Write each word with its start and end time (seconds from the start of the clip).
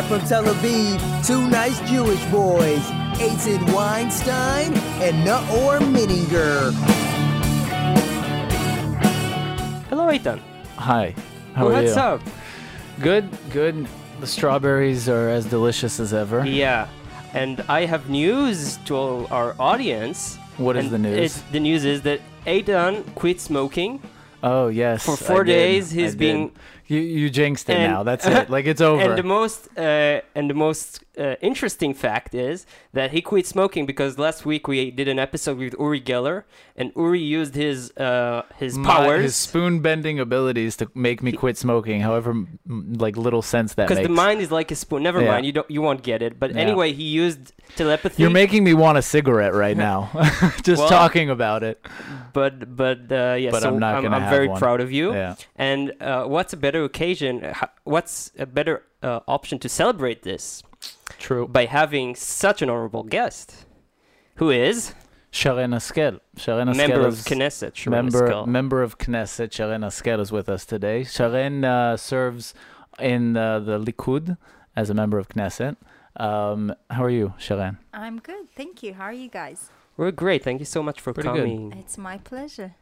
Live 0.00 0.20
from 0.20 0.28
Tel 0.28 0.44
Aviv, 0.44 1.26
two 1.26 1.46
nice 1.50 1.78
Jewish 1.80 2.24
boys, 2.30 2.80
Eitan 3.20 3.70
Weinstein 3.74 4.72
and 5.02 5.26
Naor 5.28 5.78
Meningher. 5.78 6.72
Hello, 9.90 10.06
Eitan. 10.06 10.40
Hi. 10.76 11.14
How 11.54 11.66
are 11.66 11.68
you? 11.68 11.76
What's 11.76 11.96
you? 11.96 12.00
up? 12.00 12.22
Good, 13.02 13.28
good. 13.50 13.86
The 14.20 14.26
strawberries 14.26 15.06
are 15.06 15.28
as 15.28 15.44
delicious 15.44 16.00
as 16.00 16.14
ever. 16.14 16.46
Yeah, 16.46 16.88
and 17.34 17.60
I 17.68 17.84
have 17.84 18.08
news 18.08 18.78
to 18.86 18.96
all 18.96 19.26
our 19.30 19.54
audience. 19.60 20.38
What 20.56 20.78
is 20.78 20.84
and 20.84 20.94
the 20.94 20.98
news? 20.98 21.18
It's, 21.18 21.40
the 21.52 21.60
news 21.60 21.84
is 21.84 22.00
that 22.02 22.22
Eitan 22.46 23.04
quit 23.16 23.38
smoking. 23.38 24.00
Oh 24.42 24.68
yes. 24.68 25.04
For 25.04 25.12
I 25.12 25.16
four 25.16 25.44
did. 25.44 25.52
days, 25.52 25.92
I 25.92 25.96
he's 25.96 26.14
did. 26.14 26.52
You 26.92 27.00
you 27.20 27.30
jinxed 27.30 27.68
it 27.70 27.76
And- 27.76 27.92
now. 27.92 28.00
That's 28.08 28.26
it. 28.36 28.50
Like 28.54 28.66
it's 28.72 28.80
over. 28.90 29.02
And 29.02 29.12
the 29.22 29.28
most 29.38 29.68
uh, 29.78 30.20
and 30.36 30.44
the 30.52 30.58
most 30.66 30.88
uh, 31.16 31.36
interesting 31.50 31.92
fact 31.94 32.34
is 32.34 32.66
that 32.98 33.08
he 33.14 33.20
quit 33.32 33.46
smoking 33.46 33.86
because 33.86 34.12
last 34.26 34.40
week 34.50 34.62
we 34.72 34.90
did 34.90 35.06
an 35.14 35.18
episode 35.26 35.56
with 35.58 35.74
Uri 35.78 36.00
Geller, 36.10 36.38
and 36.80 36.86
Uri 36.96 37.20
used 37.38 37.54
his 37.54 37.78
uh, 37.96 38.42
his 38.62 38.72
My- 38.76 38.88
powers 38.94 39.22
his 39.22 39.36
spoon 39.36 39.72
bending 39.88 40.18
abilities 40.18 40.72
to 40.80 40.84
make 41.06 41.22
me 41.26 41.30
quit 41.42 41.56
smoking. 41.56 41.98
However, 42.08 42.30
like 43.04 43.16
little 43.26 43.42
sense 43.54 43.74
that 43.74 43.86
because 43.88 44.02
the 44.02 44.16
mind 44.26 44.40
is 44.40 44.50
like 44.50 44.70
a 44.72 44.76
spoon. 44.84 45.02
Never 45.04 45.20
Yeah. 45.22 45.32
mind, 45.32 45.46
you 45.46 45.52
don't 45.52 45.70
you 45.70 45.82
won't 45.86 46.02
get 46.02 46.20
it. 46.26 46.32
But 46.42 46.48
Yeah. 46.50 46.62
anyway, 46.64 46.88
he 46.92 47.04
used 47.04 47.52
telepathy. 47.76 48.20
You're 48.22 48.32
making 48.44 48.64
me 48.64 48.74
want 48.74 48.98
a 48.98 49.02
cigarette 49.02 49.54
right 49.54 49.76
now. 49.88 49.98
Just 50.68 50.80
Well- 50.80 50.88
talking 50.98 51.30
about 51.30 51.62
it. 51.62 51.76
but 52.32 52.74
but 52.82 52.98
uh, 53.12 53.36
yeah, 53.38 53.50
But 53.54 53.62
so 53.62 53.68
I'm 53.68 53.78
not 53.78 53.94
I'm, 53.96 54.02
gonna 54.02 54.16
I'm 54.16 54.22
have 54.22 54.36
very 54.38 54.48
one. 54.48 54.58
proud 54.58 54.80
of 54.80 54.90
you. 54.90 55.06
Yeah. 55.14 55.34
And 55.56 55.92
uh, 56.00 56.24
what's 56.34 56.52
a 56.52 56.56
better 56.56 56.79
occasion? 56.84 57.44
uh, 57.44 57.66
What's 57.84 58.32
a 58.38 58.46
better 58.46 58.82
uh, 59.02 59.20
option 59.28 59.58
to 59.60 59.68
celebrate 59.68 60.22
this 60.22 60.62
True. 61.18 61.46
by 61.48 61.66
having 61.66 62.14
such 62.14 62.62
an 62.62 62.70
honorable 62.70 63.02
guest, 63.04 63.66
who 64.36 64.50
is 64.50 64.94
Sharren 65.32 65.74
Haskel. 65.74 66.20
Sharren 66.36 66.68
Haskel 66.70 66.76
member 66.76 67.06
of 67.06 67.14
is- 67.14 67.24
Knesset, 67.24 67.72
Sharren 67.72 67.90
member 67.90 68.28
Haskel. 68.30 68.46
member 68.46 68.82
of 68.82 68.98
Knesset, 68.98 69.48
Sharren 69.50 69.84
Haskel 69.84 70.20
is 70.20 70.32
with 70.32 70.48
us 70.48 70.64
today. 70.64 71.02
Sharren 71.02 71.64
uh, 71.64 71.96
serves 71.96 72.54
in 72.98 73.36
uh, 73.36 73.60
the 73.60 73.78
Likud 73.78 74.36
as 74.76 74.90
a 74.90 74.94
member 74.94 75.18
of 75.18 75.28
Knesset. 75.28 75.76
Um, 76.16 76.74
how 76.90 77.04
are 77.04 77.10
you, 77.10 77.34
Sharren? 77.38 77.78
I'm 77.94 78.18
good, 78.18 78.50
thank 78.56 78.82
you. 78.82 78.94
How 78.94 79.04
are 79.04 79.12
you 79.12 79.28
guys? 79.28 79.70
We're 79.96 80.10
great. 80.10 80.42
Thank 80.42 80.60
you 80.60 80.66
so 80.66 80.82
much 80.82 81.00
for 81.00 81.12
Pretty 81.12 81.28
good. 81.28 81.36
coming. 81.38 81.72
It's 81.78 81.96
my 81.98 82.18
pleasure. 82.18 82.74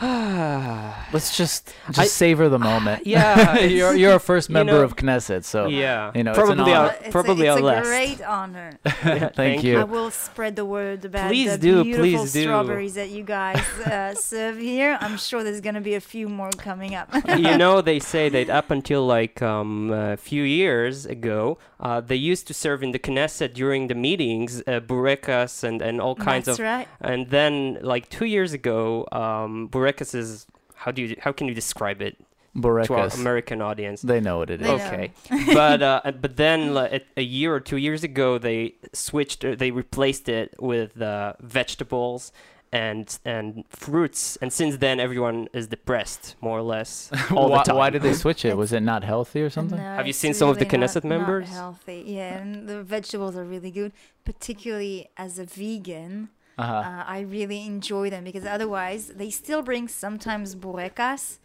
Let's 1.12 1.36
just 1.36 1.74
just 1.88 1.98
I- 1.98 2.04
savor 2.06 2.48
the 2.48 2.58
moment. 2.58 3.06
yeah, 3.06 3.58
you're 3.78 3.94
you're 3.96 4.14
a 4.14 4.20
first 4.20 4.48
you 4.48 4.52
member 4.54 4.72
know- 4.72 4.82
of 4.82 4.94
Knesset, 4.94 5.42
so 5.44 5.66
yeah, 5.66 6.12
you 6.14 6.22
know, 6.22 6.30
it's 6.30 6.38
an 6.38 6.44
probably 6.46 6.72
honor. 6.72 6.88
our 6.90 6.96
it's 7.02 7.10
probably 7.10 7.46
a, 7.46 7.50
our 7.52 7.58
it's 7.58 7.64
last. 7.64 7.84
great 7.86 8.22
honor. 8.22 8.70
Yeah, 9.04 9.28
Thank 9.34 9.64
you. 9.64 9.80
I 9.80 9.84
will 9.84 10.10
spread 10.12 10.54
the 10.54 10.64
word 10.64 11.04
about 11.04 11.28
Please 11.28 11.50
the 11.52 11.58
do, 11.58 11.82
beautiful 11.82 12.04
please 12.04 12.32
do. 12.32 12.42
strawberries 12.42 12.94
that 12.94 13.10
you 13.10 13.24
guys 13.24 13.58
uh, 13.86 14.14
serve 14.32 14.58
here. 14.58 14.98
I'm 15.00 15.16
sure 15.16 15.42
there's 15.42 15.60
gonna 15.60 15.80
be 15.80 15.94
a 15.96 16.00
few 16.00 16.28
more 16.28 16.50
coming 16.50 16.94
up. 16.94 17.08
you 17.36 17.56
know, 17.58 17.80
they 17.80 17.98
say 17.98 18.28
that 18.28 18.48
up 18.50 18.70
until 18.70 19.04
like 19.04 19.42
um, 19.42 19.90
a 19.90 20.16
few 20.16 20.44
years 20.44 21.06
ago, 21.06 21.58
uh, 21.80 22.00
they 22.00 22.16
used 22.16 22.46
to 22.46 22.54
serve 22.54 22.82
in 22.84 22.92
the 22.92 22.98
Knesset 23.00 23.52
during 23.54 23.88
the 23.88 23.94
meetings, 23.96 24.62
uh, 24.68 24.78
burekas 24.78 25.64
and, 25.64 25.82
and 25.82 26.00
all 26.00 26.14
kinds 26.14 26.46
That's 26.46 26.58
of. 26.60 26.64
right. 26.64 26.88
And 27.00 27.30
then, 27.30 27.78
like 27.82 28.08
two 28.08 28.26
years 28.26 28.52
ago, 28.52 29.06
um, 29.12 29.66
burekas 29.68 29.87
is 30.14 30.46
how 30.74 30.90
do 30.92 31.02
you 31.02 31.16
how 31.20 31.32
can 31.32 31.48
you 31.48 31.54
describe 31.54 32.00
it 32.02 32.16
to 32.62 32.94
our 32.94 33.08
American 33.14 33.60
audience? 33.62 34.02
They 34.02 34.20
know 34.20 34.38
what 34.38 34.50
it 34.50 34.60
is. 34.62 34.66
They. 34.66 34.72
Okay, 34.74 35.10
but 35.54 35.82
uh, 35.82 36.12
but 36.20 36.36
then 36.36 36.74
like, 36.74 37.06
a 37.16 37.22
year 37.22 37.54
or 37.54 37.60
two 37.60 37.76
years 37.76 38.02
ago, 38.04 38.38
they 38.38 38.74
switched. 38.92 39.44
uh, 39.44 39.54
They 39.54 39.70
replaced 39.70 40.28
it 40.28 40.54
with 40.60 41.00
uh, 41.00 41.34
vegetables 41.40 42.32
and 42.70 43.18
and 43.24 43.64
fruits, 43.70 44.36
and 44.42 44.52
since 44.52 44.76
then 44.76 45.00
everyone 45.00 45.48
is 45.54 45.68
depressed 45.68 46.36
more 46.40 46.58
or 46.58 46.62
less 46.62 47.10
all 47.30 47.48
why, 47.50 47.58
the 47.58 47.64
time. 47.64 47.76
why 47.76 47.90
did 47.90 48.02
they 48.02 48.12
switch 48.12 48.44
it? 48.44 48.56
Was 48.56 48.72
it 48.72 48.80
not 48.82 49.02
healthy 49.04 49.40
or 49.40 49.50
something? 49.50 49.78
No, 49.78 49.84
Have 49.98 50.06
you 50.06 50.12
seen 50.12 50.34
some 50.34 50.48
of 50.50 50.58
the 50.58 50.64
really 50.66 50.78
not- 50.78 50.90
Knesset 50.90 51.04
not 51.04 51.08
members? 51.16 51.48
healthy, 51.48 52.04
yeah, 52.06 52.36
and 52.38 52.68
the 52.68 52.82
vegetables 52.82 53.36
are 53.36 53.44
really 53.44 53.70
good. 53.70 53.92
Particularly 54.24 55.08
as 55.16 55.38
a 55.38 55.46
vegan, 55.46 56.28
Uh-huh. 56.58 56.74
uh, 56.74 57.04
I 57.06 57.20
really 57.20 57.64
enjoy 57.64 58.10
them 58.10 58.24
because 58.24 58.44
otherwise 58.44 59.08
they 59.08 59.30
still 59.30 59.62
bring 59.62 59.86
sometimes 59.88 60.54
burekas, 60.54 61.38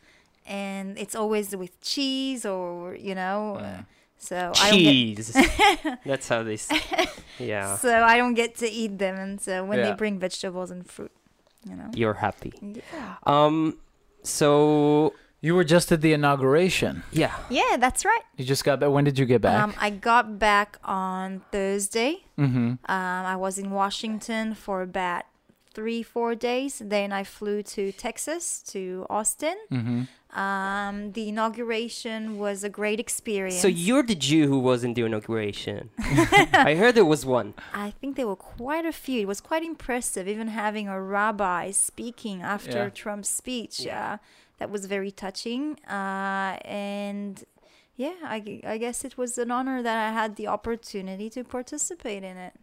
and 0.46 0.97
it's 0.97 1.16
always 1.16 1.56
with 1.56 1.79
cheese 1.81 2.46
or 2.46 2.96
you 2.96 3.16
know. 3.16 3.57
Yeah. 3.59 3.66
Uh, 3.79 3.84
so 4.18 4.51
I 4.56 4.69
don't 4.72 4.79
get, 4.79 4.91
cheese. 4.91 5.34
That's 6.06 6.28
how 6.29 6.44
they. 6.44 6.57
Yeah, 7.40 7.75
so 7.78 7.90
I 8.03 8.18
don't 8.18 8.35
get 8.35 8.56
to 8.57 8.69
eat 8.69 8.97
them, 8.97 9.16
and 9.16 9.41
so 9.41 9.66
when 9.66 9.79
Yeah. 9.79 9.90
they 9.90 9.96
bring 9.96 10.18
vegetables 10.19 10.72
and 10.72 10.85
fruit, 10.90 11.12
you 11.69 11.75
know. 11.75 11.90
you're 11.94 12.13
happy. 12.13 12.53
Yeah. 12.62 13.16
Um, 13.25 13.78
so 14.24 15.13
You 15.44 15.56
were 15.56 15.66
just 15.66 15.92
at 15.92 16.00
the 16.00 16.14
inauguration. 16.14 17.04
yeah, 17.12 17.36
Yeah, 17.50 17.76
that's 17.78 18.06
right. 18.06 18.22
You 18.38 18.46
just 18.46 18.64
got 18.64 18.80
back. 18.80 18.92
When 18.92 19.04
did 19.04 19.20
you 19.20 19.26
get 19.26 19.42
back? 19.42 19.62
Um, 19.62 19.74
I 19.78 19.90
got 19.90 20.40
back 20.40 20.78
on 20.86 21.42
Thursday. 21.52 22.24
mm-hmm. 22.40 22.58
Um, 22.58 23.26
I 23.34 23.36
was 23.36 23.58
in 23.58 23.70
Washington 23.72 24.56
for 24.56 24.81
about 24.81 25.24
three, 25.74 26.02
four 26.02 26.34
days. 26.34 26.81
Then 26.86 27.12
I 27.12 27.26
flew 27.26 27.62
to 27.76 27.92
Texas, 27.92 28.64
to 28.72 29.06
Austin. 29.09 29.58
Mm-hmm. 29.70 30.40
Um, 30.40 31.12
the 31.12 31.28
inauguration 31.28 32.40
was 32.40 32.64
a 32.64 32.70
great 32.70 33.00
experience. 33.02 33.62
so 33.62 33.68
you're 33.68 34.02
the 34.02 34.16
Jew 34.16 34.48
who 34.48 34.60
was 34.60 34.86
in 34.86 34.94
the 34.94 35.04
inauguration. 35.04 35.90
I 36.00 36.75
heard 36.80 36.96
there 36.96 37.04
was 37.16 37.25
one. 37.25 37.54
I 37.74 37.92
think 38.00 38.16
there 38.16 38.28
were 38.28 38.38
quite 38.38 38.86
a 38.86 38.94
few. 38.94 39.20
It 39.20 39.28
was 39.28 39.42
quite 39.42 39.64
impressive, 39.64 40.25
even 40.28 40.48
having 40.48 40.88
a 40.88 41.02
rabbi 41.02 41.72
speaking 41.72 42.42
after 42.42 42.78
Yeah. 42.84 42.90
Trump's 42.90 43.30
speech. 43.30 43.86
Uh, 43.86 44.18
that 44.63 44.72
was 44.72 44.85
very 44.85 45.12
touching. 45.12 45.63
Uh, 45.90 46.56
and 46.63 47.44
yeah, 47.97 48.13
I, 48.24 48.62
I 48.74 48.78
guess 48.78 49.03
it 49.03 49.18
was 49.18 49.38
an 49.38 49.51
honor 49.51 49.84
that 49.84 49.97
I 50.07 50.12
had 50.13 50.38
the 50.38 50.47
opportunity 50.47 51.29
to 51.31 51.44
participate 51.44 52.24
in 52.24 52.38
it. 52.38 52.53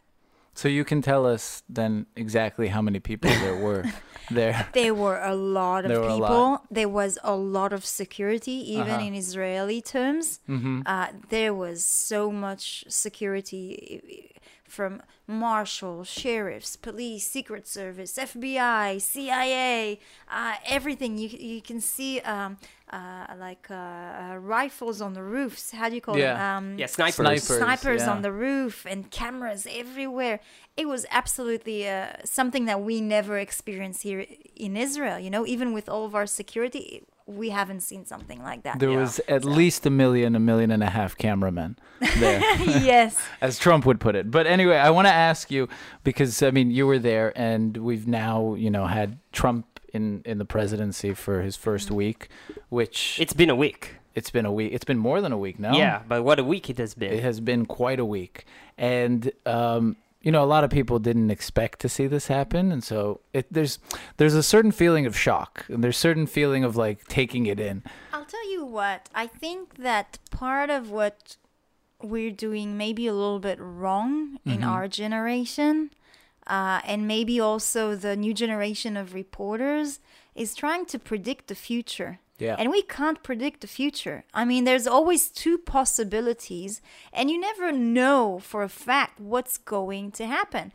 So 0.54 0.66
you 0.66 0.84
can 0.90 1.00
tell 1.02 1.26
us 1.34 1.62
then 1.68 2.06
exactly 2.16 2.68
how 2.68 2.80
many 2.88 3.00
people 3.00 3.30
there 3.44 3.56
were 3.66 3.84
there. 4.30 4.66
There 4.82 4.94
were 4.94 5.20
a 5.22 5.34
lot 5.34 5.84
of 5.84 5.90
There 5.90 6.00
people. 6.00 6.18
lot. 6.20 6.64
There 6.78 6.88
was 6.88 7.18
a 7.22 7.36
lot 7.58 7.72
of 7.78 7.82
security, 7.84 8.56
even 8.76 8.94
Uh-huh. 8.96 9.06
in 9.08 9.14
Israeli 9.24 9.80
terms. 9.96 10.26
Mm-hmm. 10.48 10.76
Uh, 10.86 11.08
there 11.28 11.52
was 11.64 11.78
so 11.84 12.20
much 12.46 12.64
security 12.88 13.60
from 14.70 15.02
marshals, 15.26 16.08
sheriffs, 16.08 16.76
police, 16.76 17.24
secret 17.36 17.66
service, 17.66 18.12
FBI, 18.16 19.00
CIA, 19.00 19.98
uh, 20.30 20.54
everything. 20.76 21.18
You 21.18 21.28
you 21.54 21.60
can 21.62 21.80
see 21.80 22.12
um, 22.20 22.56
uh, 22.92 23.26
like 23.46 23.66
uh, 23.70 23.74
uh, 23.74 24.36
rifles 24.58 25.00
on 25.06 25.12
the 25.18 25.22
roofs. 25.22 25.64
How 25.72 25.88
do 25.90 25.94
you 25.94 26.00
call 26.08 26.16
Yeah. 26.18 26.34
them? 26.34 26.72
Um, 26.72 26.78
Yeah, 26.78 26.86
snipers. 26.98 27.14
Snipers. 27.16 27.58
snipers 27.64 28.02
yeah. 28.02 28.12
on 28.14 28.22
the 28.22 28.32
roof 28.32 28.74
and 28.92 29.00
cameras 29.20 29.62
everywhere. 29.82 30.36
It 30.76 30.86
was 30.94 31.02
absolutely 31.20 31.80
uh, 31.88 32.06
something 32.24 32.64
that 32.70 32.80
we 32.88 33.00
never 33.16 33.34
experienced 33.48 34.02
here 34.02 34.22
in 34.66 34.72
Israel. 34.86 35.18
You 35.24 35.30
know, 35.34 35.44
even 35.54 35.68
with 35.76 35.86
all 35.92 36.04
of 36.08 36.14
our 36.18 36.26
security, 36.26 36.86
we 37.30 37.50
haven't 37.50 37.80
seen 37.80 38.04
something 38.04 38.42
like 38.42 38.62
that. 38.64 38.78
There 38.78 38.90
Yeah. 38.90 39.00
was 39.00 39.20
at 39.28 39.44
least 39.44 39.86
a 39.86 39.90
million, 39.90 40.34
a 40.34 40.40
million 40.40 40.70
and 40.70 40.82
a 40.82 40.90
half 40.90 41.16
cameramen 41.16 41.76
there, 42.18 42.40
yes. 42.60 43.16
as 43.40 43.58
Trump 43.58 43.86
would 43.86 44.00
put 44.00 44.14
it. 44.16 44.30
But 44.30 44.46
anyway, 44.46 44.76
I 44.76 44.90
want 44.90 45.06
to 45.06 45.12
ask 45.12 45.50
you 45.50 45.68
because 46.04 46.42
I 46.42 46.50
mean 46.50 46.70
you 46.70 46.86
were 46.86 46.98
there, 46.98 47.32
and 47.36 47.76
we've 47.76 48.06
now 48.06 48.54
you 48.54 48.70
know 48.70 48.86
had 48.86 49.18
Trump 49.32 49.66
in 49.94 50.22
in 50.24 50.38
the 50.38 50.44
presidency 50.44 51.14
for 51.14 51.42
his 51.42 51.56
first 51.56 51.90
week, 51.90 52.28
which 52.68 53.18
It's 53.20 53.32
been 53.32 53.50
a 53.50 53.56
week. 53.56 53.96
it's 54.14 54.30
been 54.30 54.46
a 54.46 54.52
week. 54.52 54.72
It's 54.72 54.84
been 54.84 54.98
more 54.98 55.20
than 55.20 55.32
a 55.32 55.38
week 55.38 55.58
now. 55.58 55.74
Yeah, 55.76 56.02
but 56.08 56.22
what 56.24 56.38
a 56.38 56.44
week 56.44 56.68
it 56.70 56.78
has 56.78 56.94
been. 56.94 57.12
It 57.12 57.22
has 57.22 57.40
been 57.40 57.64
quite 57.66 58.00
a 58.00 58.04
week. 58.04 58.44
And 58.78 59.30
um, 59.46 59.96
you 60.22 60.30
know, 60.30 60.44
a 60.44 60.46
lot 60.46 60.64
of 60.64 60.70
people 60.70 60.98
didn't 60.98 61.30
expect 61.30 61.80
to 61.80 61.88
see 61.88 62.06
this 62.06 62.26
happen, 62.26 62.70
and 62.70 62.84
so 62.84 63.20
it, 63.32 63.46
there's 63.50 63.78
there's 64.18 64.34
a 64.34 64.42
certain 64.42 64.72
feeling 64.72 65.06
of 65.06 65.16
shock, 65.16 65.64
and 65.68 65.82
there's 65.82 65.96
certain 65.96 66.26
feeling 66.26 66.62
of 66.62 66.76
like 66.76 67.04
taking 67.06 67.46
it 67.46 67.58
in. 67.58 67.82
I'll 68.12 68.26
tell 68.26 68.50
you 68.50 68.64
what, 68.64 69.08
I 69.14 69.26
think 69.26 69.76
that 69.76 70.18
part 70.30 70.68
of 70.68 70.90
what 70.90 71.36
we're 72.02 72.30
doing 72.30 72.76
maybe 72.76 73.06
a 73.06 73.14
little 73.14 73.40
bit 73.40 73.58
wrong 73.60 74.38
in 74.44 74.64
our 74.64 74.88
generation, 74.88 75.90
uh, 76.46 76.80
and 76.84 77.06
maybe 77.06 77.40
also 77.40 77.94
the 77.94 78.16
new 78.16 78.34
generation 78.34 78.96
of 78.96 79.14
reporters, 79.14 80.00
is 80.34 80.54
trying 80.54 80.86
to 80.86 80.98
predict 80.98 81.48
the 81.48 81.54
future. 81.54 82.18
Yeah. 82.40 82.56
And 82.58 82.70
we 82.70 82.82
can't 82.82 83.22
predict 83.22 83.60
the 83.60 83.66
future. 83.66 84.24
I 84.32 84.44
mean, 84.44 84.64
there's 84.64 84.86
always 84.86 85.28
two 85.28 85.58
possibilities, 85.58 86.80
and 87.12 87.30
you 87.30 87.38
never 87.38 87.70
know 87.70 88.38
for 88.38 88.62
a 88.62 88.68
fact 88.68 89.20
what's 89.20 89.58
going 89.58 90.10
to 90.12 90.26
happen. 90.26 90.72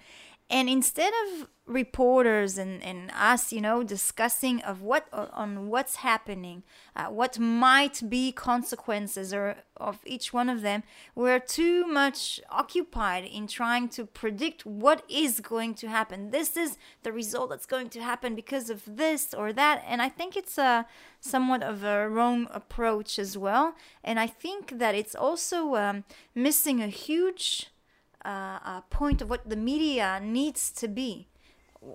And 0.50 0.70
instead 0.70 1.14
of 1.26 1.48
reporters 1.66 2.60
and, 2.60 2.84
and 2.84 3.12
us 3.16 3.52
you 3.52 3.60
know 3.60 3.82
discussing 3.82 4.62
of 4.62 4.84
what 4.84 5.08
on 5.12 5.68
what's 5.68 5.98
happening 5.98 6.62
uh, 6.96 7.06
what 7.06 7.40
might 7.40 8.08
be 8.08 8.32
consequences 8.32 9.34
or 9.34 9.56
of 9.78 10.00
each 10.06 10.32
one 10.32 10.48
of 10.48 10.62
them 10.62 10.84
we're 11.16 11.40
too 11.40 11.88
much 11.88 12.40
occupied 12.52 13.26
in 13.26 13.48
trying 13.48 13.90
to 13.90 14.06
predict 14.06 14.64
what 14.66 15.04
is 15.10 15.40
going 15.40 15.74
to 15.74 15.88
happen. 15.90 16.30
This 16.32 16.56
is 16.56 16.78
the 17.04 17.12
result 17.12 17.50
that's 17.50 17.66
going 17.66 17.90
to 17.90 18.02
happen 18.02 18.36
because 18.36 18.70
of 18.70 18.84
this 18.86 19.34
or 19.34 19.52
that. 19.54 19.84
And 19.88 20.02
i 20.04 20.10
think 20.10 20.38
it's 20.38 20.58
a 20.60 20.86
somewhat 21.20 21.64
of 21.64 21.84
a 21.84 22.08
wrong 22.08 22.48
approach 22.52 23.18
as 23.18 23.38
well. 23.38 23.76
And 24.04 24.20
i 24.20 24.28
think 24.28 24.78
that 24.78 24.94
it's 24.94 25.16
also 25.16 25.76
um, 25.76 26.04
missing 26.36 26.80
a 26.82 26.88
huge 26.88 27.72
uh, 28.26 28.60
uh, 28.66 28.82
point 28.90 29.22
of 29.22 29.30
what 29.30 29.48
the 29.48 29.56
media 29.56 30.20
needs 30.22 30.72
to 30.72 30.88
be. 30.88 31.28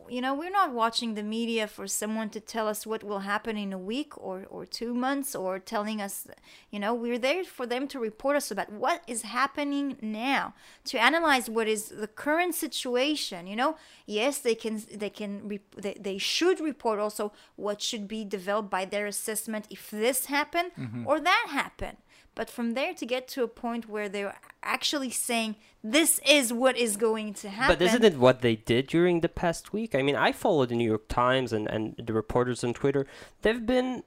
You 0.08 0.20
know, 0.20 0.34
we're 0.34 0.50
not 0.50 0.72
watching 0.72 1.14
the 1.14 1.24
media 1.24 1.66
for 1.66 1.88
someone 1.88 2.30
to 2.30 2.38
tell 2.38 2.68
us 2.68 2.86
what 2.86 3.02
will 3.02 3.20
happen 3.20 3.56
in 3.56 3.72
a 3.72 3.78
week 3.78 4.16
or, 4.16 4.46
or 4.48 4.64
two 4.64 4.94
months 4.94 5.34
or 5.34 5.58
telling 5.58 6.00
us, 6.00 6.28
you 6.70 6.78
know, 6.78 6.94
we're 6.94 7.18
there 7.18 7.42
for 7.42 7.66
them 7.66 7.88
to 7.88 7.98
report 7.98 8.36
us 8.36 8.52
about 8.52 8.70
what 8.70 9.02
is 9.08 9.22
happening 9.22 9.96
now, 10.00 10.54
to 10.84 10.96
analyze 11.02 11.50
what 11.50 11.66
is 11.66 11.88
the 11.88 12.06
current 12.06 12.54
situation. 12.54 13.48
You 13.48 13.56
know, 13.56 13.76
yes, 14.06 14.38
they 14.38 14.54
can, 14.54 14.80
they 14.94 15.10
can, 15.10 15.58
they, 15.76 15.94
they 15.94 16.18
should 16.18 16.60
report 16.60 17.00
also 17.00 17.32
what 17.56 17.82
should 17.82 18.06
be 18.06 18.24
developed 18.24 18.70
by 18.70 18.84
their 18.84 19.06
assessment 19.06 19.66
if 19.70 19.90
this 19.90 20.26
happened 20.26 20.70
or 21.04 21.18
that 21.18 21.46
happened. 21.48 21.96
But 22.34 22.48
from 22.48 22.74
there 22.74 22.94
to 22.94 23.06
get 23.06 23.28
to 23.28 23.42
a 23.42 23.48
point 23.48 23.88
where 23.88 24.08
they're 24.08 24.36
actually 24.62 25.10
saying 25.10 25.56
this 25.82 26.20
is 26.26 26.52
what 26.52 26.76
is 26.76 26.96
going 26.96 27.34
to 27.34 27.48
happen. 27.48 27.76
But 27.76 27.84
isn't 27.84 28.04
it 28.04 28.18
what 28.18 28.40
they 28.40 28.56
did 28.56 28.86
during 28.86 29.20
the 29.20 29.28
past 29.28 29.72
week? 29.72 29.94
I 29.94 30.02
mean, 30.02 30.16
I 30.16 30.32
follow 30.32 30.64
the 30.66 30.74
New 30.74 30.88
York 30.88 31.08
Times 31.08 31.52
and, 31.52 31.68
and 31.68 31.94
the 31.98 32.12
reporters 32.12 32.62
on 32.62 32.74
Twitter. 32.74 33.06
They've 33.42 33.64
been, 33.64 34.04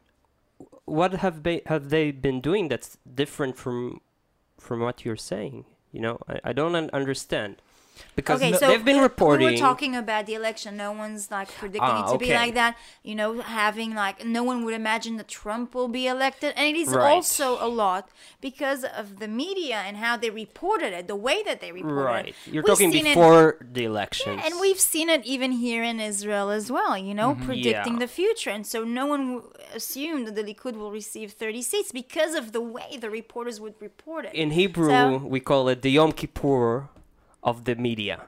what 0.85 1.13
have 1.13 1.43
they 1.43 1.61
have 1.65 1.89
they 1.89 2.11
been 2.11 2.41
doing 2.41 2.69
that's 2.69 2.97
different 3.13 3.57
from, 3.57 4.01
from 4.59 4.79
what 4.79 5.03
you're 5.03 5.15
saying? 5.15 5.65
You 5.91 6.01
know, 6.01 6.19
I, 6.27 6.39
I 6.45 6.53
don't 6.53 6.75
un- 6.75 6.89
understand, 6.93 7.61
because 8.15 8.41
okay, 8.41 8.51
no- 8.51 8.57
so 8.57 8.67
they've 8.67 8.83
been 8.85 8.99
reporting. 9.01 9.45
We 9.47 9.53
were 9.53 9.57
talking 9.57 9.95
about 9.95 10.25
the 10.25 10.33
election. 10.35 10.77
No 10.77 10.91
one's 10.91 11.29
like 11.31 11.49
predicting 11.61 11.81
Ah, 11.81 12.07
it 12.09 12.11
to 12.13 12.17
be 12.17 12.33
like 12.33 12.53
that. 12.53 12.75
You 13.03 13.15
know, 13.15 13.41
having 13.41 13.93
like 13.95 14.25
no 14.25 14.43
one 14.43 14.63
would 14.65 14.73
imagine 14.73 15.17
that 15.17 15.27
Trump 15.27 15.73
will 15.75 15.87
be 15.87 16.07
elected, 16.07 16.53
and 16.55 16.65
it 16.67 16.75
is 16.79 16.89
Right. 16.89 17.11
also 17.11 17.57
a 17.59 17.67
lot 17.67 18.09
because 18.41 18.83
of 18.83 19.19
the 19.19 19.27
media 19.27 19.77
and 19.87 19.97
how 19.97 20.17
they 20.17 20.29
reported 20.29 20.93
it, 20.93 21.07
the 21.07 21.15
way 21.15 21.41
that 21.43 21.59
they 21.61 21.71
reported 21.71 21.95
right, 22.03 22.27
it. 22.27 22.35
Right, 22.45 22.53
you're 22.53 22.63
We've 22.63 22.73
talking 22.73 22.91
seen 22.91 23.05
it- 23.07 23.15
before 23.15 23.57
the 23.61 23.83
elections. 23.85 24.41
and 24.45 24.59
we've 24.59 24.79
seen 24.79 25.09
it 25.09 25.25
even 25.25 25.51
here 25.53 25.83
in 25.83 25.99
Israel 25.99 26.49
as 26.49 26.71
well, 26.71 26.97
you 26.97 27.13
know, 27.13 27.35
predicting 27.35 27.73
Mm-hmm. 27.73 27.93
Yeah. 27.93 27.99
the 27.99 28.07
future. 28.07 28.49
And 28.49 28.65
so 28.67 28.83
no 28.83 29.05
one 29.05 29.23
w- 29.35 29.53
assumed 29.75 30.27
that 30.27 30.35
the 30.35 30.43
Likud 30.43 30.75
will 30.77 30.91
receive 30.91 31.31
30 31.31 31.61
seats 31.61 31.91
because 31.91 32.33
of 32.35 32.51
the 32.51 32.61
way 32.61 32.97
the 32.99 33.09
reporters 33.09 33.59
would 33.59 33.75
report 33.79 34.25
it. 34.25 34.33
in 34.33 34.51
Hebrew, 34.51 34.89
So- 34.89 35.17
we 35.35 35.39
call 35.39 35.67
it 35.69 35.81
the 35.81 35.91
Yom 35.91 36.11
Kippur 36.11 36.89
of 37.43 37.65
the 37.65 37.75
media. 37.75 38.25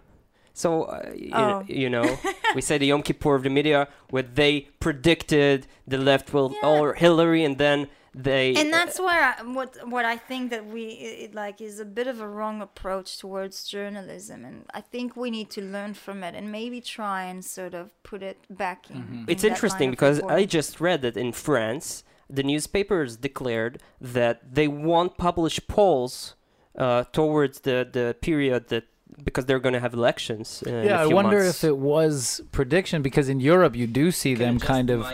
So, 0.53 0.83
uh, 0.83 1.11
Oh. 1.33 1.63
you 1.67 1.89
know, 1.89 2.17
we 2.55 2.61
say 2.61 2.77
the 2.77 2.85
Yom 2.87 3.01
Kippur 3.03 3.35
of 3.35 3.43
the 3.43 3.49
media, 3.49 3.87
where 4.09 4.23
they 4.23 4.69
predicted 4.79 5.67
the 5.87 5.97
left 5.97 6.33
will 6.33 6.51
Yeah. 6.53 6.69
or 6.69 6.93
Hillary, 6.93 7.43
and 7.43 7.57
then 7.57 7.87
they. 8.13 8.55
and 8.55 8.71
that's 8.71 8.97
where 8.97 9.35
I, 9.37 9.43
what 9.43 9.75
what 9.89 10.05
I 10.05 10.15
think 10.15 10.49
that 10.51 10.65
we 10.65 10.83
it, 11.23 11.35
like 11.35 11.59
is 11.59 11.81
a 11.81 11.85
bit 11.99 12.07
of 12.07 12.21
a 12.21 12.27
wrong 12.37 12.61
approach 12.61 13.17
towards 13.17 13.65
journalism, 13.67 14.45
and 14.45 14.65
I 14.73 14.79
think 14.79 15.17
we 15.17 15.29
need 15.29 15.49
to 15.57 15.61
learn 15.61 15.93
from 15.93 16.23
it 16.23 16.33
and 16.35 16.49
maybe 16.51 16.79
try 16.79 17.23
and 17.25 17.43
sort 17.43 17.73
of 17.73 17.91
put 18.03 18.23
it 18.23 18.37
back 18.49 18.89
in. 18.89 18.95
in 18.95 19.25
It's 19.27 19.43
interesting 19.43 19.87
line 19.89 19.93
of 19.95 19.99
because 19.99 20.19
I 20.21 20.45
just 20.45 20.79
read 20.79 21.01
that 21.01 21.17
in 21.17 21.33
France, 21.33 22.05
the 22.29 22.43
newspapers 22.43 23.17
declared 23.17 23.81
that 23.99 24.55
they 24.55 24.69
won't 24.69 25.17
publish 25.17 25.59
polls 25.67 26.35
uh, 26.77 27.03
towards 27.11 27.59
the, 27.67 27.87
the 27.91 28.15
period 28.21 28.69
that 28.69 28.85
because 29.23 29.45
they're 29.45 29.59
going 29.59 29.73
to 29.73 29.79
have 29.79 29.93
elections. 29.93 30.63
Uh, 30.65 30.71
yeah, 30.85 31.01
I 31.01 31.07
wonder 31.07 31.39
months. 31.43 31.63
if 31.63 31.69
it 31.69 31.77
was 31.77 32.41
prediction 32.51 33.01
because 33.01 33.29
in 33.29 33.39
Europe 33.39 33.75
you 33.75 33.87
do 33.87 34.11
see 34.11 34.33
them 34.35 34.59
kind 34.59 34.89
of 34.89 35.05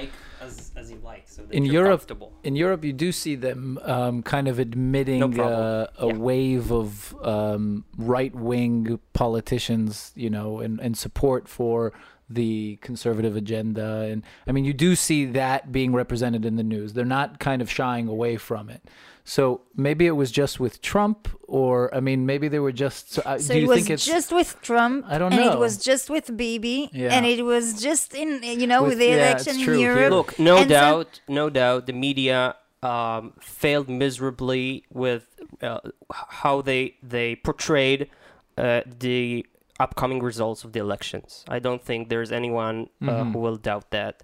as, 0.42 0.72
as 0.76 0.90
you 0.92 0.98
like, 1.04 1.24
so 1.28 1.44
In 1.52 1.66
Europe- 1.66 2.00
comfortable. 2.02 2.32
in 2.44 2.56
Europe 2.56 2.84
you 2.84 2.94
do 2.94 3.12
see 3.12 3.36
them 3.36 3.78
um, 3.84 4.24
kind 4.24 4.48
of 4.48 4.58
admitting 4.60 5.20
No 5.20 5.44
uh, 5.44 5.88
a 6.00 6.08
Yeah. 6.08 6.14
wave 6.30 6.72
of 6.72 7.16
um, 7.24 7.86
right 7.98 8.34
wing 8.34 9.00
politicians, 9.14 10.12
you 10.16 10.30
know, 10.30 10.60
and, 10.60 10.80
and 10.80 10.98
support 10.98 11.48
for 11.48 11.94
the 12.34 12.78
conservative 12.82 13.36
agenda. 13.36 14.02
And 14.12 14.24
I 14.48 14.52
mean, 14.52 14.66
you 14.66 14.74
do 14.74 14.96
see 14.96 15.26
that 15.26 15.72
being 15.72 15.94
represented 15.94 16.46
in 16.46 16.56
the 16.56 16.64
news. 16.64 16.94
They're 16.94 17.06
not 17.06 17.40
kind 17.40 17.62
of 17.62 17.70
shying 17.70 18.08
away 18.08 18.38
from 18.38 18.70
it. 18.70 18.82
So 19.24 19.62
maybe 19.76 20.08
it 20.08 20.12
was 20.12 20.32
just 20.32 20.60
with 20.60 20.82
Trump, 20.82 21.28
or 21.48 21.94
I 21.96 22.00
mean, 22.00 22.26
maybe 22.26 22.48
they 22.48 22.58
were 22.60 22.72
just. 22.72 23.14
So, 23.14 23.22
uh, 23.24 23.38
So 23.38 23.54
do 23.54 23.60
it 23.60 23.62
you 23.62 23.68
was 23.68 23.78
think 23.78 23.90
it's 23.92 24.06
just 24.06 24.32
with 24.32 24.60
Trump. 24.62 25.06
I 25.08 25.20
don't 25.20 25.32
and 25.32 25.46
know. 25.46 25.52
it 25.54 25.60
was 25.60 25.78
just 25.78 26.10
with 26.10 26.36
Bibi. 26.36 26.90
Yeah. 26.92 27.14
And 27.14 27.26
it 27.26 27.44
was 27.46 27.80
just 27.82 28.16
in 28.16 28.42
you 28.42 28.66
know 28.66 28.84
With- 28.84 28.98
the 28.98 29.06
yeah, 29.06 29.30
election 29.30 29.52
it's 29.52 29.60
in 29.60 29.64
true. 29.66 29.78
Here- 29.78 29.96
Europe. 29.96 30.12
Look, 30.12 30.40
no 30.40 30.58
And 30.58 30.66
so- 30.66 30.70
doubt, 30.70 31.20
no 31.28 31.50
doubt, 31.52 31.86
the 31.86 31.94
media 31.94 32.56
um, 32.82 33.34
failed 33.40 33.88
miserably 33.90 34.86
with 34.92 35.28
uh, 35.62 35.80
how 36.12 36.62
they 36.64 36.96
they 37.04 37.36
portrayed 37.36 38.10
uh, 38.58 38.82
the 39.00 39.46
upcoming 39.82 40.22
results 40.22 40.64
of 40.64 40.74
the 40.74 40.80
elections. 40.80 41.44
I 41.48 41.60
don't 41.60 41.84
think 41.84 42.10
there's 42.10 42.32
anyone 42.32 42.90
uh, 43.02 43.24
who 43.26 43.40
will 43.40 43.58
doubt 43.58 43.92
that. 43.92 44.22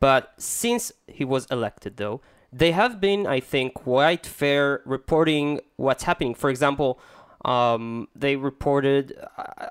But 0.00 0.34
since 0.36 0.92
he 1.06 1.24
was 1.24 1.46
elected, 1.46 1.96
though, 1.96 2.20
they 2.52 2.72
have 2.72 3.00
been, 3.00 3.26
I 3.26 3.40
think, 3.40 3.74
quite 3.74 4.24
fair 4.26 4.82
reporting 4.84 5.60
what's 5.76 6.04
happening. 6.04 6.34
For 6.34 6.50
example, 6.50 7.00
um, 7.44 8.08
they 8.14 8.36
reported. 8.36 9.14
Uh, 9.36 9.68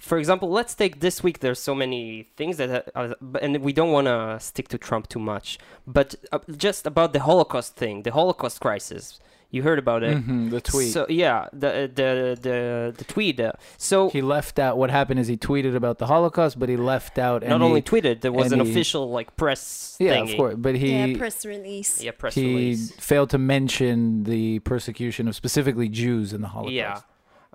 for 0.00 0.18
example, 0.18 0.48
let's 0.50 0.74
take 0.74 1.00
this 1.00 1.22
week. 1.22 1.40
There's 1.40 1.58
so 1.58 1.74
many 1.74 2.28
things 2.36 2.56
that, 2.56 2.90
uh, 2.94 3.14
and 3.40 3.58
we 3.58 3.72
don't 3.72 3.92
want 3.92 4.06
to 4.06 4.38
stick 4.40 4.68
to 4.68 4.78
Trump 4.78 5.08
too 5.08 5.20
much. 5.20 5.58
But 5.86 6.14
uh, 6.32 6.38
just 6.56 6.86
about 6.86 7.12
the 7.12 7.20
Holocaust 7.20 7.76
thing, 7.76 8.02
the 8.02 8.12
Holocaust 8.12 8.60
crisis. 8.60 9.20
You 9.52 9.62
heard 9.62 9.78
about 9.78 10.02
it. 10.02 10.16
Mhm, 10.16 10.50
the 10.50 10.62
tweet? 10.62 10.92
So 10.92 11.04
yeah, 11.10 11.46
the 11.52 11.90
the 11.94 12.38
the 12.40 12.94
the 12.96 13.04
tweet. 13.04 13.38
Uh, 13.38 13.52
so 13.76 14.08
he 14.08 14.22
left 14.22 14.58
out 14.58 14.78
what 14.78 14.90
happened 14.90 15.20
is 15.20 15.28
he 15.28 15.36
tweeted 15.36 15.76
about 15.76 15.98
the 15.98 16.06
Holocaust, 16.06 16.58
but 16.58 16.70
he 16.70 16.76
left 16.78 17.18
out 17.18 17.42
not 17.42 17.56
any- 17.56 17.64
only 17.64 17.82
tweeted, 17.82 18.22
there 18.22 18.32
was 18.32 18.50
an 18.52 18.62
official 18.62 19.10
like 19.10 19.36
press. 19.36 19.96
yeah, 20.00 20.16
thingy. 20.16 20.30
of 20.32 20.36
course, 20.38 20.54
but 20.56 20.74
he 20.76 20.96
yeah, 20.96 21.18
press 21.18 21.44
release. 21.44 22.02
Yeah, 22.02 22.12
press 22.12 22.34
he 22.34 22.46
release. 22.46 22.92
failed 22.92 23.28
to 23.30 23.38
mention 23.38 24.24
the 24.24 24.60
persecution 24.60 25.28
of 25.28 25.36
specifically 25.36 25.88
Jews 25.90 26.32
in 26.32 26.40
the 26.40 26.48
Holocaust. 26.48 26.72
Yeah, 26.74 27.00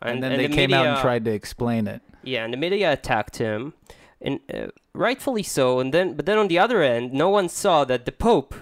and, 0.04 0.22
then 0.22 0.38
they 0.38 0.46
the 0.48 0.54
came 0.54 0.74
out 0.74 0.86
and 0.86 1.00
tried 1.02 1.26
to 1.26 1.32
explain 1.32 1.88
it. 1.88 2.04
Yeah, 2.24 2.44
and 2.46 2.54
the 2.54 2.58
media 2.58 2.94
attacked 2.94 3.38
him, 3.38 3.74
and 4.22 4.40
uh, 4.54 4.68
rightfully 4.94 5.42
so. 5.42 5.80
And 5.80 5.92
then, 5.92 6.14
but 6.14 6.28
then 6.28 6.38
on 6.38 6.48
the 6.48 6.60
other 6.60 6.84
end, 6.84 7.12
no 7.12 7.30
one 7.30 7.50
saw 7.50 7.86
that 7.86 8.06
the 8.06 8.12
Pope 8.12 8.54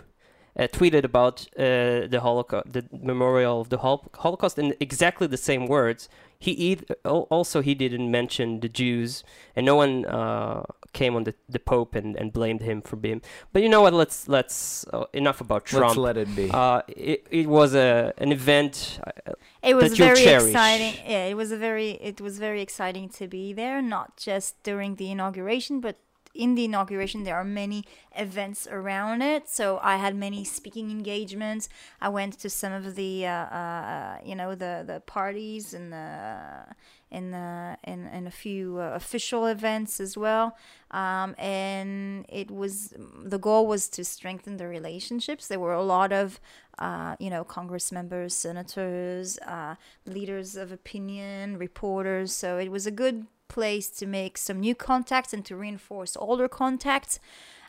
tweeted 0.63 1.03
about 1.03 1.47
uh, 1.57 2.07
the 2.07 2.19
Holocaust, 2.21 2.71
the 2.73 2.85
memorial 2.91 3.59
of 3.61 3.69
the 3.69 3.77
Holocaust, 3.77 4.57
in 4.57 4.73
exactly 4.79 5.27
the 5.27 5.37
same 5.37 5.67
words. 5.67 6.07
He 6.37 6.75
eith- 6.75 6.91
al- 7.05 7.27
also 7.29 7.61
he 7.61 7.73
didn't 7.75 8.11
mention 8.11 8.59
the 8.59 8.69
Jews, 8.69 9.23
and 9.55 9.65
no 9.65 9.75
one 9.75 10.05
uh, 10.05 10.63
came 10.93 11.15
on 11.15 11.23
the, 11.23 11.33
the 11.49 11.59
Pope 11.59 11.95
and, 11.95 12.15
and 12.17 12.31
blamed 12.31 12.61
him 12.61 12.81
for 12.81 12.97
being. 12.97 13.21
But 13.53 13.63
you 13.63 13.69
know 13.69 13.81
what? 13.81 13.93
Let's 13.93 14.27
let's 14.27 14.85
uh, 14.93 15.05
enough 15.13 15.39
about 15.41 15.65
Trump. 15.65 15.85
Let's 15.85 15.97
let 15.97 16.17
it 16.17 16.35
be. 16.35 16.49
uh, 16.53 16.81
it, 16.87 17.25
it 17.31 17.47
was 17.47 17.73
a 17.73 18.13
an 18.17 18.31
event. 18.31 18.99
Uh, 19.05 19.31
It 19.63 19.75
was 19.75 19.91
that 19.91 19.97
very 19.97 20.21
cherish. 20.23 20.51
exciting. 20.51 20.93
Yeah, 21.07 21.25
it 21.31 21.35
was 21.35 21.51
a 21.51 21.57
very 21.57 21.91
it 22.01 22.21
was 22.21 22.37
very 22.37 22.61
exciting 22.61 23.09
to 23.19 23.27
be 23.27 23.53
there, 23.53 23.81
not 23.81 24.15
just 24.17 24.61
during 24.63 24.95
the 24.95 25.09
inauguration, 25.11 25.79
but 25.81 25.95
in 26.35 26.55
the 26.55 26.65
inauguration 26.65 27.23
there 27.23 27.35
are 27.35 27.43
many 27.43 27.85
events 28.15 28.67
around 28.67 29.21
it. 29.21 29.49
So 29.49 29.79
I 29.81 29.95
had 29.97 30.15
many 30.15 30.43
speaking 30.43 30.91
engagements. 30.91 31.69
I 32.01 32.09
went 32.09 32.37
to 32.39 32.49
some 32.49 32.73
of 32.73 32.95
the 32.95 33.25
uh, 33.25 33.31
uh, 33.31 34.17
you 34.23 34.35
know 34.35 34.55
the 34.55 34.83
the 34.85 35.01
parties 35.05 35.73
and 35.73 35.91
the 35.91 36.75
in 37.11 37.31
the 37.31 37.77
in, 37.83 38.07
in 38.07 38.27
a 38.27 38.31
few 38.31 38.79
uh, 38.79 38.91
official 38.93 39.45
events 39.45 39.99
as 39.99 40.17
well. 40.17 40.57
Um, 40.91 41.35
and 41.37 42.25
it 42.29 42.51
was 42.51 42.93
the 43.23 43.39
goal 43.39 43.67
was 43.67 43.87
to 43.89 44.03
strengthen 44.03 44.57
the 44.57 44.67
relationships. 44.67 45.47
There 45.47 45.59
were 45.59 45.73
a 45.73 45.83
lot 45.83 46.11
of 46.11 46.39
uh, 46.79 47.15
you 47.19 47.29
know 47.29 47.43
Congress 47.43 47.91
members, 47.91 48.33
senators, 48.35 49.39
uh, 49.39 49.75
leaders 50.05 50.55
of 50.55 50.71
opinion, 50.71 51.57
reporters. 51.57 52.33
So 52.33 52.57
it 52.57 52.69
was 52.69 52.85
a 52.85 52.91
good 52.91 53.27
place 53.47 53.89
to 53.99 54.05
make 54.05 54.37
some 54.37 54.59
new 54.59 54.75
contacts 54.75 55.33
and 55.33 55.43
to 55.45 55.55
reinforce 55.55 56.15
older 56.17 56.47
contacts. 56.47 57.19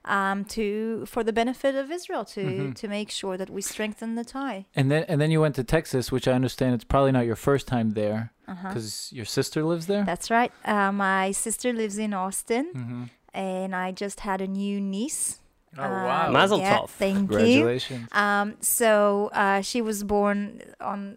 um, 0.08 0.44
to 0.44 1.04
for 1.06 1.24
the 1.24 1.32
benefit 1.32 1.74
of 1.74 1.90
Israel 1.90 2.24
to 2.24 2.40
Mhm. 2.44 2.74
to 2.76 2.86
make 2.86 3.10
sure 3.10 3.36
that 3.36 3.50
we 3.50 3.60
strengthen 3.60 4.14
the 4.14 4.24
tie. 4.24 4.66
And 4.78 4.88
then 4.88 5.02
and 5.08 5.20
then 5.20 5.30
you 5.32 5.40
went 5.40 5.56
to 5.56 5.64
Texas, 5.64 6.12
which 6.12 6.28
I 6.28 6.32
understand 6.40 6.70
it's 6.76 6.84
probably 6.84 7.10
not 7.10 7.26
your 7.26 7.34
first 7.48 7.66
time 7.66 7.88
there 7.94 8.20
Uh-huh. 8.46 8.68
because 8.68 9.12
your 9.12 9.24
sister 9.24 9.64
lives 9.64 9.86
there. 9.86 10.04
That's 10.04 10.30
right. 10.30 10.52
Uh, 10.64 10.92
my 10.92 11.32
sister 11.32 11.72
lives 11.72 11.98
in 11.98 12.14
Austin, 12.14 12.66
mm-hmm. 12.72 13.02
and 13.34 13.74
I 13.74 13.90
just 13.90 14.20
had 14.20 14.40
a 14.40 14.46
new 14.46 14.80
niece. 14.80 15.40
Oh 15.76 15.82
Uh, 15.82 15.88
wow! 16.08 16.30
Mazel 16.30 16.60
yeah, 16.60 16.78
tov. 16.78 16.88
Thank 16.90 17.16
you. 17.16 17.26
Congratulations. 17.26 18.08
Um, 18.12 18.48
so 18.60 18.88
uh, 19.42 19.60
she 19.70 19.80
was 19.82 20.04
born 20.04 20.40
on 20.80 21.16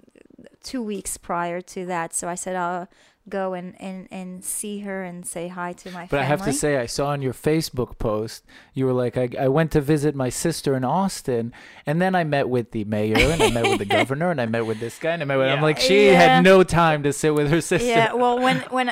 two 0.64 0.82
weeks 0.82 1.12
prior 1.30 1.62
to 1.62 1.86
that. 1.86 2.16
So 2.16 2.28
I 2.28 2.36
said 2.44 2.56
I'll 2.56 2.88
go 3.30 3.54
and, 3.54 3.80
and, 3.82 4.08
and 4.12 4.44
see 4.44 4.80
her 4.80 5.04
and 5.04 5.26
say 5.26 5.48
hi 5.48 5.74
to 5.74 5.92
my 5.92 6.02
But 6.04 6.10
family. 6.10 6.24
I 6.26 6.28
have 6.28 6.44
to 6.46 6.54
say, 6.54 6.78
I 6.78 6.86
saw 6.88 7.08
on 7.10 7.22
your 7.22 7.34
Facebook 7.34 7.98
post, 7.98 8.44
you 8.74 8.86
were 8.86 8.94
like, 8.94 9.16
I, 9.18 9.30
I 9.40 9.48
went 9.48 9.72
to 9.72 9.82
visit 9.82 10.16
my 10.16 10.30
sister 10.30 10.76
in 10.76 10.84
Austin, 10.84 11.54
and 11.86 12.02
then 12.02 12.16
I 12.16 12.24
met 12.24 12.50
with 12.50 12.72
the 12.72 12.84
mayor, 12.86 13.16
and 13.18 13.42
I 13.42 13.50
met 13.52 13.64
with 13.70 13.80
the 13.80 13.86
governor, 14.00 14.32
and 14.32 14.42
I 14.42 14.46
met 14.46 14.66
with 14.66 14.80
this 14.80 14.98
guy, 15.00 15.12
and 15.14 15.22
I 15.22 15.26
met 15.26 15.38
with. 15.38 15.48
I'm 15.48 15.62
like, 15.62 15.80
she 15.80 16.08
Yeah. 16.08 16.20
had 16.36 16.44
no 16.44 16.64
time 16.64 17.04
to 17.04 17.14
sit 17.14 17.34
with 17.34 17.50
her 17.52 17.62
sister. 17.62 17.88
yeah, 17.88 18.14
well, 18.14 18.40
when 18.40 18.58
when 18.78 18.90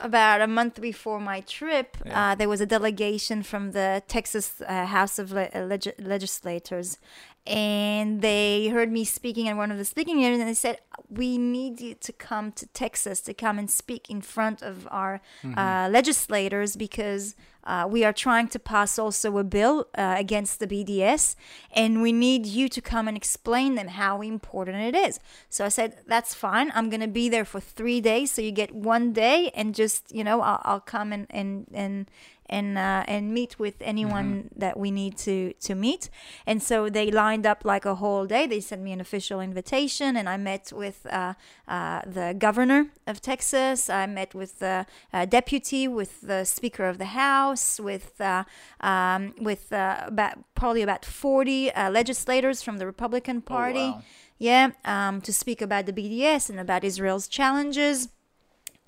about 0.00 0.40
a 0.40 0.46
month 0.46 0.80
before 0.80 1.20
my 1.20 1.40
trip, 1.42 1.96
Yeah. 2.04 2.32
uh, 2.32 2.34
there 2.34 2.48
was 2.48 2.60
a 2.60 2.66
delegation 2.66 3.42
from 3.42 3.72
the 3.72 4.02
Texas 4.08 4.60
uh, 4.66 4.86
House 4.86 5.18
of 5.18 5.32
Le- 5.32 5.50
uh, 5.54 5.60
Leg- 5.60 5.94
Legislators, 5.98 6.98
and 7.46 8.20
they 8.22 8.68
heard 8.68 8.92
me 8.92 9.04
speaking 9.04 9.48
at 9.48 9.56
one 9.56 9.70
of 9.70 9.78
the 9.78 9.84
speaking 9.84 10.24
areas, 10.24 10.40
and 10.40 10.48
they 10.48 10.54
said, 10.54 10.78
"We 11.08 11.38
need 11.38 11.80
you 11.80 11.94
to 11.94 12.12
come 12.12 12.52
to 12.52 12.66
Texas 12.66 13.20
to 13.22 13.34
come 13.34 13.58
and 13.58 13.70
speak 13.70 14.10
in 14.10 14.20
front 14.20 14.62
of 14.62 14.86
our 14.90 15.20
uh, 15.56 15.88
legislators 15.90 16.76
because." 16.76 17.34
Uh, 17.62 17.86
we 17.86 18.04
are 18.04 18.12
trying 18.12 18.48
to 18.48 18.58
pass 18.58 18.98
also 18.98 19.36
a 19.36 19.44
bill 19.44 19.86
uh, 19.94 20.14
against 20.16 20.60
the 20.60 20.66
BDS, 20.66 21.36
and 21.72 22.00
we 22.00 22.10
need 22.10 22.46
you 22.46 22.70
to 22.70 22.80
come 22.80 23.06
and 23.06 23.18
explain 23.18 23.74
them 23.74 23.88
how 23.88 24.22
important 24.22 24.78
it 24.78 24.94
is. 24.96 25.20
So 25.50 25.66
I 25.66 25.68
said, 25.68 25.98
"That's 26.06 26.32
fine. 26.32 26.72
I'm 26.74 26.88
gonna 26.88 27.06
be 27.06 27.28
there 27.28 27.44
for 27.44 27.60
three 27.60 28.00
days, 28.00 28.32
so 28.32 28.40
you 28.40 28.50
get 28.50 28.74
one 28.74 29.12
day, 29.12 29.50
and 29.54 29.74
just 29.74 30.10
you 30.10 30.24
know, 30.24 30.40
I'll, 30.40 30.62
I'll 30.64 30.80
come 30.80 31.12
and 31.12 31.26
and 31.28 31.66
and 31.74 32.10
and 32.50 32.76
uh, 32.76 33.04
and 33.06 33.32
meet 33.32 33.58
with 33.58 33.76
anyone 33.80 34.50
that 34.54 34.78
we 34.78 34.90
need 34.90 35.16
to 35.18 35.54
to 35.54 35.74
meet." 35.74 36.10
And 36.46 36.62
so 36.62 36.90
they 36.90 37.10
lined 37.10 37.46
up 37.46 37.64
like 37.64 37.84
a 37.86 37.94
whole 37.94 38.26
day. 38.26 38.46
They 38.46 38.60
sent 38.60 38.82
me 38.82 38.92
an 38.92 39.00
official 39.00 39.40
invitation, 39.40 40.16
and 40.16 40.28
I 40.28 40.36
met 40.36 40.72
with 40.74 41.06
uh, 41.10 41.34
uh, 41.66 42.02
the 42.06 42.34
governor 42.36 42.90
of 43.06 43.20
Texas. 43.20 43.88
I 43.88 44.06
met 44.06 44.34
with 44.34 44.58
the 44.58 44.86
uh, 45.12 45.24
deputy, 45.24 45.88
with 45.88 46.20
the 46.20 46.44
Speaker 46.44 46.84
of 46.84 46.98
the 46.98 47.12
House, 47.24 47.80
with 47.80 48.20
uh, 48.20 48.44
um, 48.80 49.34
with 49.40 49.72
uh, 49.72 50.04
about 50.06 50.34
probably 50.54 50.82
about 50.82 51.04
forty 51.04 51.72
uh, 51.72 51.90
legislators 51.90 52.62
from 52.62 52.78
the 52.78 52.86
Republican 52.86 53.40
Party. 53.40 53.90
wow. 53.90 54.02
Yeah, 54.38 54.70
um, 54.86 55.20
to 55.20 55.34
speak 55.34 55.60
about 55.60 55.84
the 55.84 55.92
BDS 55.92 56.48
and 56.48 56.58
about 56.58 56.82
Israel's 56.82 57.28
challenges. 57.28 58.08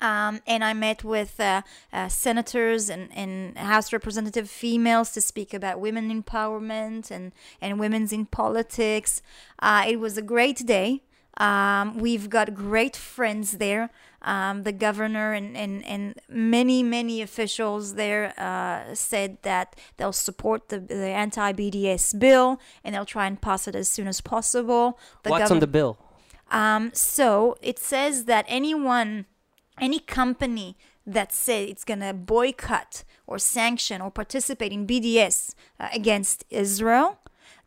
Um, 0.03 0.41
and 0.45 0.63
I 0.65 0.73
met 0.73 1.03
with 1.05 1.39
uh, 1.39 1.61
uh, 1.93 2.09
senators 2.09 2.89
and, 2.89 3.09
and 3.15 3.57
House 3.57 3.93
representative 3.93 4.49
females 4.49 5.11
to 5.13 5.21
speak 5.21 5.53
about 5.53 5.79
women 5.79 6.11
empowerment 6.11 7.09
and, 7.09 7.31
and 7.61 7.79
women's 7.79 8.11
in 8.11 8.25
politics. 8.25 9.21
Uh, 9.59 9.85
it 9.87 10.01
was 10.01 10.17
a 10.17 10.21
great 10.21 10.65
day. 10.65 11.03
Um, 11.37 11.97
we've 11.97 12.29
got 12.29 12.53
great 12.53 12.95
friends 12.97 13.53
there. 13.53 13.89
Um, 14.21 14.63
the 14.63 14.71
governor 14.71 15.33
and, 15.33 15.55
and, 15.57 15.83
and 15.85 16.15
many, 16.29 16.83
many 16.83 17.21
officials 17.21 17.95
there 17.95 18.33
uh, 18.37 18.93
said 18.93 19.37
that 19.43 19.75
they'll 19.97 20.13
support 20.13 20.67
the, 20.69 20.79
the 20.79 21.07
anti 21.07 21.53
BDS 21.53 22.19
bill 22.19 22.59
and 22.83 22.93
they'll 22.93 23.05
try 23.05 23.25
and 23.25 23.41
pass 23.41 23.67
it 23.67 23.75
as 23.75 23.87
soon 23.89 24.07
as 24.07 24.19
possible. 24.21 24.99
The 25.23 25.29
What's 25.29 25.43
govern- 25.43 25.57
on 25.57 25.59
the 25.61 25.67
bill? 25.67 25.97
um, 26.51 26.91
so 26.93 27.57
it 27.61 27.79
says 27.79 28.25
that 28.25 28.45
anyone, 28.47 29.25
any 29.79 29.99
company 29.99 30.77
that 31.05 31.33
says 31.33 31.69
it's 31.69 31.83
going 31.83 31.99
to 31.99 32.13
boycott 32.13 33.03
or 33.27 33.37
sanction 33.37 34.01
or 34.01 34.11
participate 34.11 34.71
in 34.71 34.87
BDS 34.87 35.55
uh, 35.79 35.89
against 35.93 36.45
Israel, 36.49 37.19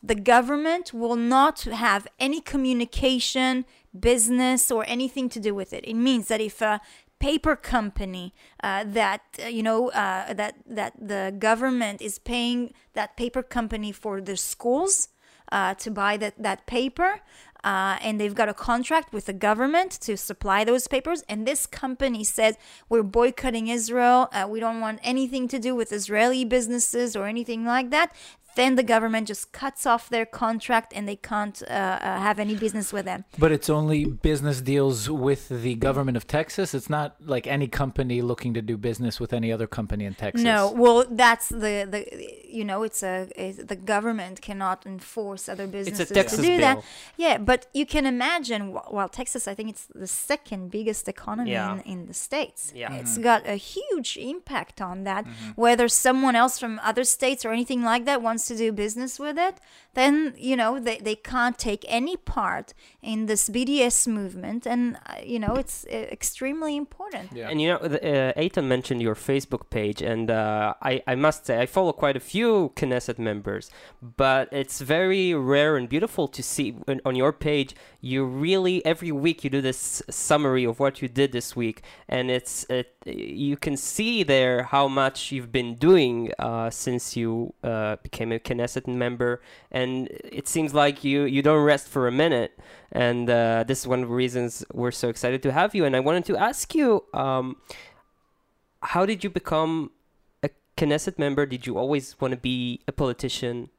the 0.02 0.14
government 0.14 0.92
will 0.94 1.16
not 1.16 1.62
have 1.62 2.06
any 2.18 2.40
communication, 2.40 3.64
business, 3.98 4.70
or 4.70 4.84
anything 4.86 5.28
to 5.30 5.40
do 5.40 5.54
with 5.54 5.72
it. 5.72 5.84
It 5.86 5.94
means 5.94 6.28
that 6.28 6.40
if 6.40 6.62
a 6.62 6.80
paper 7.18 7.56
company 7.56 8.34
uh, 8.62 8.84
that 8.86 9.22
uh, 9.42 9.48
you 9.48 9.62
know 9.62 9.88
uh, 9.90 10.32
that 10.34 10.54
that 10.66 10.92
the 11.00 11.34
government 11.38 12.02
is 12.02 12.18
paying 12.18 12.72
that 12.92 13.16
paper 13.16 13.42
company 13.42 13.90
for 13.90 14.20
the 14.20 14.36
schools 14.36 15.08
uh, 15.50 15.74
to 15.74 15.90
buy 15.90 16.16
that 16.16 16.34
that 16.38 16.66
paper. 16.66 17.20
Uh, 17.66 17.98
and 18.00 18.20
they've 18.20 18.36
got 18.36 18.48
a 18.48 18.54
contract 18.54 19.12
with 19.12 19.26
the 19.26 19.32
government 19.32 19.90
to 19.90 20.16
supply 20.16 20.62
those 20.62 20.86
papers. 20.86 21.24
And 21.28 21.44
this 21.44 21.66
company 21.66 22.22
says 22.22 22.54
we're 22.88 23.02
boycotting 23.02 23.66
Israel. 23.66 24.28
Uh, 24.32 24.46
we 24.48 24.60
don't 24.60 24.80
want 24.80 25.00
anything 25.02 25.48
to 25.48 25.58
do 25.58 25.74
with 25.74 25.90
Israeli 25.92 26.44
businesses 26.44 27.16
or 27.16 27.26
anything 27.26 27.64
like 27.64 27.90
that. 27.90 28.14
Then 28.56 28.74
the 28.74 28.82
government 28.94 29.28
just 29.28 29.52
cuts 29.52 29.86
off 29.86 30.08
their 30.08 30.26
contract 30.26 30.92
and 30.96 31.06
they 31.10 31.16
can't 31.16 31.62
uh, 31.62 31.72
uh, 31.72 31.98
have 32.26 32.38
any 32.38 32.56
business 32.56 32.92
with 32.92 33.04
them. 33.04 33.24
But 33.38 33.52
it's 33.52 33.70
only 33.70 34.04
business 34.06 34.60
deals 34.60 35.08
with 35.08 35.48
the 35.48 35.74
government 35.76 36.16
of 36.16 36.26
Texas. 36.26 36.74
It's 36.74 36.90
not 36.90 37.16
like 37.34 37.46
any 37.46 37.68
company 37.68 38.22
looking 38.22 38.52
to 38.54 38.62
do 38.62 38.76
business 38.76 39.20
with 39.20 39.32
any 39.32 39.52
other 39.52 39.66
company 39.66 40.04
in 40.04 40.14
Texas. 40.14 40.42
No, 40.42 40.72
well, 40.72 41.04
that's 41.08 41.48
the 41.48 41.74
the 41.92 42.00
you 42.58 42.64
know 42.64 42.82
it's 42.82 43.02
a 43.02 43.28
it's, 43.36 43.58
the 43.72 43.76
government 43.76 44.40
cannot 44.40 44.86
enforce 44.86 45.48
other 45.48 45.66
businesses 45.66 46.08
Texas 46.10 46.40
to 46.40 46.46
do 46.46 46.56
that. 46.58 46.82
Yeah, 47.16 47.38
but 47.38 47.66
you 47.74 47.86
can 47.86 48.06
imagine 48.06 48.72
wh- 48.72 48.92
while 48.92 49.08
Texas, 49.08 49.46
I 49.46 49.54
think 49.54 49.70
it's 49.70 49.86
the 49.94 50.06
second 50.06 50.70
biggest 50.70 51.08
economy 51.08 51.50
Yeah. 51.52 51.74
in, 51.74 51.80
in 51.92 52.06
the 52.06 52.14
states. 52.14 52.72
Yeah. 52.74 52.92
it's 52.94 53.18
got 53.18 53.46
a 53.46 53.56
huge 53.56 54.16
impact 54.16 54.80
on 54.80 55.04
that. 55.04 55.26
Whether 55.56 55.88
someone 55.88 56.34
else 56.36 56.58
from 56.58 56.80
other 56.82 57.04
states 57.04 57.44
or 57.44 57.52
anything 57.52 57.82
like 57.82 58.04
that 58.06 58.22
wants 58.22 58.45
to 58.48 58.56
do 58.56 58.72
business 58.72 59.18
with 59.18 59.38
it, 59.38 59.56
then 59.94 60.34
you 60.36 60.56
know 60.56 60.78
they, 60.78 60.98
they 60.98 61.14
can't 61.14 61.58
take 61.58 61.84
any 61.88 62.16
part 62.16 62.74
in 63.02 63.26
this 63.26 63.48
BDS 63.48 64.06
movement, 64.06 64.66
and 64.66 64.96
uh, 65.06 65.14
you 65.24 65.38
know 65.38 65.54
it's 65.54 65.84
uh, 65.92 65.96
extremely 65.96 66.76
important. 66.76 67.30
Yeah. 67.32 67.48
And 67.48 67.60
you 67.60 67.68
know, 67.68 67.78
the, 67.78 68.00
uh, 68.00 68.40
Eitan 68.40 68.64
mentioned 68.64 69.02
your 69.02 69.14
Facebook 69.14 69.70
page, 69.70 70.02
and 70.02 70.30
uh, 70.30 70.74
I, 70.82 71.02
I 71.06 71.14
must 71.14 71.46
say, 71.46 71.60
I 71.60 71.66
follow 71.66 71.92
quite 71.92 72.16
a 72.16 72.20
few 72.20 72.72
Knesset 72.76 73.18
members, 73.18 73.70
but 74.02 74.48
it's 74.52 74.80
very 74.80 75.34
rare 75.34 75.76
and 75.76 75.88
beautiful 75.88 76.28
to 76.28 76.42
see 76.42 76.76
on- 76.88 77.00
on 77.04 77.16
your 77.16 77.32
page. 77.32 77.74
You 78.00 78.24
really 78.24 78.84
every 78.84 79.12
week 79.12 79.44
you 79.44 79.50
do 79.50 79.60
this 79.60 80.02
summary 80.10 80.64
of 80.64 80.78
what 80.80 81.02
you 81.02 81.08
did 81.08 81.32
this 81.32 81.56
week, 81.56 81.82
and 82.08 82.30
it's 82.30 82.64
it, 82.68 82.95
you 83.06 83.56
can 83.56 83.76
see 83.76 84.22
there 84.22 84.64
how 84.64 84.88
much 84.88 85.32
you've 85.32 85.52
been 85.52 85.76
doing 85.76 86.32
uh, 86.38 86.70
since 86.70 87.16
you 87.16 87.54
uh, 87.62 87.96
became 88.02 88.32
a 88.32 88.38
Knesset 88.38 88.86
member, 88.86 89.40
and 89.70 90.08
it 90.24 90.48
seems 90.48 90.74
like 90.74 91.04
you 91.04 91.24
you 91.24 91.42
don't 91.42 91.64
rest 91.64 91.88
for 91.88 92.08
a 92.08 92.12
minute 92.12 92.58
and 92.92 93.28
uh, 93.28 93.64
this 93.66 93.80
is 93.80 93.86
one 93.86 94.02
of 94.02 94.08
the 94.08 94.14
reasons 94.14 94.64
we're 94.72 94.90
so 94.90 95.08
excited 95.08 95.42
to 95.42 95.52
have 95.52 95.74
you. 95.74 95.84
And 95.84 95.96
I 95.96 96.00
wanted 96.00 96.24
to 96.26 96.36
ask 96.36 96.74
you, 96.74 97.04
um, 97.12 97.56
how 98.82 99.04
did 99.04 99.24
you 99.24 99.30
become 99.30 99.90
a 100.42 100.50
Knesset 100.76 101.18
member? 101.18 101.46
Did 101.46 101.66
you 101.66 101.76
always 101.76 102.18
want 102.20 102.32
to 102.32 102.38
be 102.38 102.80
a 102.86 102.92
politician, 102.92 103.70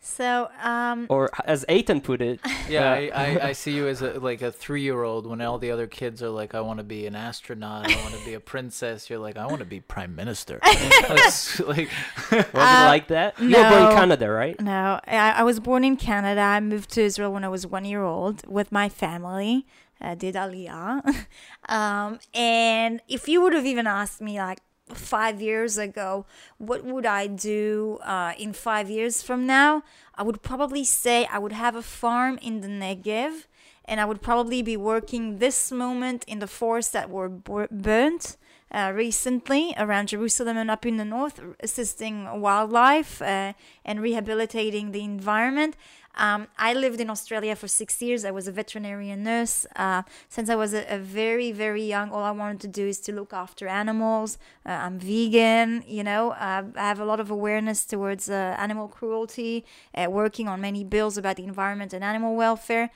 So 0.00 0.48
um, 0.62 1.06
or 1.10 1.28
as 1.44 1.64
Eitan 1.68 2.02
put 2.02 2.22
it, 2.22 2.40
Yeah, 2.68 2.90
uh, 2.90 2.94
I, 2.94 3.10
I, 3.12 3.48
I 3.48 3.52
see 3.52 3.72
you 3.72 3.88
as 3.88 4.00
a, 4.00 4.18
like 4.20 4.42
a 4.42 4.52
three 4.52 4.82
year 4.82 5.02
old 5.02 5.26
when 5.26 5.40
all 5.40 5.58
the 5.58 5.70
other 5.70 5.86
kids 5.86 6.22
are 6.22 6.28
like, 6.30 6.54
I 6.54 6.60
want 6.60 6.78
to 6.78 6.84
be 6.84 7.06
an 7.06 7.14
astronaut, 7.16 7.90
I 7.90 7.96
want 8.02 8.14
to 8.14 8.24
be 8.24 8.34
a 8.34 8.40
princess. 8.54 9.10
You're 9.10 9.18
like, 9.18 9.36
I 9.36 9.46
want 9.46 9.58
to 9.58 9.64
be 9.66 9.80
prime 9.80 10.14
minister. 10.14 10.60
That's 10.64 11.58
like, 11.60 11.88
was 12.30 12.40
it 12.44 12.54
Uh, 12.54 12.84
like 12.86 13.08
that? 13.08 13.38
You 13.40 13.56
were 13.56 13.68
born 13.68 13.90
in. 13.90 13.96
Canada, 13.96 14.30
right? 14.30 14.60
No, 14.60 15.00
I, 15.06 15.32
I 15.32 15.42
was 15.42 15.58
born 15.60 15.82
in 15.84 15.96
Canada. 15.96 16.40
I 16.40 16.60
moved 16.60 16.90
to 16.90 17.02
Israel 17.02 17.32
when 17.32 17.44
I 17.44 17.48
was 17.48 17.66
one 17.66 17.84
year 17.84 18.02
old 18.04 18.46
with 18.46 18.70
my 18.72 18.88
family. 18.88 19.66
I 20.00 20.14
did 20.14 20.36
Aliyah. 20.36 21.26
um, 21.68 22.20
and 22.32 23.00
if 23.08 23.28
you 23.28 23.40
would 23.42 23.52
have 23.52 23.66
even 23.66 23.86
asked 23.88 24.20
me 24.20 24.38
like 24.38 24.60
five 24.94 25.40
years 25.40 25.78
ago, 25.78 26.26
what 26.58 26.84
would 26.84 27.06
I 27.06 27.26
do 27.26 27.98
uh, 28.02 28.32
in 28.38 28.52
five 28.52 28.90
years 28.90 29.22
from 29.22 29.46
now? 29.46 29.82
I 30.14 30.22
would 30.22 30.42
probably 30.42 30.84
say 30.84 31.26
I 31.26 31.38
would 31.38 31.52
have 31.52 31.76
a 31.76 31.82
farm 31.82 32.38
in 32.42 32.60
the 32.60 32.68
Negev 32.68 33.44
and 33.84 34.00
I 34.00 34.04
would 34.04 34.20
probably 34.20 34.62
be 34.62 34.76
working 34.76 35.38
this 35.38 35.72
moment 35.72 36.24
in 36.28 36.40
the 36.40 36.46
forests 36.46 36.92
that 36.92 37.08
were 37.08 37.28
burnt 37.28 38.36
uh, 38.70 38.92
recently 38.94 39.74
around 39.78 40.08
Jerusalem 40.08 40.58
and 40.58 40.70
up 40.70 40.84
in 40.84 40.98
the 40.98 41.04
north, 41.04 41.40
assisting 41.60 42.40
wildlife 42.40 43.22
uh, 43.22 43.54
and 43.84 44.02
rehabilitating 44.02 44.92
the 44.92 45.02
environment. 45.02 45.74
Um, 46.16 46.48
I 46.58 46.74
lived 46.74 47.00
in 47.00 47.10
Australia 47.10 47.54
for 47.54 47.68
six 47.68 48.02
years. 48.02 48.24
I 48.24 48.32
was 48.32 48.48
a 48.48 48.52
veterinarian 48.52 49.22
nurse. 49.22 49.66
Uh, 49.76 50.02
since 50.28 50.50
I 50.50 50.56
was 50.56 50.74
a, 50.74 50.84
a, 50.92 50.98
very, 50.98 51.52
very 51.52 51.84
young, 51.84 52.10
all 52.10 52.24
I 52.24 52.32
wanted 52.32 52.60
to 52.62 52.68
do 52.68 52.86
is 52.86 52.98
to 53.00 53.12
look 53.12 53.32
after 53.32 53.68
animals. 53.68 54.36
Uh, 54.66 54.70
I'm 54.70 54.98
vegan, 54.98 55.84
you 55.86 56.02
know. 56.02 56.30
Uh, 56.32 56.64
I 56.74 56.88
have 56.88 56.98
a 56.98 57.04
lot 57.04 57.20
of 57.20 57.30
awareness 57.30 57.84
towards 57.84 58.28
uh, 58.28 58.56
animal 58.58 58.88
cruelty, 58.88 59.64
uh, 59.94 60.08
working 60.10 60.48
on 60.48 60.60
many 60.60 60.82
bills 60.82 61.16
about 61.16 61.36
the 61.36 61.44
environment 61.44 61.92
and 61.92 62.02
animal 62.02 62.34
welfare. 62.34 62.90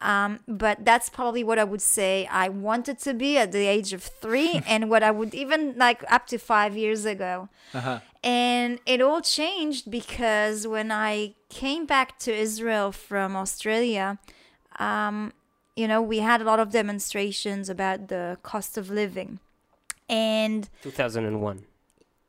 Um, 0.00 0.40
but 0.46 0.84
that's 0.84 1.08
probably 1.08 1.42
what 1.42 1.58
I 1.58 1.64
would 1.64 1.80
say 1.80 2.26
I 2.30 2.48
wanted 2.48 2.98
to 3.00 3.14
be 3.14 3.38
at 3.38 3.52
the 3.52 3.66
age 3.66 3.92
of 3.92 4.02
three, 4.02 4.62
and 4.66 4.90
what 4.90 5.02
I 5.02 5.10
would 5.10 5.34
even 5.34 5.74
like 5.76 6.04
up 6.10 6.26
to 6.28 6.38
five 6.38 6.76
years 6.76 7.04
ago. 7.04 7.48
Uh-huh. 7.72 8.00
And 8.22 8.80
it 8.86 9.00
all 9.00 9.20
changed 9.20 9.90
because 9.90 10.66
when 10.66 10.90
I 10.90 11.34
came 11.48 11.86
back 11.86 12.18
to 12.20 12.34
Israel 12.34 12.90
from 12.92 13.36
Australia, 13.36 14.18
um, 14.78 15.32
you 15.76 15.86
know, 15.86 16.02
we 16.02 16.18
had 16.18 16.40
a 16.40 16.44
lot 16.44 16.58
of 16.58 16.70
demonstrations 16.70 17.68
about 17.68 18.08
the 18.08 18.38
cost 18.42 18.76
of 18.76 18.90
living. 18.90 19.38
And 20.08 20.68
2001. 20.82 21.64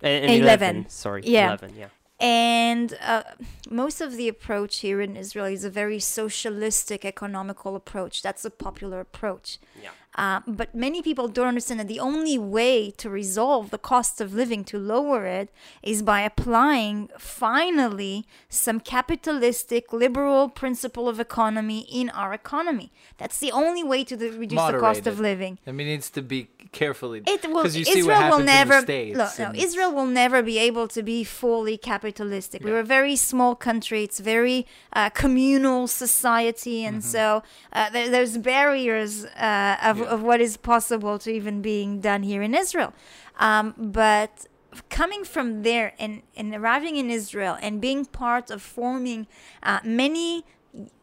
Uh, 0.04 0.08
11. 0.08 0.42
11. 0.44 0.90
Sorry. 0.90 1.24
Yeah. 1.26 1.48
11, 1.48 1.76
yeah. 1.76 1.88
And 2.20 2.98
uh, 3.02 3.24
most 3.70 4.02
of 4.02 4.18
the 4.18 4.28
approach 4.28 4.80
here 4.80 5.02
in 5.02 5.16
Israel 5.16 5.46
is 5.46 5.64
a 5.64 5.70
very 5.70 6.00
socialistic 6.00 7.06
economical 7.06 7.76
approach. 7.76 8.24
That's 8.24 8.44
a 8.44 8.50
popular 8.50 9.00
approach. 9.00 9.60
Yeah. 9.82 9.92
Uh, 10.18 10.42
but 10.48 10.74
many 10.74 11.02
people 11.02 11.28
don't 11.28 11.48
understand 11.48 11.80
that 11.80 11.88
the 11.88 12.00
only 12.00 12.38
way 12.38 12.92
to 12.92 13.08
resolve 13.10 13.70
the 13.70 13.78
cost 13.78 14.20
of 14.20 14.34
living, 14.34 14.64
to 14.64 14.78
lower 14.80 15.26
it, 15.26 15.48
is 15.84 16.02
by 16.02 16.22
applying 16.22 17.10
finally 17.20 18.26
some 18.50 18.80
capitalistic, 18.80 19.94
liberal 19.94 20.50
principle 20.50 21.08
of 21.08 21.20
economy 21.20 21.82
in 21.92 22.10
our 22.10 22.34
economy. 22.34 22.92
That's 23.18 23.38
the 23.38 23.52
only 23.52 23.84
way 23.84 24.04
to 24.06 24.16
the, 24.18 24.30
reduce 24.32 24.60
the 24.72 24.80
cost 24.80 25.06
of 25.06 25.18
Moderated. 25.18 25.20
living. 25.20 25.60
I 25.68 25.72
mean, 25.72 25.88
it 25.88 25.92
needs 25.92 26.10
to 26.12 26.22
be 26.22 26.50
carefully 26.72 27.22
It 27.26 27.46
will. 27.48 27.62
because 27.64 27.78
you 27.78 27.86
see 27.86 28.00
Israel 28.00 28.22
what 28.22 28.32
will 28.32 28.46
never. 28.46 28.76
in 28.80 28.80
the 28.82 28.86
states. 28.86 29.18
look, 29.18 29.40
no, 29.40 29.52
Israel 29.68 29.92
will 29.94 30.06
never 30.24 30.42
be 30.42 30.58
able 30.58 30.88
to 30.90 31.02
be 31.04 31.24
fully 31.24 31.78
capitalistic. 31.78 32.64
We're 32.64 32.80
a 32.80 32.84
very 33.00 33.16
small 33.16 33.56
country. 33.56 34.04
It's 34.04 34.20
very 34.20 34.66
uh, 34.94 35.10
communal 35.12 35.88
society, 35.88 36.84
and 36.84 37.04
so 37.04 37.44
uh, 37.74 37.90
there, 37.92 38.10
there's 38.10 38.38
barriers 38.38 39.26
uh, 39.26 39.78
of, 39.90 39.98
Yeah. 40.00 40.07
Of 40.08 40.22
what 40.24 40.42
is 40.42 40.58
possible 40.58 41.20
to 41.20 41.32
even 41.32 41.62
being 41.62 42.00
done 42.00 42.24
here 42.24 42.42
in 42.42 42.54
Israel. 42.56 42.94
Um, 43.40 43.74
but 43.78 44.48
coming 44.90 45.24
from 45.24 45.64
there 45.64 45.94
and, 46.00 46.24
and 46.36 46.54
arriving 46.54 46.96
in 46.98 47.10
Israel 47.10 47.58
and 47.62 47.82
being 47.82 48.06
part 48.06 48.50
of 48.50 48.62
forming 48.62 49.28
uh, 49.64 49.80
many 49.84 50.46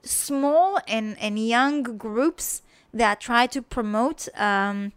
small 0.03 0.79
and, 0.87 1.19
and 1.19 1.39
young 1.39 1.83
groups 1.83 2.63
that 2.93 3.21
try 3.21 3.47
to 3.47 3.61
promote 3.61 4.29
um, 4.37 4.93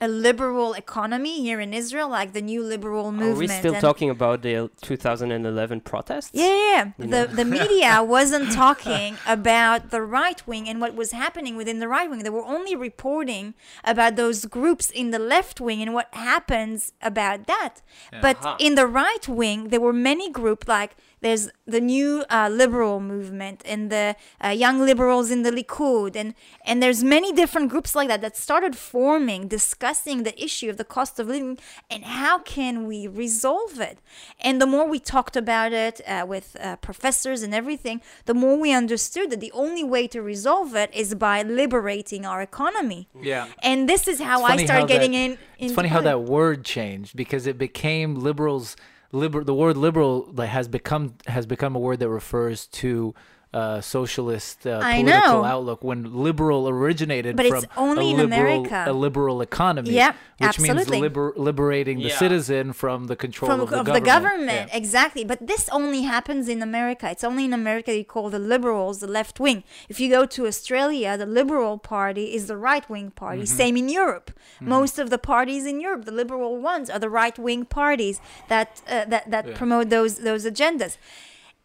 a 0.00 0.08
liberal 0.08 0.74
economy 0.74 1.42
here 1.42 1.60
in 1.60 1.74
Israel, 1.74 2.08
like 2.08 2.32
the 2.32 2.42
new 2.42 2.62
liberal 2.62 3.10
movement. 3.12 3.36
Are 3.36 3.38
we 3.38 3.48
still 3.48 3.74
and- 3.74 3.80
talking 3.80 4.10
about 4.10 4.42
the 4.42 4.70
2011 4.82 5.80
protests? 5.80 6.30
yeah, 6.32 6.46
yeah, 6.46 6.54
yeah. 6.54 6.84
You 6.98 7.06
The 7.06 7.06
know? 7.08 7.26
the 7.26 7.44
media 7.44 8.02
wasn't 8.16 8.52
talking 8.52 9.16
about 9.26 9.90
the 9.90 10.02
right 10.02 10.40
wing 10.46 10.68
and 10.68 10.80
what 10.80 10.94
was 10.94 11.12
happening 11.12 11.56
within 11.56 11.78
the 11.78 11.88
right 11.88 12.08
wing. 12.10 12.22
They 12.22 12.30
were 12.30 12.44
only 12.44 12.74
reporting 12.76 13.54
about 13.84 14.16
those 14.16 14.44
groups 14.46 14.90
in 14.90 15.10
the 15.10 15.18
left 15.18 15.60
wing 15.60 15.82
and 15.82 15.92
what 15.94 16.08
happens 16.12 16.92
about 17.02 17.46
that. 17.46 17.82
But 18.20 18.36
uh-huh. 18.38 18.56
in 18.58 18.74
the 18.74 18.86
right 18.86 19.26
wing, 19.28 19.68
there 19.68 19.80
were 19.80 19.92
many 19.92 20.30
groups 20.30 20.68
like 20.68 20.96
there's 21.20 21.48
the 21.66 21.80
new 21.80 22.24
uh, 22.30 22.48
liberal 22.50 23.00
movement 23.00 23.62
and 23.64 23.90
the 23.90 24.16
uh, 24.44 24.48
young 24.48 24.80
liberals 24.80 25.30
in 25.30 25.42
the 25.42 25.50
Likud 25.50 26.16
and 26.16 26.34
and 26.64 26.82
there's 26.82 27.02
many 27.02 27.32
different 27.32 27.68
groups 27.70 27.94
like 27.94 28.08
that 28.08 28.20
that 28.20 28.36
started 28.36 28.76
forming 28.76 29.48
discussing 29.48 30.22
the 30.22 30.42
issue 30.42 30.70
of 30.70 30.76
the 30.76 30.84
cost 30.84 31.18
of 31.18 31.28
living 31.28 31.58
and 31.90 32.04
how 32.04 32.38
can 32.38 32.86
we 32.86 33.06
resolve 33.06 33.80
it 33.80 33.98
and 34.40 34.60
the 34.60 34.66
more 34.66 34.86
we 34.88 34.98
talked 34.98 35.36
about 35.36 35.72
it 35.72 36.00
uh, 36.06 36.24
with 36.26 36.56
uh, 36.60 36.76
professors 36.76 37.42
and 37.42 37.54
everything 37.54 38.00
the 38.26 38.34
more 38.34 38.58
we 38.58 38.72
understood 38.72 39.30
that 39.30 39.40
the 39.40 39.52
only 39.52 39.84
way 39.84 40.06
to 40.06 40.22
resolve 40.22 40.74
it 40.74 40.90
is 40.94 41.14
by 41.14 41.42
liberating 41.42 42.24
our 42.24 42.40
economy 42.42 43.08
yeah. 43.20 43.46
and 43.62 43.88
this 43.88 44.06
is 44.08 44.20
how 44.20 44.44
I 44.44 44.56
started 44.56 44.80
how 44.80 44.86
getting 44.86 45.12
that- 45.12 45.18
in. 45.18 45.38
It's 45.58 45.72
funny 45.72 45.88
how 45.88 46.00
that 46.12 46.22
word 46.22 46.64
changed 46.64 47.16
because 47.16 47.46
it 47.46 47.58
became 47.58 48.14
liberals. 48.16 48.76
Liber, 49.12 49.42
the 49.42 49.54
word 49.54 49.76
liberal 49.76 50.28
like, 50.32 50.50
has 50.50 50.68
become 50.68 51.14
has 51.26 51.46
become 51.46 51.74
a 51.74 51.78
word 51.78 52.00
that 52.00 52.10
refers 52.10 52.66
to 52.66 53.14
uh, 53.54 53.80
socialist 53.80 54.66
uh, 54.66 54.80
political 54.80 55.40
know. 55.42 55.44
outlook. 55.44 55.82
When 55.82 56.22
liberal 56.22 56.68
originated 56.68 57.34
But 57.36 57.46
it's 57.46 57.64
from 57.64 57.88
only 57.88 58.08
a 58.08 58.10
in 58.10 58.16
liberal, 58.30 58.66
America. 58.66 58.84
a 58.86 58.92
liberal 58.92 59.40
economy, 59.40 59.90
Yeah, 59.90 60.12
which 60.38 60.48
absolutely. 60.50 61.00
means 61.00 61.02
liber, 61.02 61.32
liberating 61.36 61.98
the 61.98 62.08
Yeah. 62.08 62.18
citizen 62.18 62.72
from 62.74 63.06
the 63.06 63.16
control 63.16 63.48
from 63.50 63.60
of 63.60 63.70
the 63.70 63.80
of 63.80 63.86
government. 63.86 64.04
the 64.04 64.10
government 64.10 64.68
Yeah. 64.70 64.76
exactly 64.76 65.24
but 65.24 65.46
this 65.46 65.64
only 65.70 66.02
happens 66.02 66.48
in 66.48 66.60
america 66.62 67.08
it's 67.10 67.24
only 67.24 67.44
in 67.46 67.54
america 67.54 67.90
you 67.96 68.04
call 68.04 68.28
the 68.30 68.38
liberals 68.54 68.98
the 69.00 69.06
left 69.06 69.40
wing 69.40 69.64
if 69.88 69.98
you 70.00 70.08
go 70.10 70.26
to 70.26 70.46
australia 70.46 71.16
the 71.16 71.26
liberal 71.40 71.78
party 71.78 72.26
is 72.36 72.46
the 72.52 72.56
right 72.56 72.86
wing 72.90 73.10
party 73.10 73.42
Mm-hmm. 73.42 73.56
same 73.62 73.76
in 73.82 73.88
europe 73.88 74.28
most 74.60 74.98
of 74.98 75.08
the 75.14 75.18
parties 75.18 75.64
in 75.72 75.80
europe 75.80 76.04
the 76.04 76.16
liberal 76.22 76.52
ones 76.72 76.86
are 76.90 76.98
the 77.06 77.10
right 77.22 77.38
wing 77.38 77.64
parties 77.64 78.16
that 78.52 78.68
uh, 78.86 79.04
that 79.12 79.24
that 79.34 79.44
Yeah. 79.46 79.56
promote 79.60 79.86
those 79.96 80.12
those 80.28 80.44
agendas 80.52 80.92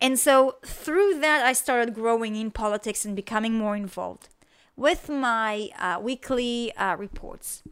and 0.03 0.19
so 0.19 0.57
through 0.63 1.19
that 1.19 1.43
i 1.43 1.53
started 1.53 1.95
growing 1.95 2.35
in 2.35 2.51
politics 2.51 3.05
and 3.05 3.15
becoming 3.15 3.53
more 3.53 3.75
involved 3.75 4.29
with 4.75 5.09
my 5.09 5.69
uh, 5.79 5.99
weekly 6.01 6.73
uh, 6.77 6.95
reports 6.97 7.63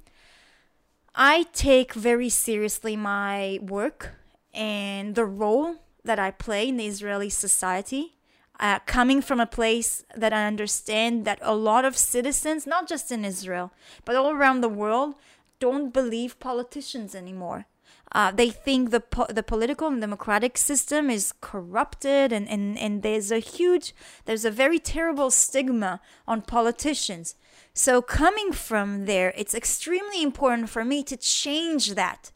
I 1.13 1.43
take 1.51 1.93
very 1.93 2.29
seriously 2.29 2.95
my 2.95 3.59
work 3.61 4.13
and 4.53 5.15
the 5.15 5.25
role 5.25 5.75
that 6.05 6.19
I 6.19 6.31
play 6.31 6.69
in 6.69 6.77
the 6.77 6.87
Israeli 6.87 7.29
society. 7.29 8.15
Uh, 8.59 8.77
coming 8.85 9.21
from 9.23 9.39
a 9.39 9.47
place 9.47 10.05
that 10.15 10.33
I 10.33 10.45
understand 10.45 11.25
that 11.25 11.39
a 11.41 11.55
lot 11.55 11.83
of 11.83 11.97
citizens, 11.97 12.67
not 12.67 12.87
just 12.87 13.11
in 13.11 13.25
Israel, 13.25 13.71
but 14.05 14.15
all 14.15 14.29
around 14.29 14.61
the 14.61 14.69
world, 14.69 15.15
don't 15.59 15.91
believe 15.91 16.39
politicians 16.39 17.15
anymore. 17.15 17.65
Uh, 18.13 18.31
they 18.31 18.49
think 18.49 18.89
the 18.89 18.99
po- 18.99 19.27
the 19.29 19.43
political 19.43 19.87
and 19.87 20.01
democratic 20.01 20.57
system 20.57 21.09
is 21.09 21.33
corrupted, 21.39 22.33
and, 22.33 22.49
and, 22.49 22.77
and 22.77 23.03
there's 23.03 23.31
a 23.31 23.39
huge, 23.39 23.95
there's 24.25 24.45
a 24.45 24.51
very 24.51 24.79
terrible 24.79 25.31
stigma 25.31 26.01
on 26.27 26.41
politicians. 26.41 27.35
So 27.73 28.01
coming 28.01 28.51
from 28.51 29.05
there, 29.05 29.33
it's 29.37 29.53
extremely 29.53 30.21
important 30.21 30.69
for 30.69 30.83
me 30.83 31.03
to 31.03 31.15
change 31.15 31.95
that. 31.95 32.31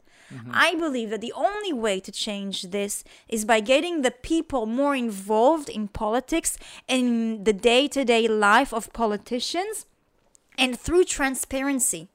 I 0.50 0.74
believe 0.74 1.10
that 1.10 1.20
the 1.20 1.32
only 1.32 1.72
way 1.72 2.00
to 2.00 2.10
change 2.10 2.62
this 2.62 3.04
is 3.28 3.44
by 3.44 3.60
getting 3.60 4.02
the 4.02 4.10
people 4.10 4.66
more 4.66 4.96
involved 4.96 5.68
in 5.68 5.86
politics 5.86 6.58
and 6.88 7.00
in 7.00 7.44
the 7.44 7.52
day-to-day 7.52 8.26
life 8.26 8.74
of 8.74 8.92
politicians 8.92 9.86
and 10.58 10.78
through 10.78 11.04
transparency 11.04 12.08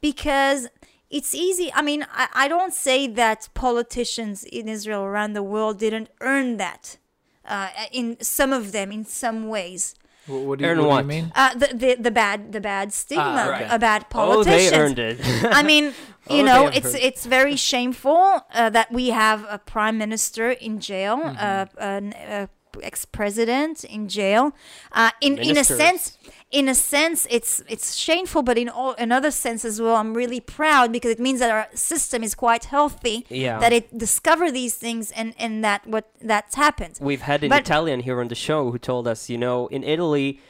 because 0.00 0.68
it's 1.10 1.34
easy 1.34 1.70
i 1.74 1.82
mean 1.82 2.06
I, 2.12 2.28
I 2.44 2.48
don't 2.48 2.74
say 2.74 3.06
that 3.06 3.48
politicians 3.54 4.44
in 4.44 4.68
israel 4.68 5.02
around 5.02 5.32
the 5.34 5.42
world 5.42 5.78
didn't 5.78 6.08
earn 6.20 6.56
that 6.58 6.98
uh, 7.44 7.68
in 7.92 8.16
some 8.20 8.52
of 8.52 8.72
them 8.72 8.92
in 8.92 9.04
some 9.04 9.48
ways 9.48 9.94
What, 10.26 10.40
what 10.46 10.58
do 10.58 10.64
you, 10.64 10.70
Earn 10.70 10.78
what 10.84 10.96
do 10.96 11.02
you 11.02 11.22
mean? 11.22 11.32
uh, 11.42 11.52
the, 11.62 11.68
the 11.82 11.90
the 12.06 12.10
bad 12.22 12.38
the 12.56 12.60
bad 12.72 12.86
stigma 12.92 13.42
Ah, 13.44 13.54
okay. 13.54 13.68
about 13.78 14.02
Oh, 14.04 14.12
politicians 14.20 14.70
they 14.70 14.78
earned 14.82 14.98
it. 15.10 15.16
I 15.60 15.62
mean, 15.70 15.84
you 16.36 16.42
Oh, 16.44 16.48
know, 16.50 16.60
it's 16.78 16.92
it's 17.08 17.24
very 17.38 17.56
shameful 17.70 18.22
uh, 18.52 18.68
that 18.76 18.88
we 18.98 19.04
have 19.24 19.40
a 19.48 19.58
prime 19.74 19.96
minister 20.04 20.46
in 20.66 20.74
jail, 20.90 21.16
Mm-hmm. 21.16 21.48
uh, 21.48 21.64
an 21.96 22.04
uh, 22.12 22.46
ex-president 22.90 23.76
in 23.96 24.02
jail. 24.08 24.52
Uh, 24.92 25.10
in 25.26 25.32
in 25.38 25.56
a 25.56 25.64
sense, 25.64 26.02
in 26.50 26.68
a 26.68 26.74
sense, 26.74 27.26
it's 27.30 27.62
it's 27.68 27.94
shameful, 27.94 28.42
but 28.42 28.56
in 28.56 28.68
all 28.68 28.94
another 28.98 29.30
sense 29.30 29.64
as 29.64 29.80
well, 29.80 29.96
I'm 29.96 30.14
really 30.14 30.40
proud 30.40 30.92
because 30.92 31.10
it 31.10 31.20
means 31.20 31.40
that 31.40 31.50
our 31.50 31.68
system 31.74 32.22
is 32.22 32.34
quite 32.34 32.64
healthy. 32.64 33.26
Yeah. 33.28 33.58
That 33.58 33.72
it 33.72 33.96
discover 33.96 34.50
these 34.50 34.74
things 34.74 35.10
and 35.12 35.34
and 35.38 35.62
that 35.62 35.86
what 35.86 36.10
that's 36.22 36.54
happened. 36.54 36.98
We've 37.00 37.20
had 37.20 37.42
an 37.42 37.50
But- 37.50 37.60
Italian 37.60 38.00
here 38.00 38.20
on 38.20 38.28
the 38.28 38.34
show 38.34 38.70
who 38.70 38.78
told 38.78 39.06
us, 39.06 39.28
you 39.28 39.36
know, 39.36 39.66
in 39.66 39.84
Italy, 39.84 40.40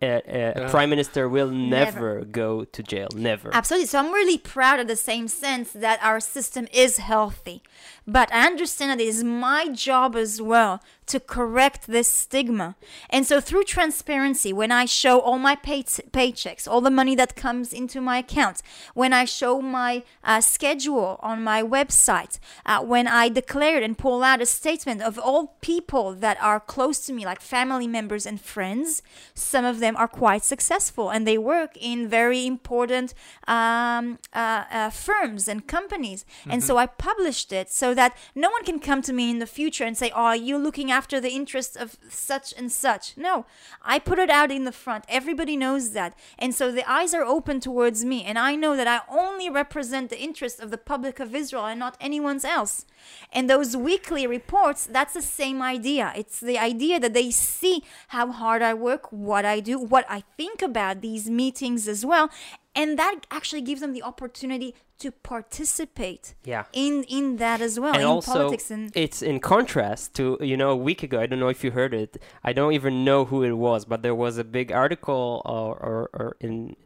uh, 0.00 0.06
uh, 0.06 0.52
a 0.56 0.68
prime 0.70 0.90
minister 0.90 1.28
will 1.28 1.50
never, 1.50 2.24
go 2.24 2.64
to 2.64 2.82
jail. 2.82 3.08
Never. 3.14 3.50
Absolutely. 3.54 3.86
So 3.86 3.98
I'm 3.98 4.12
really 4.12 4.38
proud 4.38 4.80
of 4.80 4.86
the 4.86 4.96
same 4.96 5.28
sense 5.28 5.72
that 5.72 5.98
our 6.02 6.20
system 6.20 6.66
is 6.72 6.98
healthy. 6.98 7.62
But 8.06 8.32
I 8.32 8.46
understand 8.46 8.90
that 8.90 9.04
it 9.04 9.08
is 9.08 9.22
my 9.22 9.68
job 9.68 10.16
as 10.16 10.42
well 10.42 10.80
to 11.06 11.20
correct 11.20 11.88
this 11.88 12.08
stigma. 12.08 12.76
And 13.10 13.26
so 13.26 13.40
through 13.40 13.64
transparency, 13.64 14.52
when 14.52 14.72
I 14.72 14.86
show 14.86 15.20
all 15.20 15.38
my 15.38 15.56
pay- 15.56 15.82
paychecks, 15.82 16.66
all 16.66 16.80
the 16.80 16.90
money 16.90 17.14
that 17.16 17.36
comes 17.36 17.72
into 17.72 18.00
my 18.00 18.18
account, 18.18 18.62
when 18.94 19.12
I 19.12 19.24
show 19.24 19.60
my 19.60 20.04
uh, 20.24 20.40
schedule 20.40 21.18
on 21.20 21.44
my 21.44 21.62
website, 21.62 22.38
uh, 22.64 22.80
when 22.82 23.06
I 23.06 23.28
declare 23.28 23.82
and 23.82 23.98
pull 23.98 24.22
out 24.22 24.40
a 24.40 24.46
statement 24.46 25.02
of 25.02 25.18
all 25.18 25.58
people 25.60 26.14
that 26.14 26.40
are 26.40 26.60
close 26.60 27.04
to 27.06 27.12
me, 27.12 27.24
like 27.24 27.40
family 27.40 27.86
members 27.86 28.24
and 28.24 28.40
friends, 28.40 29.02
some 29.34 29.64
of 29.64 29.80
them 29.80 29.96
are 29.96 30.08
quite 30.08 30.44
successful 30.44 31.10
and 31.10 31.26
they 31.26 31.36
work 31.38 31.76
in 31.76 32.08
very 32.08 32.46
important 32.46 33.12
um, 33.46 34.18
uh, 34.32 34.64
uh, 34.70 34.90
firms 34.90 35.48
and 35.48 35.66
companies. 35.66 36.24
And 36.48 36.62
so 36.62 36.76
I 36.76 36.86
published 36.86 37.52
it 37.52 37.70
so 37.70 37.91
that 37.94 38.16
no 38.34 38.50
one 38.50 38.64
can 38.64 38.78
come 38.78 39.02
to 39.02 39.12
me 39.12 39.30
in 39.30 39.38
the 39.38 39.46
future 39.46 39.84
and 39.84 39.96
say, 39.96 40.12
Oh, 40.14 40.32
you're 40.32 40.58
looking 40.58 40.90
after 40.90 41.20
the 41.20 41.30
interests 41.30 41.76
of 41.76 41.96
such 42.08 42.52
and 42.56 42.70
such. 42.70 43.16
No, 43.16 43.46
I 43.82 43.98
put 43.98 44.18
it 44.18 44.30
out 44.30 44.50
in 44.50 44.64
the 44.64 44.72
front. 44.72 45.04
Everybody 45.08 45.56
knows 45.56 45.90
that. 45.90 46.18
And 46.38 46.54
so 46.54 46.70
the 46.70 46.88
eyes 46.90 47.14
are 47.14 47.24
open 47.24 47.60
towards 47.60 48.04
me. 48.04 48.24
And 48.24 48.38
I 48.38 48.54
know 48.56 48.76
that 48.76 48.86
I 48.86 49.00
only 49.10 49.48
represent 49.50 50.10
the 50.10 50.20
interests 50.20 50.60
of 50.60 50.70
the 50.70 50.78
public 50.78 51.20
of 51.20 51.34
Israel 51.34 51.66
and 51.66 51.78
not 51.78 51.96
anyone's 52.00 52.44
else. 52.44 52.84
And 53.32 53.48
those 53.48 53.76
weekly 53.76 54.26
reports, 54.26 54.86
that's 54.86 55.14
the 55.14 55.22
same 55.22 55.62
idea. 55.62 56.12
It's 56.16 56.40
the 56.40 56.58
idea 56.58 57.00
that 57.00 57.14
they 57.14 57.30
see 57.30 57.82
how 58.08 58.30
hard 58.30 58.62
I 58.62 58.74
work, 58.74 59.10
what 59.10 59.44
I 59.44 59.60
do, 59.60 59.78
what 59.78 60.06
I 60.08 60.22
think 60.36 60.62
about 60.62 61.00
these 61.00 61.28
meetings 61.28 61.88
as 61.88 62.04
well. 62.04 62.30
And 62.74 62.98
that 62.98 63.26
actually 63.30 63.60
gives 63.60 63.80
them 63.82 63.92
the 63.92 64.02
opportunity 64.02 64.74
to 64.98 65.10
participate 65.10 66.34
Yeah. 66.44 66.64
in 66.72 67.04
in 67.04 67.36
that 67.36 67.60
as 67.60 67.78
well 67.78 67.92
and 67.92 68.02
in 68.02 68.08
also 68.08 68.32
politics 68.32 68.70
and 68.70 68.90
it's 68.94 69.20
in 69.20 69.40
contrast 69.40 70.14
to 70.14 70.38
you 70.40 70.56
know 70.56 70.70
a 70.70 70.76
week 70.76 71.02
ago 71.02 71.20
i 71.20 71.26
don't 71.26 71.40
know 71.40 71.48
if 71.48 71.64
you 71.64 71.72
heard 71.72 71.92
it 71.92 72.22
i 72.44 72.52
don't 72.52 72.72
even 72.72 73.04
know 73.04 73.24
who 73.24 73.42
it 73.42 73.52
was 73.52 73.84
but 73.84 74.02
there 74.02 74.14
was 74.14 74.38
a 74.38 74.44
big 74.44 74.70
article 74.70 75.42
or, 75.44 75.74
or, 75.88 76.10
or 76.14 76.36
in 76.40 76.76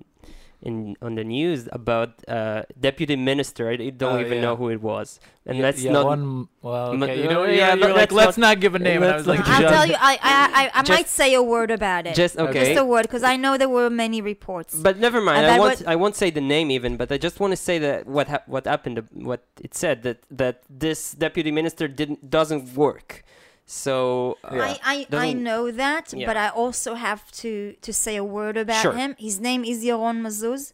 in 0.69 0.75
on 1.07 1.13
the 1.19 1.25
news 1.37 1.61
about 1.81 2.11
uh, 2.37 2.63
deputy 2.87 3.17
minister 3.31 3.63
i 3.71 3.77
don't 3.77 4.17
Oh, 4.19 4.25
even 4.27 4.39
yeah. 4.39 4.47
know 4.47 4.55
who 4.61 4.69
it 4.77 4.81
was 4.93 5.09
and 5.49 5.59
yeah, 5.59 5.67
let's 5.67 5.81
yeah, 5.87 5.93
not 5.97 6.07
one. 6.13 6.49
Well, 6.61 6.91
okay. 7.05 7.23
You 7.23 7.29
uh, 7.31 7.33
know, 7.35 7.45
yeah, 7.45 7.53
yeah, 7.55 7.75
you're 7.79 7.95
like, 7.95 8.11
let's 8.11 8.15
let's 8.21 8.39
not- 8.43 8.49
not 8.49 8.57
give 8.65 8.75
a 8.75 8.83
name. 8.89 9.01
I 9.07 9.15
was 9.15 9.29
like, 9.33 9.47
I'll 9.47 9.63
just- 9.63 9.75
tell 9.77 9.87
you 9.93 9.95
I 10.11 10.15
I, 10.35 10.37
I, 10.61 10.63
I 10.75 10.83
Just- 10.83 10.97
might 10.97 11.09
say 11.21 11.29
a 11.43 11.45
word 11.55 11.71
about 11.79 12.03
it 12.09 12.15
just 12.23 12.35
okay 12.47 12.65
just 12.75 12.81
a 12.85 12.87
word 12.93 13.05
because 13.09 13.23
I 13.33 13.35
know 13.43 13.53
there 13.63 13.73
were 13.79 13.89
many 14.05 14.19
reports 14.33 14.73
But 14.89 14.95
never 15.07 15.21
mind. 15.29 15.43
I 15.47 15.55
I 15.55 15.59
won't. 15.63 15.79
would- 15.79 15.87
I 15.95 15.97
won't 16.03 16.17
say 16.23 16.29
the 16.39 16.47
name 16.55 16.69
even. 16.77 16.91
But 17.01 17.09
I 17.17 17.19
just 17.27 17.37
want 17.43 17.53
to 17.57 17.61
say 17.69 17.77
that 17.87 17.99
what 18.17 18.27
hap- 18.33 18.49
what 18.55 18.65
happened. 18.67 18.97
What 19.31 19.43
it 19.67 19.73
said 19.83 19.97
that 20.07 20.19
that 20.43 20.57
this 20.85 21.01
deputy 21.27 21.51
minister 21.61 21.87
didn't 22.01 22.21
doesn't 22.39 22.65
work. 22.85 23.23
So 23.67 24.39
uh, 24.45 24.49
I, 24.53 24.79
I, 24.85 25.07
I 25.29 25.33
know 25.33 25.71
that, 25.73 26.13
Yeah. 26.13 26.27
but 26.27 26.37
I 26.37 26.49
also 26.51 26.95
have 26.95 27.31
to, 27.43 27.75
to 27.83 27.93
say 27.93 28.15
a 28.17 28.23
word 28.25 28.57
about 28.57 28.81
Sure. 28.83 28.93
him. 28.93 29.17
His 29.19 29.41
name 29.41 29.65
is 29.65 29.85
Yaron 29.85 30.21
Mazuz. 30.21 30.73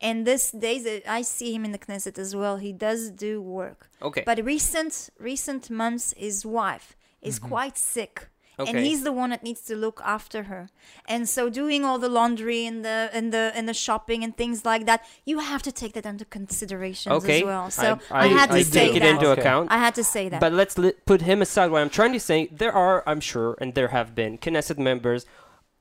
And 0.00 0.26
this 0.26 0.50
days 0.50 0.84
I 1.08 1.22
see 1.22 1.54
him 1.54 1.64
in 1.64 1.70
the 1.70 1.78
Knesset 1.78 2.18
as 2.18 2.34
well. 2.34 2.56
He 2.56 2.72
does 2.72 3.10
do 3.12 3.40
work. 3.40 3.88
okay. 4.02 4.24
But 4.26 4.44
recent 4.44 5.10
recent 5.20 5.70
months, 5.70 6.12
his 6.16 6.44
wife 6.44 6.96
is 7.20 7.38
quite 7.38 7.78
sick. 7.78 8.26
And 8.58 8.78
he's 8.78 9.02
the 9.02 9.12
one 9.12 9.30
that 9.30 9.42
needs 9.42 9.62
to 9.62 9.74
look 9.74 10.00
after 10.04 10.44
her. 10.44 10.68
And 11.06 11.28
so 11.28 11.48
doing 11.50 11.84
all 11.84 11.98
the 11.98 12.08
laundry 12.08 12.64
and 12.66 12.84
the 12.84 13.10
and 13.12 13.32
the 13.32 13.52
and 13.54 13.68
the 13.68 13.74
shopping 13.74 14.22
and 14.22 14.36
things 14.36 14.64
like 14.64 14.86
that, 14.86 15.04
you 15.24 15.38
have 15.40 15.62
to 15.62 15.72
take 15.72 15.92
that 15.94 16.06
into 16.06 16.24
consideration 16.24 17.12
okay. 17.12 17.38
as 17.38 17.44
well. 17.44 17.70
So 17.70 17.98
I, 18.10 18.24
I, 18.24 18.26
had 18.28 18.50
to 18.50 18.56
I 18.56 18.62
say 18.62 18.88
take 18.88 18.96
it 18.96 19.00
that. 19.00 19.14
into 19.14 19.26
Okay. 19.30 19.40
account. 19.40 19.72
I 19.72 19.78
had 19.78 19.94
to 19.96 20.04
say 20.04 20.28
that. 20.28 20.40
But 20.40 20.52
let's 20.52 20.78
li- 20.78 20.92
put 21.06 21.22
him 21.22 21.42
aside. 21.42 21.70
What 21.70 21.80
I'm 21.82 21.90
trying 21.90 22.12
to 22.12 22.20
say, 22.20 22.48
there 22.52 22.72
are, 22.72 23.02
I'm 23.06 23.20
sure, 23.20 23.56
and 23.60 23.74
there 23.74 23.88
have 23.88 24.14
been 24.14 24.38
Knesset 24.38 24.78
members 24.78 25.26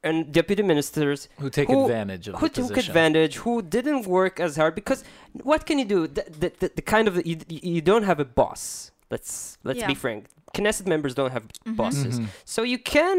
and 0.04 0.32
deputy 0.32 0.64
ministers 0.64 1.30
who 1.40 1.50
take 1.50 1.68
who- 1.68 1.84
advantage 1.86 2.28
of 2.28 2.36
who 2.36 2.48
the 2.48 2.54
took 2.54 2.68
position. 2.70 2.92
advantage, 2.92 3.36
who 3.38 3.62
didn't 3.62 4.08
work 4.08 4.40
as 4.40 4.56
hard 4.56 4.74
because 4.76 5.04
what 5.34 5.66
can 5.66 5.78
you 5.78 5.86
do? 5.86 6.08
The, 6.08 6.26
the, 6.40 6.52
the, 6.60 6.72
the 6.78 6.82
kind 6.82 7.08
of 7.08 7.24
you, 7.26 7.38
you 7.48 7.82
don't 7.82 8.04
have 8.04 8.20
a 8.20 8.26
boss. 8.26 8.91
Let's 9.12 9.58
let's 9.64 9.78
be 9.78 9.82
Yeah. 9.82 9.88
Mm-hmm. 9.92 10.00
frank. 10.06 10.22
Knesset 10.56 10.86
members 10.88 11.14
don't 11.16 11.32
have 11.38 11.46
bosses, 11.82 12.20
so 12.54 12.60
you 12.64 12.78
can 12.78 13.18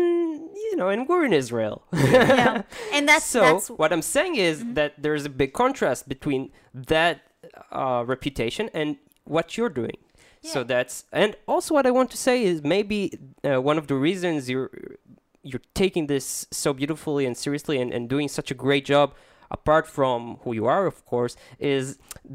you 0.68 0.76
know, 0.76 0.88
and 0.94 1.00
we're 1.08 1.24
in 1.24 1.32
Israel. 1.32 1.76
yeah. 1.92 2.62
And 2.94 3.08
that's 3.10 3.24
so 3.36 3.40
that's 3.40 3.68
what 3.80 3.90
I'm 3.94 4.02
saying 4.16 4.34
is 4.36 4.56
Mm-hmm. 4.60 4.74
that 4.78 4.90
there's 5.04 5.24
a 5.24 5.30
big 5.42 5.52
contrast 5.62 6.08
between 6.14 6.50
that 6.74 7.16
uh, 7.80 8.02
reputation 8.14 8.64
and 8.80 8.88
what 9.24 9.46
you're 9.56 9.74
doing. 9.82 9.96
Yeah. 10.42 10.50
So 10.54 10.58
that's 10.64 11.04
and 11.12 11.30
also 11.52 11.70
what 11.76 11.86
I 11.86 11.92
want 11.98 12.10
to 12.10 12.16
say 12.28 12.36
is 12.50 12.56
maybe 12.76 12.98
uh, 13.44 13.60
one 13.70 13.78
of 13.82 13.86
the 13.86 13.94
reasons 14.08 14.50
you're 14.52 14.70
you're 15.50 15.66
taking 15.74 16.04
this 16.14 16.26
so 16.50 16.72
beautifully 16.80 17.24
and 17.28 17.34
seriously 17.36 17.76
and, 17.82 17.92
and 17.96 18.02
doing 18.14 18.28
such 18.38 18.50
a 18.50 18.54
great 18.66 18.84
job 18.94 19.08
apart 19.50 19.86
from 19.96 20.38
who 20.42 20.50
you 20.58 20.66
are 20.66 20.84
of 20.92 21.04
course 21.12 21.34
is 21.58 21.84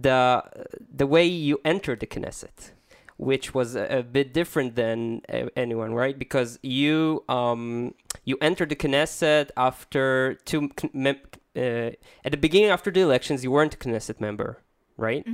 the 0.07 0.43
the 1.01 1.07
way 1.15 1.25
you 1.49 1.55
enter 1.73 1.95
the 1.95 2.07
Knesset 2.13 2.57
which 3.17 3.53
was 3.53 3.75
a, 3.75 3.99
a 3.99 4.03
bit 4.03 4.33
different 4.33 4.75
than 4.75 5.21
uh, 5.33 5.47
anyone 5.55 5.93
right 5.93 6.17
because 6.19 6.59
you 6.61 7.23
um 7.29 7.93
you 8.25 8.37
entered 8.41 8.69
the 8.69 8.75
Knesset 8.75 9.49
after 9.57 10.35
two 10.45 10.69
mem- 10.93 11.21
uh, 11.55 11.91
at 12.25 12.31
the 12.31 12.37
beginning 12.37 12.69
after 12.69 12.91
the 12.91 13.01
elections 13.01 13.43
you 13.43 13.51
weren't 13.51 13.73
a 13.73 13.77
Knesset 13.77 14.19
member 14.21 14.61
right 14.97 15.25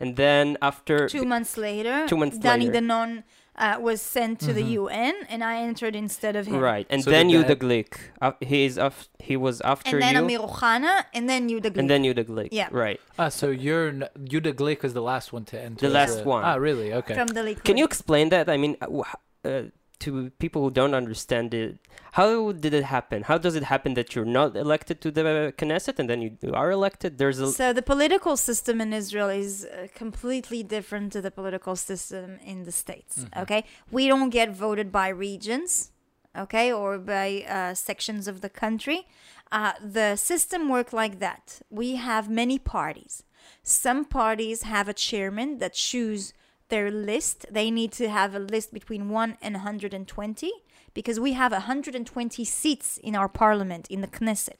and 0.00 0.16
then 0.16 0.56
after 0.62 0.96
Mm-hmm. 1.06 1.18
two 1.18 1.24
months 1.24 1.56
later. 1.56 2.06
Two 2.08 2.16
months 2.16 2.38
Danny 2.38 2.66
later. 2.66 2.80
Danon 2.86 3.22
uh, 3.58 3.76
was 3.80 4.00
sent 4.00 4.40
to 4.40 4.52
the 4.52 4.62
UN, 4.80 5.14
and 5.28 5.42
I 5.42 5.58
entered 5.62 5.94
instead 5.96 6.34
of 6.36 6.46
him. 6.46 6.60
Right, 6.60 6.86
and 6.90 7.02
So 7.02 7.10
then 7.10 7.26
did 7.26 7.32
you 7.34 7.42
that- 7.42 7.58
the 7.60 7.66
Glick. 7.66 7.92
Uh, 8.22 8.32
is. 8.40 8.78
af- 8.78 9.08
he 9.18 9.36
was 9.36 9.60
after 9.62 9.96
And 9.96 10.02
then 10.02 10.14
you, 10.14 10.22
Amir 10.22 10.38
Ohana, 10.40 11.04
and 11.12 11.28
then 11.28 11.48
you 11.48 11.60
the 11.60 11.72
and 11.78 11.88
then 11.90 12.04
you 12.04 12.14
the 12.14 12.24
Glick. 12.24 12.48
Yeah. 12.52 12.68
Right. 12.70 13.00
Ah, 13.18 13.28
so 13.28 13.50
you're 13.50 13.88
n- 13.88 14.08
Yuda 14.32 14.52
Glick 14.54 14.84
is 14.84 14.92
the 14.94 15.02
last 15.02 15.32
one 15.32 15.44
to 15.46 15.60
enter. 15.60 15.86
The 15.86 15.92
last 15.92 16.10
as 16.10 16.20
a- 16.20 16.24
one. 16.34 16.44
Ah, 16.44 16.54
really? 16.54 16.92
Okay. 17.00 17.14
from 17.14 17.28
the 17.28 17.40
Likud. 17.42 17.64
Can 17.64 17.76
you 17.76 17.84
explain 17.84 18.28
that? 18.30 18.48
I 18.48 18.56
mean, 18.56 18.76
uh, 18.80 19.02
uh, 19.44 19.62
to 20.00 20.30
people 20.38 20.62
who 20.62 20.70
don't 20.70 20.94
understand 20.94 21.52
it, 21.54 21.78
how 22.12 22.52
did 22.52 22.74
it 22.74 22.84
happen? 22.84 23.22
How 23.22 23.38
does 23.38 23.54
it 23.54 23.64
happen 23.64 23.94
that 23.94 24.14
you're 24.14 24.24
not 24.24 24.56
elected 24.56 25.00
to 25.02 25.10
the 25.10 25.52
Knesset 25.56 25.98
and 25.98 26.08
then 26.08 26.22
you 26.22 26.36
are 26.52 26.70
elected? 26.70 27.18
There's 27.18 27.38
a 27.38 27.52
So 27.52 27.72
the 27.72 27.82
political 27.82 28.36
system 28.36 28.80
in 28.80 28.92
Israel 28.92 29.28
is 29.28 29.64
uh, 29.64 29.88
completely 29.94 30.62
different 30.62 31.12
to 31.14 31.20
the 31.20 31.30
political 31.30 31.76
system 31.76 32.38
in 32.44 32.64
the 32.64 32.72
states. 32.72 33.26
Okay, 33.36 33.64
we 33.90 34.08
don't 34.08 34.30
get 34.30 34.54
voted 34.54 34.90
by 34.92 35.08
regions, 35.08 35.92
okay, 36.36 36.72
or 36.72 36.98
by 36.98 37.44
uh, 37.48 37.74
sections 37.74 38.28
of 38.28 38.40
the 38.40 38.48
country. 38.48 39.06
Uh, 39.50 39.72
the 39.82 40.16
system 40.16 40.68
works 40.68 40.92
like 40.92 41.18
that. 41.20 41.60
We 41.70 41.96
have 41.96 42.28
many 42.28 42.58
parties. 42.58 43.24
Some 43.62 44.04
parties 44.04 44.62
have 44.62 44.88
a 44.88 44.92
chairman 44.92 45.58
that 45.58 45.72
choose 45.72 46.34
their 46.68 46.90
list. 46.90 47.46
They 47.50 47.70
need 47.70 47.92
to 47.92 48.08
have 48.08 48.34
a 48.34 48.38
list 48.38 48.72
between 48.72 49.08
one 49.10 49.36
and 49.42 49.54
120 49.54 50.52
because 50.94 51.20
we 51.20 51.34
have 51.34 51.52
120 51.52 52.44
seats 52.44 52.96
in 52.98 53.14
our 53.14 53.28
parliament 53.28 53.86
in 53.88 54.00
the 54.00 54.08
Knesset. 54.08 54.56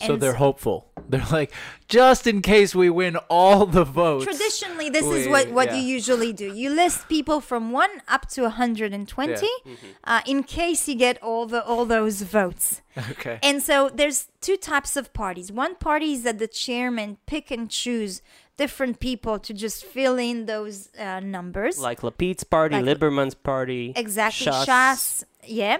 So 0.00 0.12
And 0.12 0.22
they're 0.22 0.34
hopeful. 0.34 0.92
They're 1.08 1.24
like, 1.32 1.50
just 1.88 2.26
in 2.26 2.40
case 2.42 2.74
we 2.74 2.88
win 2.90 3.16
all 3.28 3.66
the 3.66 3.82
votes. 3.84 4.24
Traditionally, 4.26 4.90
this 4.90 5.04
is 5.06 5.26
We- 5.26 5.32
what, 5.32 5.50
what 5.50 5.74
you 5.74 5.82
usually 5.82 6.32
do. 6.32 6.54
You 6.54 6.70
list 6.70 7.08
people 7.08 7.40
from 7.40 7.72
one 7.72 7.90
up 8.06 8.28
to 8.30 8.42
120 8.42 9.32
Mm-hmm. 9.32 9.74
uh, 10.04 10.20
in 10.26 10.42
case 10.44 10.86
you 10.88 10.94
get 10.94 11.20
all 11.22 11.46
the 11.46 11.64
all 11.64 11.84
those 11.84 12.22
votes. 12.22 12.82
Okay. 13.12 13.38
And 13.42 13.62
so 13.62 13.90
there's 13.92 14.28
two 14.40 14.56
types 14.56 14.96
of 14.96 15.12
parties. 15.12 15.50
One 15.50 15.74
party 15.74 16.12
is 16.12 16.22
that 16.22 16.38
the 16.38 16.46
chairman 16.48 17.16
pick 17.26 17.50
and 17.50 17.68
choose 17.70 18.22
different 18.56 19.00
people 19.00 19.38
to 19.38 19.52
just 19.54 19.84
fill 19.84 20.16
in 20.18 20.46
those 20.46 20.88
uh, 20.98 21.20
numbers. 21.20 21.78
like 21.78 22.02
Lapid's 22.02 22.44
party, 22.44 22.76
Like- 22.76 22.84
Liberman's 22.84 23.34
party, 23.34 23.92
Exactly. 23.96 24.46
Shas. 24.46 24.66
Shas. 24.66 25.24
Yeah. 25.44 25.78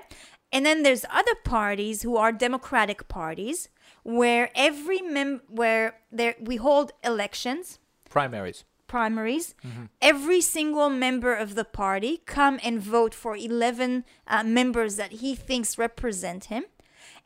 And 0.52 0.64
then 0.64 0.82
there's 0.82 1.04
other 1.10 1.34
parties 1.44 2.02
who 2.02 2.16
are 2.16 2.32
democratic 2.32 3.08
parties 3.08 3.68
where 4.02 4.50
every 4.54 5.00
mem 5.02 5.40
where 5.48 5.96
there 6.12 6.36
we 6.40 6.56
hold 6.56 6.92
elections 7.02 7.78
Primaries. 8.08 8.64
primaries 8.86 9.54
every 10.00 10.40
single 10.40 10.88
member 10.88 11.34
of 11.34 11.56
the 11.56 11.64
party 11.64 12.18
come 12.24 12.60
and 12.62 12.80
vote 12.80 13.12
for 13.12 13.36
11 13.36 14.04
uh, 14.28 14.44
members 14.44 14.94
that 14.94 15.10
he 15.14 15.34
thinks 15.34 15.76
represent 15.76 16.44
him 16.44 16.64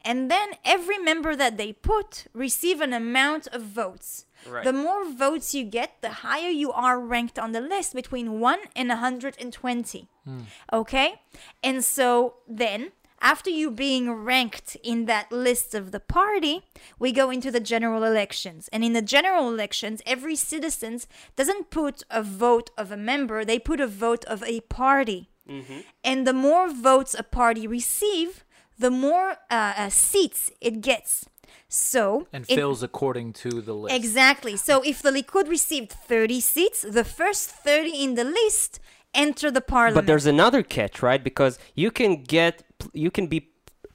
and 0.02 0.30
then 0.30 0.48
every 0.64 0.96
member 0.96 1.36
that 1.36 1.58
they 1.58 1.70
put 1.74 2.24
receive 2.32 2.80
an 2.80 2.94
amount 2.94 3.46
of 3.48 3.60
votes 3.62 4.24
Right. 4.48 4.64
the 4.64 4.72
more 4.72 5.04
votes 5.10 5.54
you 5.54 5.64
get 5.64 6.00
the 6.00 6.10
higher 6.24 6.48
you 6.48 6.72
are 6.72 6.98
ranked 6.98 7.38
on 7.38 7.52
the 7.52 7.60
list 7.60 7.94
between 7.94 8.40
1 8.40 8.58
and 8.74 8.88
120 8.88 10.08
okay 10.72 11.20
and 11.62 11.84
so 11.84 12.34
then 12.48 12.92
After 13.22 13.50
you 13.50 13.70
being 13.70 14.10
ranked 14.24 14.78
in 14.82 15.04
that 15.04 15.30
list 15.30 15.74
of 15.74 15.92
the 15.92 16.00
party, 16.00 16.62
we 16.98 17.12
go 17.12 17.28
into 17.28 17.50
the 17.50 17.60
general 17.60 18.02
elections. 18.02 18.68
And 18.72 18.82
in 18.82 18.94
the 18.94 19.02
general 19.02 19.46
elections, 19.52 20.00
every 20.06 20.36
citizen 20.36 21.00
doesn't 21.36 21.68
put 21.68 22.02
a 22.08 22.22
vote 22.22 22.70
of 22.78 22.90
a 22.90 22.96
member, 22.96 23.44
they 23.44 23.58
put 23.58 23.78
a 23.80 23.86
vote 23.86 24.24
of 24.24 24.42
a 24.44 24.60
party. 24.60 25.28
And 26.02 26.26
the 26.26 26.32
more 26.32 26.72
votes 26.72 27.14
a 27.18 27.22
party 27.22 27.66
receive, 27.66 28.44
the 28.78 28.90
more 28.90 29.36
uh, 29.50 29.74
uh, 29.76 29.90
seats 29.90 30.50
it 30.60 30.80
gets. 30.80 31.26
So 31.68 32.26
and 32.32 32.44
it- 32.48 32.54
fills 32.54 32.82
according 32.82 33.32
to 33.44 33.60
the 33.60 33.74
list. 33.74 33.94
Exactly. 33.94 34.56
So 34.56 34.82
if 34.82 35.02
the 35.02 35.10
Likud 35.10 35.48
received 35.48 35.92
30 35.92 36.40
seats, 36.40 36.82
the 36.82 37.04
first 37.04 37.50
30 37.50 38.02
in 38.04 38.14
the 38.14 38.24
list 38.24 38.80
enter 39.14 39.50
the 39.50 39.60
parliament. 39.60 39.94
But 39.96 40.06
there's 40.06 40.26
another 40.26 40.62
catch, 40.62 41.02
right? 41.02 41.22
Because 41.22 41.58
you 41.74 41.90
can 41.90 42.22
get, 42.22 42.62
you 42.92 43.10
can 43.10 43.26
be 43.26 43.50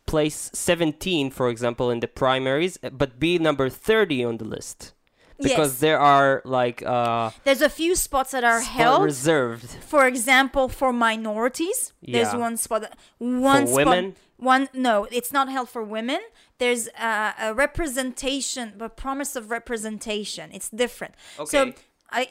place 0.06 0.50
17, 0.54 1.32
for 1.32 1.50
example, 1.50 1.90
in 1.90 2.00
the 2.00 2.08
primaries, 2.08 2.78
but 2.92 3.20
be 3.20 3.40
number 3.40 3.70
30 3.70 4.24
on 4.24 4.38
the 4.38 4.46
list. 4.46 4.94
Because 5.38 5.74
Yes. 5.74 5.80
there 5.80 6.00
are 6.00 6.42
like 6.46 6.82
uh, 6.84 7.32
There's 7.44 7.62
a 7.62 7.70
few 7.70 7.96
spots 7.96 8.32
that 8.32 8.44
are 8.44 8.62
held. 8.62 9.04
reserved. 9.04 9.70
for 9.84 10.08
example, 10.08 10.70
for 10.70 10.94
minorities, 10.94 11.94
there's 12.02 12.34
one 12.34 12.58
spot. 12.58 12.82
that- 12.82 12.98
One 13.18 13.68
spot. 13.68 13.76
women? 13.76 14.16
One 14.38 14.68
no, 14.74 15.08
it's 15.12 15.32
not 15.32 15.50
held 15.50 15.70
for 15.70 15.84
women. 15.84 16.20
There's 16.58 16.88
uh, 17.00 17.34
a 17.40 17.54
representation, 17.54 18.74
a 18.80 18.90
promise 18.90 19.36
of 19.36 19.50
representation. 19.50 20.52
It's 20.54 20.70
different. 20.70 21.16
So 21.36 21.44
Okay. 21.44 21.60
I, 21.72 21.74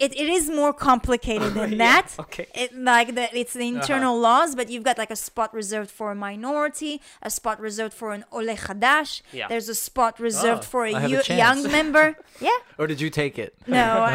it, 0.00 0.12
it 0.14 0.28
is 0.28 0.50
more 0.50 0.72
complicated 0.72 1.54
than 1.60 1.72
Yeah, 1.72 1.78
that. 1.78 2.06
okay. 2.20 2.46
It 2.54 2.74
like 2.76 3.14
that, 3.14 3.34
it's 3.34 3.52
the 3.54 3.68
internal 3.68 4.18
laws, 4.18 4.54
but 4.54 4.70
you've 4.70 4.82
got 4.84 4.98
like 4.98 5.10
a 5.10 5.16
spot 5.16 5.52
reserved 5.54 5.90
for 5.90 6.10
a 6.10 6.14
minority, 6.14 7.00
a 7.22 7.30
spot 7.30 7.60
reserved 7.60 7.92
for 7.94 8.12
an 8.12 8.24
ole 8.32 8.54
chadash. 8.56 9.22
Yeah. 9.32 9.48
There's 9.48 9.68
a 9.68 9.74
spot 9.74 10.18
reserved 10.20 10.62
Oh, 10.64 10.72
for 10.72 10.84
a, 10.86 10.92
have 10.94 11.12
a 11.30 11.36
young 11.36 11.62
member. 11.70 12.16
Yeah. 12.40 12.50
Or 12.78 12.86
did 12.88 13.00
you 13.00 13.10
take 13.10 13.38
it? 13.38 13.54
No, 13.66 14.06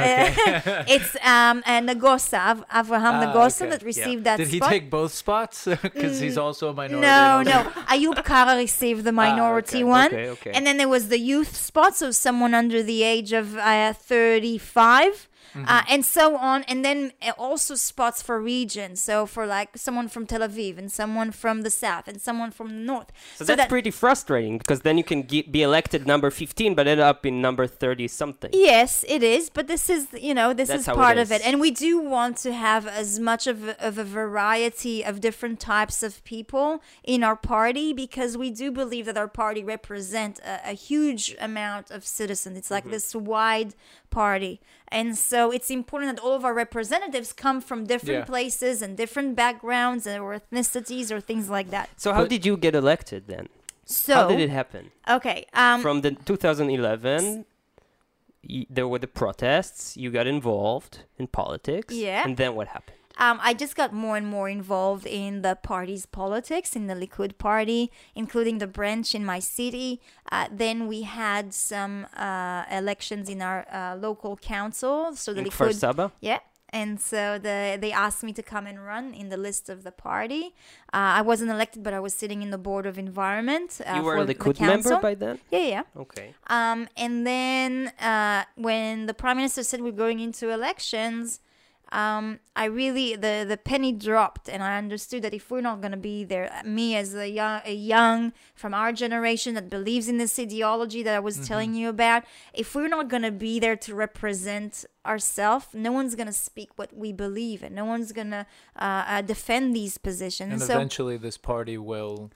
it's 0.96 1.16
um 1.24 1.64
a 1.66 1.80
Nagosa, 1.90 2.38
Av- 2.52 2.66
Avraham 2.80 3.16
Ah, 3.20 3.24
Nagosa 3.26 3.62
okay. 3.62 3.70
that 3.72 3.82
received 3.84 4.24
that 4.26 4.38
Did 4.38 4.50
he 4.50 4.58
spot. 4.58 4.70
take 4.70 4.90
both 4.90 5.14
spots? 5.14 5.66
Because 5.66 6.20
he's 6.20 6.38
also 6.38 6.70
a 6.70 6.74
minority. 6.74 7.02
no, 7.08 7.42
no. 7.44 7.60
Ayub 7.94 8.24
Kara 8.26 8.58
received 8.58 9.04
the 9.06 9.12
minority 9.14 9.78
okay. 9.78 9.84
one. 10.00 10.08
Okay, 10.08 10.30
okay. 10.36 10.52
And 10.54 10.66
then 10.68 10.76
there 10.78 10.90
was 10.90 11.08
the 11.08 11.20
youth 11.20 11.56
spot, 11.56 11.96
so 11.96 12.12
someone 12.12 12.54
under 12.54 12.84
the 12.84 13.04
age 13.04 13.32
of 13.32 13.56
uh, 13.58 13.94
35. 13.94 15.28
Mm-hmm. 15.54 15.66
Uh, 15.68 15.84
and 15.90 16.06
so 16.06 16.36
on, 16.38 16.64
and 16.64 16.84
then 16.86 17.14
uh, 17.22 17.32
also 17.38 17.76
spots 17.76 18.22
for 18.22 18.40
regions. 18.42 19.02
So 19.02 19.26
for 19.26 19.46
like 19.46 19.78
someone 19.78 20.08
from 20.08 20.26
Tel 20.26 20.42
Aviv, 20.42 20.78
and 20.78 20.92
someone 20.92 21.32
from 21.32 21.62
the 21.64 21.70
south, 21.70 22.08
and 22.08 22.22
someone 22.22 22.52
from 22.52 22.70
the 22.70 22.76
north. 22.76 23.12
So, 23.36 23.44
that's 23.44 23.68
pretty 23.68 23.92
frustrating 23.92 24.58
because 24.58 24.82
then 24.82 24.98
you 24.98 25.04
can 25.04 25.28
ge- 25.28 25.50
be 25.50 25.62
elected 25.64 26.06
number 26.08 26.30
15 26.30 26.76
but 26.76 26.88
end 26.88 27.02
up 27.02 27.26
in 27.26 27.42
number 27.42 27.68
30 27.68 28.08
something. 28.08 28.50
Yes, 28.54 29.04
it 29.08 29.24
is, 29.24 29.50
but 29.50 29.68
this 29.68 29.90
is, 29.90 30.08
you 30.14 30.34
know, 30.34 30.54
this 30.54 30.70
That's 30.70 30.82
is 30.82 30.86
how 30.88 30.94
it 30.94 30.98
part 30.98 31.18
of 31.18 31.32
it. 31.32 31.42
And 31.46 31.60
we 31.60 31.72
do 31.72 32.00
want 32.00 32.38
to 32.38 32.54
have 32.54 32.88
as 32.88 33.20
much 33.20 33.48
of 33.48 33.68
a, 33.70 33.86
of 33.86 33.98
a 33.98 34.04
variety 34.04 35.04
of 35.04 35.20
different 35.20 35.60
types 35.60 36.04
of 36.04 36.24
people 36.24 36.82
in 37.04 37.24
our 37.24 37.36
party 37.36 37.92
because 37.94 38.38
we 38.38 38.50
do 38.52 38.72
believe 38.72 39.06
that 39.06 39.18
our 39.18 39.28
party 39.28 39.64
represent 39.64 40.40
a, 40.40 40.72
a 40.72 40.74
huge 40.74 41.36
amount 41.40 41.92
of 41.92 42.06
citizens. 42.06 42.58
It's 42.58 42.70
Mm-hmm. 42.70 42.74
like 42.88 42.92
this 42.92 43.16
wide 43.16 43.74
party. 44.10 44.60
And 44.88 45.18
so 45.18 45.52
it's 45.52 45.70
important 45.70 46.16
that 46.16 46.22
all 46.22 46.34
of 46.34 46.44
our 46.44 46.54
representatives 46.54 47.32
come 47.34 47.62
from 47.62 47.86
different 47.86 48.20
Yeah. 48.22 48.26
places 48.26 48.82
and 48.82 48.98
different 48.98 49.36
backgrounds 49.36 50.08
or 50.08 50.40
ethnicities 50.40 51.12
or 51.12 51.20
things 51.22 51.50
like 51.50 51.70
that. 51.70 51.90
So 51.98 52.14
how 52.14 52.22
But- 52.22 52.30
did 52.30 52.46
you 52.46 52.58
get 52.58 52.74
elected 52.76 53.28
then? 53.28 53.48
So 53.86 54.14
how 54.16 54.28
did 54.28 54.40
it 54.40 54.50
happen? 54.50 54.92
Okay. 55.10 55.46
Um 55.54 55.82
From 55.82 56.02
the 56.02 56.12
2011 56.12 57.46
y- 58.48 58.66
there 58.70 58.88
were 58.88 59.00
the 59.00 59.08
protests, 59.22 59.98
you 59.98 60.12
got 60.12 60.28
involved 60.28 61.04
in 61.18 61.28
politics. 61.28 61.94
Yeah. 61.94 62.24
And 62.26 62.38
then 62.38 62.56
what 62.56 62.68
happened? 62.70 62.98
Um, 63.20 63.40
I 63.44 63.54
just 63.54 63.76
got 63.76 63.92
more 63.94 64.16
and 64.16 64.26
more 64.26 64.48
involved 64.50 65.06
in 65.06 65.42
the 65.42 65.56
party's 65.62 66.06
politics, 66.06 66.76
in 66.76 66.88
the 66.88 66.96
Likud 66.96 67.38
party, 67.38 67.92
including 68.16 68.60
the 68.60 68.68
branch 68.68 69.14
in 69.14 69.26
my 69.26 69.40
city. 69.40 70.02
Uh, 70.32 70.48
then 70.50 70.88
we 70.88 71.02
had 71.04 71.54
some 71.54 72.08
uh, 72.16 72.64
elections 72.72 73.30
in 73.30 73.42
our 73.42 73.68
uh, 73.72 73.96
local 73.98 74.38
council. 74.38 75.16
So 75.16 75.34
the 75.34 75.44
Likud, 75.44 75.74
Saba? 75.74 76.12
yeah. 76.22 76.40
And 76.72 77.02
so 77.02 77.40
the, 77.40 77.78
they 77.82 77.92
asked 77.92 78.24
me 78.24 78.32
to 78.34 78.44
come 78.44 78.68
and 78.68 78.86
run 78.86 79.14
in 79.14 79.30
the 79.30 79.38
list 79.38 79.70
of 79.70 79.84
the 79.84 79.92
party. 79.92 80.54
Uh, 80.94 81.18
I 81.18 81.22
wasn't 81.22 81.50
elected, 81.50 81.84
but 81.84 81.94
I 81.94 82.00
was 82.00 82.14
sitting 82.14 82.42
in 82.42 82.52
the 82.52 82.60
board 82.60 82.86
of 82.86 82.98
environment. 83.00 83.82
Uh, 83.86 83.96
you 83.96 84.04
were 84.04 84.18
a 84.18 84.26
the 84.26 84.36
Likud 84.36 84.60
member 84.62 85.00
by 85.00 85.16
then? 85.16 85.40
Yeah, 85.52 85.60
yeah. 85.60 85.84
Okay. 85.98 86.36
Um, 86.48 86.88
and 86.96 87.26
then 87.26 87.88
uh, 88.00 88.44
when 88.56 89.08
the 89.08 89.16
prime 89.16 89.38
minister 89.38 89.64
said 89.64 89.82
we're 89.82 89.92
going 89.92 90.20
into 90.20 90.52
elections, 90.52 91.40
um, 91.92 92.40
I 92.56 92.66
really 92.66 93.16
the 93.16 93.46
the 93.48 93.58
penny 93.58 93.92
dropped, 93.92 94.48
and 94.48 94.62
I 94.62 94.78
understood 94.78 95.24
that 95.24 95.34
if 95.34 95.50
we're 95.50 95.62
not 95.62 95.82
going 95.82 95.92
to 95.92 95.98
be 95.98 96.24
there, 96.24 96.52
me 96.64 96.96
as 96.96 97.16
a 97.16 97.28
young, 97.28 97.62
a 97.66 97.74
young 97.74 98.34
from 98.54 98.74
our 98.74 98.92
generation 98.92 99.56
that 99.56 99.70
believes 99.70 100.08
in 100.08 100.18
this 100.18 100.38
ideology 100.38 101.02
that 101.04 101.16
I 101.16 101.20
was 101.20 101.48
telling 101.48 101.74
you 101.74 101.90
about, 101.90 102.24
if 102.54 102.76
we're 102.76 102.90
not 102.90 103.08
going 103.08 103.24
to 103.24 103.32
be 103.32 103.60
there 103.60 103.76
to 103.76 103.96
represent 103.96 104.86
ourselves, 105.06 105.68
no 105.74 105.92
one's 105.92 106.16
going 106.16 106.28
to 106.28 106.34
speak 106.34 106.70
what 106.76 106.96
we 106.96 107.12
believe, 107.12 107.64
and 107.64 107.74
no 107.74 107.86
one's 107.86 108.12
going 108.12 108.32
to 108.32 108.46
uh, 108.76 109.04
uh, 109.08 109.22
defend 109.22 109.76
these 109.76 109.98
positions. 109.98 110.52
And 110.54 110.62
so 110.62 110.76
eventually, 110.76 111.18
this 111.18 111.38
party 111.38 111.78
will 111.78 112.32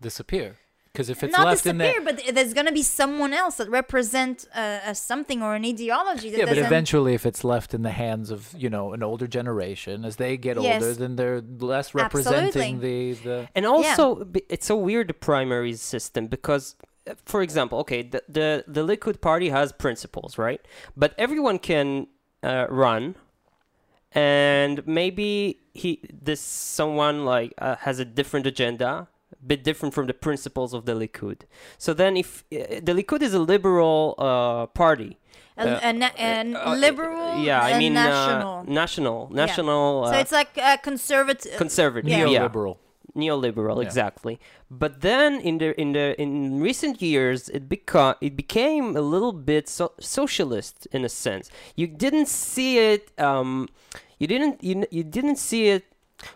disappear. 0.00 0.56
Because 0.96 1.10
if 1.10 1.22
it's 1.22 1.32
not 1.32 1.44
left 1.44 1.66
in 1.66 1.76
disappear, 1.76 2.00
but 2.00 2.34
there's 2.34 2.54
going 2.54 2.66
to 2.66 2.72
be 2.72 2.82
someone 2.82 3.34
else 3.34 3.56
that 3.56 3.68
represent 3.68 4.46
uh, 4.54 4.78
a 4.86 4.94
something 4.94 5.42
or 5.42 5.54
an 5.54 5.64
ideology 5.64 6.30
that 6.30 6.38
yeah, 6.38 6.46
but 6.46 6.56
eventually, 6.56 7.12
if 7.12 7.26
it's 7.26 7.44
left 7.44 7.74
in 7.74 7.82
the 7.82 7.90
hands 7.90 8.30
of 8.30 8.54
you 8.56 8.70
know 8.70 8.94
an 8.94 9.02
older 9.02 9.26
generation, 9.26 10.04
as 10.06 10.16
they 10.16 10.38
get 10.38 10.56
Yes. 10.56 10.82
older, 10.82 10.94
then 10.94 11.16
they're 11.16 11.42
less 11.58 11.94
representing 11.94 12.80
the 12.80 13.12
the. 13.12 13.48
And 13.54 13.66
also, 13.66 14.24
b 14.24 14.42
it's 14.48 14.70
a 14.70 14.76
weird 14.76 15.20
primary 15.20 15.74
system 15.74 16.28
because, 16.28 16.76
uh, 17.06 17.14
for 17.26 17.42
example, 17.42 17.78
okay, 17.80 18.02
the, 18.02 18.22
the 18.28 18.64
the 18.66 18.86
Likud 18.86 19.20
party 19.20 19.50
has 19.50 19.72
principles, 19.72 20.38
right? 20.38 20.62
But 20.96 21.14
everyone 21.18 21.58
can 21.58 22.06
uh, 22.42 22.66
run, 22.70 23.16
and 24.12 24.86
maybe 24.86 25.60
he 25.74 26.00
this 26.10 26.40
someone 26.40 27.26
like 27.26 27.52
uh, 27.58 27.76
has 27.76 27.98
a 27.98 28.04
different 28.04 28.46
agenda, 28.46 28.88
a 28.88 29.06
bit 29.46 29.62
different 29.64 29.94
from 29.94 30.06
the 30.06 30.14
principles 30.14 30.74
of 30.74 30.84
the 30.86 30.92
Likud. 30.94 31.40
So 31.78 31.94
then, 31.94 32.16
if 32.16 32.44
uh, 32.52 32.80
the 32.82 32.92
Likud 32.98 33.22
is 33.22 33.32
a 33.34 33.38
liberal 33.54 34.14
uh, 34.18 34.66
party. 34.66 35.18
a, 35.58 35.62
uh, 35.62 35.80
a, 35.88 35.92
na- 35.92 36.16
uh, 36.18 36.74
liberal, 36.76 37.38
yeah, 37.48 37.62
I 37.62 37.78
mean 37.78 37.94
national. 37.94 38.52
Uh, 38.58 38.62
national, 38.82 39.18
national. 39.32 40.06
so 40.06 40.12
uh, 40.14 40.20
it's 40.22 40.32
like 40.40 40.52
a 40.58 40.76
conservative. 40.78 41.56
conservative, 41.56 42.10
Yeah. 42.10 42.26
yeah 42.26 42.48
Neoliberal. 42.48 42.76
neoliberal 43.16 43.76
Yeah. 43.80 43.86
exactly 43.88 44.34
but 44.82 44.92
then 45.00 45.40
in 45.40 45.56
the 45.62 45.68
in 45.80 45.88
the 45.98 46.06
in 46.20 46.60
recent 46.68 47.00
years 47.00 47.48
it 47.58 47.64
became 47.74 48.14
it 48.20 48.34
became 48.42 48.86
a 49.02 49.04
little 49.14 49.32
bit 49.32 49.64
so- 49.68 49.94
socialist 49.98 50.76
in 50.96 51.02
a 51.04 51.08
sense 51.08 51.44
you 51.80 51.86
didn't 52.04 52.28
see 52.28 52.72
it 52.92 53.02
um 53.28 53.50
you 54.20 54.26
didn't 54.32 54.56
you, 54.68 54.74
you 54.90 55.04
didn't 55.16 55.38
see 55.48 55.62
it 55.76 55.84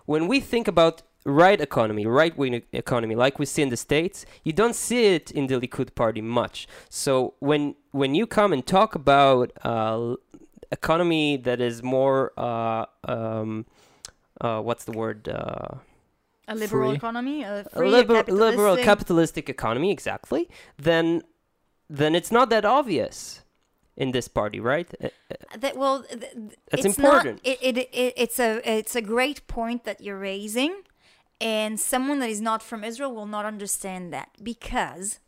when 0.06 0.22
we 0.32 0.40
think 0.52 0.66
about 0.74 1.02
right 1.24 1.60
economy 1.60 2.06
right 2.06 2.36
wing 2.38 2.62
economy 2.72 3.14
like 3.14 3.38
we 3.38 3.44
see 3.46 3.62
in 3.62 3.68
the 3.68 3.76
states 3.76 4.24
you 4.42 4.52
don't 4.52 4.74
see 4.74 5.14
it 5.14 5.30
in 5.30 5.46
the 5.48 5.54
likud 5.60 5.94
party 5.94 6.22
much 6.22 6.66
so 6.88 7.34
when 7.40 7.74
when 7.90 8.14
you 8.14 8.26
come 8.26 8.52
and 8.52 8.66
talk 8.66 8.94
about 8.94 9.52
uh 9.64 10.14
economy 10.72 11.36
that 11.36 11.60
is 11.60 11.82
more 11.82 12.32
uh 12.38 12.86
um 13.04 13.66
uh, 14.40 14.58
what's 14.62 14.84
the 14.84 14.92
word? 14.92 15.28
Uh, 15.28 15.74
a 16.48 16.54
liberal 16.54 16.88
free. 16.90 16.96
economy, 16.96 17.42
a 17.42 17.66
a 17.74 17.82
liber- 17.82 18.14
a 18.14 18.32
liberal 18.32 18.74
capitalistic- 18.76 18.84
capitalistic 18.84 19.48
economy 19.50 19.90
exactly 19.90 20.48
then 20.78 21.22
then 21.90 22.14
it's 22.14 22.32
not 22.32 22.48
that 22.48 22.64
obvious 22.64 23.42
in 23.96 24.12
this 24.12 24.28
party 24.28 24.58
right 24.58 24.88
Uh, 24.98 25.08
uh, 25.30 25.34
that 25.58 25.76
well 25.76 26.02
th- 26.04 26.20
That's 26.70 26.86
it's 26.86 26.96
important. 26.96 27.44
not, 27.44 27.52
it, 27.52 27.58
it, 27.60 27.76
it, 27.92 28.12
it's 28.16 28.38
a 28.40 28.50
it's 28.78 28.96
a 28.96 29.02
great 29.02 29.46
point 29.46 29.84
that 29.84 30.00
you're 30.00 30.18
raising 30.18 30.72
and 31.40 31.80
someone 31.80 32.18
that 32.18 32.30
is 32.30 32.40
not 32.40 32.62
from 32.62 32.84
israel 32.84 33.14
will 33.14 33.26
not 33.26 33.44
understand 33.44 34.12
that 34.12 34.30
because 34.42 35.20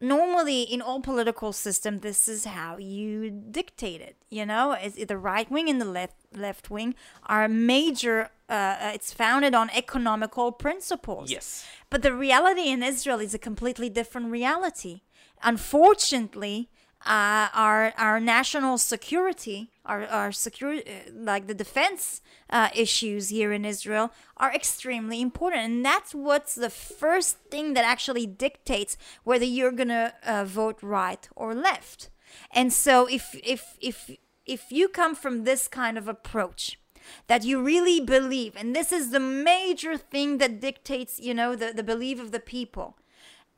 normally 0.00 0.62
in 0.62 0.82
all 0.82 1.00
political 1.00 1.52
system 1.52 2.00
this 2.00 2.28
is 2.28 2.44
how 2.44 2.76
you 2.76 3.30
dictate 3.30 4.00
it 4.00 4.16
you 4.32 4.46
know? 4.46 4.72
Is 4.72 4.94
the 4.94 5.18
right 5.18 5.48
wing 5.50 5.68
and 5.68 5.78
the 5.78 5.84
left 5.84 6.16
left 6.34 6.70
wing 6.70 6.94
are 7.26 7.46
major 7.48 8.30
uh, 8.48 8.92
it's 8.94 9.12
founded 9.12 9.54
on 9.54 9.70
economical 9.70 10.52
principles. 10.52 11.30
Yes. 11.30 11.66
But 11.90 12.02
the 12.02 12.14
reality 12.14 12.68
in 12.68 12.82
Israel 12.82 13.20
is 13.20 13.34
a 13.34 13.38
completely 13.38 13.88
different 13.88 14.30
reality. 14.30 15.02
Unfortunately, 15.42 16.70
uh, 17.06 17.48
our 17.54 17.92
our 17.98 18.20
national 18.20 18.78
security, 18.78 19.70
our 19.84 20.06
our 20.06 20.32
security, 20.32 20.84
like 21.12 21.46
the 21.46 21.54
defense 21.54 22.20
uh, 22.50 22.68
issues 22.74 23.28
here 23.28 23.52
in 23.52 23.64
Israel, 23.64 24.12
are 24.36 24.54
extremely 24.54 25.20
important, 25.20 25.62
and 25.62 25.84
that's 25.84 26.14
what's 26.14 26.54
the 26.54 26.70
first 26.70 27.38
thing 27.50 27.74
that 27.74 27.84
actually 27.84 28.26
dictates 28.26 28.96
whether 29.24 29.44
you're 29.44 29.72
gonna 29.72 30.14
uh, 30.24 30.44
vote 30.44 30.78
right 30.82 31.28
or 31.34 31.54
left. 31.54 32.10
And 32.52 32.72
so, 32.72 33.06
if 33.06 33.34
if 33.42 33.76
if 33.80 34.10
if 34.46 34.70
you 34.70 34.88
come 34.88 35.14
from 35.14 35.44
this 35.44 35.68
kind 35.68 35.98
of 35.98 36.08
approach, 36.08 36.78
that 37.26 37.44
you 37.44 37.60
really 37.62 38.00
believe, 38.00 38.54
and 38.56 38.76
this 38.76 38.92
is 38.92 39.10
the 39.10 39.20
major 39.20 39.96
thing 39.96 40.38
that 40.38 40.60
dictates, 40.60 41.18
you 41.18 41.34
know, 41.34 41.56
the 41.56 41.72
the 41.72 41.82
belief 41.82 42.20
of 42.20 42.30
the 42.30 42.40
people. 42.40 42.96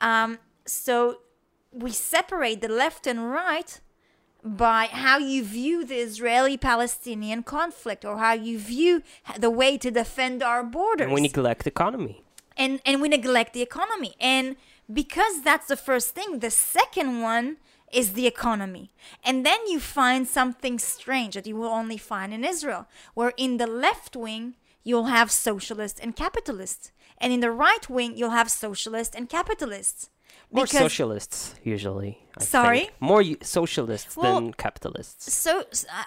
Um, 0.00 0.38
so 0.66 1.18
we 1.74 1.90
separate 1.90 2.60
the 2.60 2.68
left 2.68 3.06
and 3.06 3.30
right 3.30 3.80
by 4.42 4.86
how 4.86 5.18
you 5.18 5.42
view 5.42 5.84
the 5.84 5.96
Israeli 5.96 6.56
Palestinian 6.56 7.42
conflict 7.42 8.04
or 8.04 8.18
how 8.18 8.34
you 8.34 8.58
view 8.58 9.02
the 9.38 9.50
way 9.50 9.78
to 9.78 9.90
defend 9.90 10.42
our 10.42 10.62
borders. 10.62 11.06
And 11.06 11.14
we 11.14 11.20
neglect 11.20 11.64
the 11.64 11.70
economy. 11.70 12.22
and, 12.56 12.80
and 12.86 13.00
we 13.02 13.08
neglect 13.08 13.52
the 13.52 13.62
economy. 13.62 14.14
And 14.20 14.56
because 14.92 15.42
that's 15.42 15.68
the 15.68 15.76
first 15.76 16.14
thing, 16.14 16.38
the 16.40 16.50
second 16.50 17.20
one 17.22 17.56
is 17.92 18.12
the 18.12 18.26
economy. 18.26 18.90
And 19.24 19.46
then 19.46 19.60
you 19.66 19.80
find 19.80 20.26
something 20.28 20.78
strange 20.78 21.34
that 21.34 21.46
you 21.46 21.56
will 21.56 21.68
only 21.68 21.96
find 21.96 22.34
in 22.34 22.44
Israel, 22.44 22.86
where 23.14 23.32
in 23.36 23.56
the 23.56 23.66
left 23.66 24.14
wing, 24.16 24.54
you'll 24.82 25.04
have 25.18 25.30
socialists 25.30 26.00
and 26.00 26.14
capitalists. 26.14 26.92
And 27.18 27.32
in 27.32 27.40
the 27.40 27.50
right 27.50 27.88
wing, 27.88 28.16
you'll 28.16 28.30
have 28.30 28.50
socialists 28.50 29.16
and 29.16 29.28
capitalists. 29.28 30.10
More 30.50 30.64
Because- 30.64 30.78
socialists 30.78 31.54
usually. 31.62 32.18
I 32.38 32.42
Sorry? 32.44 32.78
think. 32.80 32.92
More 33.00 33.22
socialists 33.42 34.16
Well, 34.16 34.34
than 34.34 34.52
capitalists. 34.54 35.32
so 35.32 35.64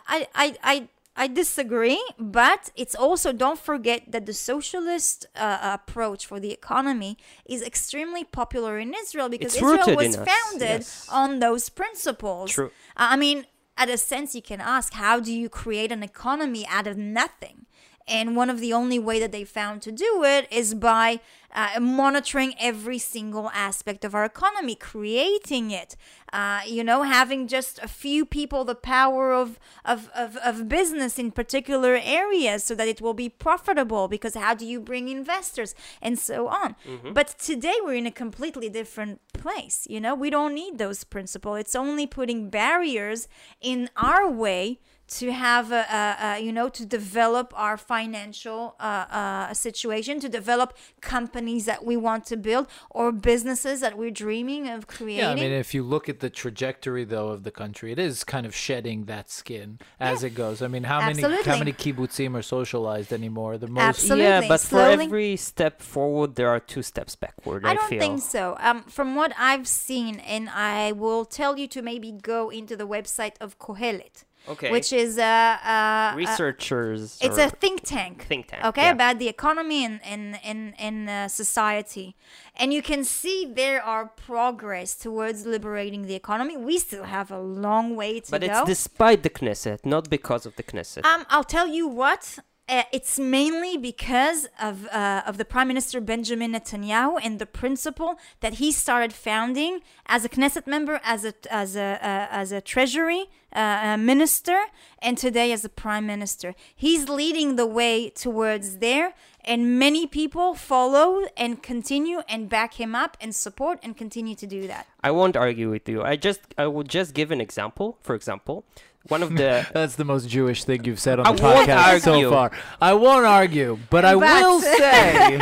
I, 0.08 0.28
I, 0.36 0.56
I, 0.64 0.90
I 1.16 1.28
disagree, 1.28 2.02
but 2.20 2.70
it's 2.76 2.96
also 2.96 3.32
don't 3.34 3.60
forget 3.60 4.12
that 4.12 4.26
the 4.26 4.34
socialist 4.34 5.26
uh, 5.36 5.58
approach 5.62 6.26
for 6.26 6.40
the 6.40 6.52
economy 6.52 7.18
is 7.46 7.62
extremely 7.62 8.24
popular 8.24 8.78
in 8.78 8.94
Israel 8.94 9.30
because 9.30 9.54
It's 9.56 9.64
Israel 9.64 9.96
was 9.96 10.16
founded 10.16 10.82
yes. 10.82 11.08
on 11.12 11.40
those 11.40 11.70
principles. 11.70 12.52
True. 12.52 12.72
I 12.96 13.16
mean, 13.16 13.46
at 13.78 13.90
a 13.90 13.98
sense, 13.98 14.34
you 14.36 14.42
can 14.42 14.60
ask, 14.60 14.94
how 14.94 15.20
do 15.20 15.32
you 15.34 15.50
create 15.50 15.92
an 15.92 16.04
economy 16.04 16.66
out 16.68 16.88
of 16.88 16.98
nothing? 16.98 17.67
And 18.08 18.36
one 18.36 18.50
of 18.50 18.60
the 18.60 18.74
only 18.74 19.00
way 19.00 19.20
that 19.20 19.32
they 19.32 19.44
found 19.44 19.82
to 19.84 19.92
do 19.92 20.24
it 20.24 20.48
is 20.52 20.74
by 20.74 21.20
uh, 21.54 21.80
monitoring 21.80 22.54
every 22.60 22.98
single 23.00 23.50
aspect 23.54 24.06
of 24.06 24.14
our 24.14 24.24
economy, 24.24 24.76
creating 24.76 25.72
it. 25.72 25.96
Uh, 26.32 26.60
you 26.68 26.84
know, 26.84 27.04
having 27.04 27.48
just 27.48 27.80
a 27.80 27.88
few 27.88 28.26
people 28.26 28.66
the 28.66 28.76
power 28.76 29.34
of, 29.34 29.60
of, 29.86 30.10
of, 30.14 30.38
of 30.38 30.68
business 30.68 31.18
in 31.18 31.32
particular 31.32 32.00
areas 32.04 32.64
so 32.64 32.76
that 32.76 32.88
it 32.88 33.02
will 33.02 33.14
be 33.14 33.30
profitable. 33.30 34.08
Because 34.08 34.36
how 34.36 34.54
do 34.54 34.66
you 34.66 34.80
bring 34.80 35.10
investors 35.10 35.74
and 36.02 36.20
so 36.20 36.48
on? 36.48 36.76
But 37.14 37.40
today 37.40 37.76
we're 37.82 37.96
in 37.96 38.06
a 38.06 38.12
completely 38.12 38.70
different 38.70 39.22
place. 39.34 39.88
You 39.90 40.00
know, 40.00 40.16
we 40.16 40.30
don't 40.30 40.54
need 40.54 40.78
those 40.78 41.04
principles. 41.04 41.60
It's 41.60 41.76
only 41.76 42.06
putting 42.08 42.50
barriers 42.50 43.28
in 43.62 43.90
our 43.96 44.30
way 44.30 44.80
to 45.08 45.32
have 45.32 45.72
a, 45.72 45.86
a, 45.90 46.18
a 46.20 46.40
you 46.40 46.52
know 46.52 46.70
to 46.70 46.86
develop 46.86 47.54
our 47.56 47.78
financial 47.78 48.76
uh, 48.80 49.06
uh, 49.10 49.54
situation 49.54 50.20
to 50.20 50.30
develop 50.30 50.76
companies 51.02 51.66
that 51.66 51.86
we 51.86 51.96
want 51.96 52.26
to 52.26 52.38
build 52.38 52.68
or 52.90 53.12
businesses 53.12 53.80
that 53.80 53.98
we're 53.98 54.12
dreaming 54.12 54.68
of 54.68 54.88
creating 54.88 55.20
Yeah, 55.20 55.32
I 55.32 55.36
mean, 55.36 55.52
if 55.52 55.74
you 55.74 55.84
look 55.84 56.10
at 56.10 56.20
the 56.20 56.30
trajectory 56.30 57.06
though 57.06 57.30
of 57.30 57.44
the 57.44 57.52
country, 57.52 57.92
it 57.92 58.00
is 58.00 58.24
kind 58.24 58.46
of 58.46 58.54
shedding 58.54 59.06
that 59.06 59.30
skin 59.30 59.80
as 60.00 60.24
it 60.24 60.32
goes. 60.32 60.62
I 60.62 60.68
mean, 60.68 60.84
how 60.84 61.00
many 61.00 61.22
how 61.22 61.58
many 61.58 61.74
kibbutzim 61.74 62.36
are 62.36 62.42
socialized 62.42 63.14
anymore? 63.14 63.58
The 63.58 63.68
most 63.68 63.84
Absolutely. 63.84 64.24
Yeah, 64.24 64.48
but 64.48 64.60
for 64.60 64.80
every 64.80 65.36
step 65.38 65.82
forward, 65.82 66.36
there 66.36 66.50
are 66.50 66.60
two 66.60 66.82
steps 66.82 67.16
backward. 67.16 67.66
I, 67.66 67.72
I 67.72 67.74
don't 67.76 67.90
feel. 67.90 68.00
think 68.00 68.22
so. 68.22 68.56
Um, 68.60 68.84
from 68.84 69.16
what 69.16 69.34
I've 69.38 69.68
seen, 69.68 70.20
and 70.20 70.50
I 70.50 70.92
will 70.92 71.26
tell 71.26 71.58
you 71.58 71.68
to 71.68 71.82
maybe 71.82 72.12
go 72.12 72.50
into 72.50 72.76
the 72.76 72.88
website 72.88 73.36
of 73.40 73.58
Kohelet, 73.60 74.24
Okay. 74.50 74.72
which 74.72 74.94
is 74.94 75.18
a, 75.18 76.14
Researchers. 76.16 77.20
It's 77.22 77.38
a 77.38 77.50
think 77.50 77.82
tank. 77.84 78.26
think 78.28 78.48
tank. 78.48 78.64
Okay, 78.66 78.84
yeah. 78.84 78.92
about 78.92 79.20
the 79.20 79.28
economy 79.28 79.86
and 79.86 80.00
in 80.14 80.38
in 80.44 80.74
in 80.80 81.10
uh, 81.10 81.28
society, 81.28 82.16
and 82.56 82.74
you 82.74 82.82
can 82.82 83.04
see 83.04 83.46
there 83.46 83.82
are 83.84 84.06
progress 84.06 84.96
towards 84.96 85.46
liberating 85.46 86.04
the 86.08 86.16
economy. 86.16 86.56
We 86.58 86.78
still 86.80 87.04
have 87.04 87.32
a 87.32 87.40
long 87.40 87.96
way 87.96 88.20
to 88.22 88.32
But 88.32 88.42
go. 88.42 88.48
But 88.48 88.58
it's 88.58 88.68
despite 88.68 89.24
the 89.24 89.30
Knesset, 89.30 89.86
not 89.86 90.10
because 90.10 90.46
of 90.46 90.56
the 90.56 90.64
Knesset. 90.64 91.06
Um, 91.06 91.26
I'll 91.30 91.44
tell 91.44 91.68
you 91.68 91.88
what. 91.88 92.40
Uh, 92.70 92.84
it's 92.92 93.18
mainly 93.18 93.78
because 93.78 94.46
of 94.62 94.88
uh, 94.88 95.24
of 95.26 95.38
the 95.38 95.46
Prime 95.46 95.70
Minister 95.70 96.02
Benjamin 96.02 96.52
Netanyahu 96.52 97.18
and 97.24 97.40
the 97.40 97.46
principle 97.46 98.20
that 98.42 98.56
he 98.56 98.74
started 98.74 99.14
founding 99.14 99.80
as 100.06 100.26
a 100.26 100.30
Knesset 100.30 100.68
member, 100.68 101.00
as 101.04 101.24
a 101.24 101.34
as 101.50 101.78
a 101.78 101.98
uh, 102.02 102.28
as 102.30 102.52
a 102.52 102.60
Treasury 102.60 103.30
uh, 103.56 103.60
uh, 103.60 103.98
minister, 103.98 104.66
and 105.02 105.18
today 105.18 105.54
as 105.54 105.64
a 105.64 105.70
Prime 105.70 106.06
Minister. 106.06 106.56
He's 106.76 107.08
leading 107.08 107.56
the 107.56 107.66
way 107.66 108.10
towards 108.10 108.80
there, 108.80 109.14
and 109.46 109.80
many 109.80 110.06
people 110.06 110.54
follow 110.54 111.26
and 111.38 111.64
continue 111.64 112.20
and 112.28 112.50
back 112.50 112.74
him 112.74 112.94
up 112.96 113.16
and 113.22 113.34
support 113.34 113.80
and 113.82 113.96
continue 113.96 114.36
to 114.36 114.46
do 114.46 114.68
that. 114.68 114.88
I 115.02 115.12
won't 115.12 115.38
argue 115.38 115.70
with 115.70 115.88
you. 115.88 116.04
I 116.04 116.18
just 116.18 116.42
I 116.58 116.68
will 116.68 116.84
just 116.84 117.14
give 117.14 117.32
an 117.32 117.40
example. 117.40 117.98
For 118.02 118.14
example, 118.14 118.66
one 119.10 119.24
of 119.24 119.30
the 119.36 119.68
That's 119.74 119.96
the 119.96 120.06
most 120.06 120.28
Jewish 120.30 120.64
thing 120.64 120.84
you've 120.86 121.00
said 121.00 121.20
on 121.20 121.28
I 121.28 121.32
the 121.34 121.44
won't 121.44 121.70
podcast 121.70 122.02
so 122.02 122.30
far. 122.30 122.52
I 122.82 122.94
won't 122.94 123.26
argue, 123.26 123.78
but 123.90 124.06
I 124.06 124.14
But- 124.16 124.42
will 124.42 124.62
say 124.62 125.40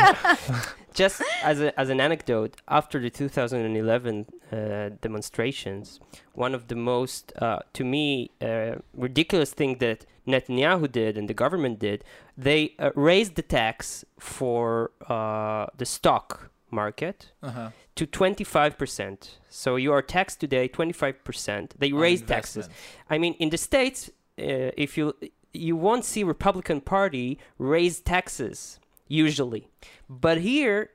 just 0.94 1.22
as 1.42 1.60
a, 1.60 1.78
as 1.78 1.88
an 1.90 2.00
anecdote, 2.00 2.56
after 2.68 2.98
the 2.98 3.10
2011 3.10 4.26
uh, 4.52 4.90
demonstrations, 5.00 6.00
one 6.32 6.54
of 6.54 6.68
the 6.68 6.74
most, 6.74 7.32
uh, 7.40 7.58
to 7.74 7.84
me, 7.84 8.30
uh, 8.40 8.76
ridiculous 8.94 9.50
thing 9.52 9.78
that 9.78 10.06
Netanyahu 10.26 10.90
did 10.90 11.16
and 11.18 11.28
the 11.28 11.34
government 11.34 11.78
did, 11.78 12.02
they 12.36 12.74
uh, 12.78 12.90
raised 12.94 13.34
the 13.36 13.42
tax 13.42 14.04
for 14.18 14.90
uh, 15.08 15.66
the 15.76 15.84
stock 15.86 16.50
market 16.70 17.30
uh-huh. 17.42 17.70
To 17.96 18.06
25%. 18.06 19.30
So 19.48 19.76
you 19.76 19.92
are 19.92 20.02
taxed 20.02 20.40
today 20.40 20.68
25%. 20.68 21.70
They 21.78 21.92
raise 21.92 22.22
taxes. 22.22 22.68
I 23.10 23.18
mean, 23.18 23.34
in 23.34 23.50
the 23.50 23.58
states, 23.58 24.08
uh, 24.38 24.70
if 24.76 24.96
you 24.96 25.14
you 25.52 25.74
won't 25.74 26.04
see 26.04 26.22
Republican 26.22 26.82
Party 26.82 27.38
raise 27.58 28.00
taxes 28.00 28.78
usually, 29.08 29.68
but 30.08 30.38
here 30.38 30.90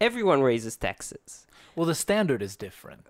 everyone 0.00 0.40
raises 0.40 0.76
taxes. 0.76 1.46
Well, 1.74 1.86
the 1.86 1.94
standard 1.94 2.40
is 2.40 2.56
different. 2.56 3.06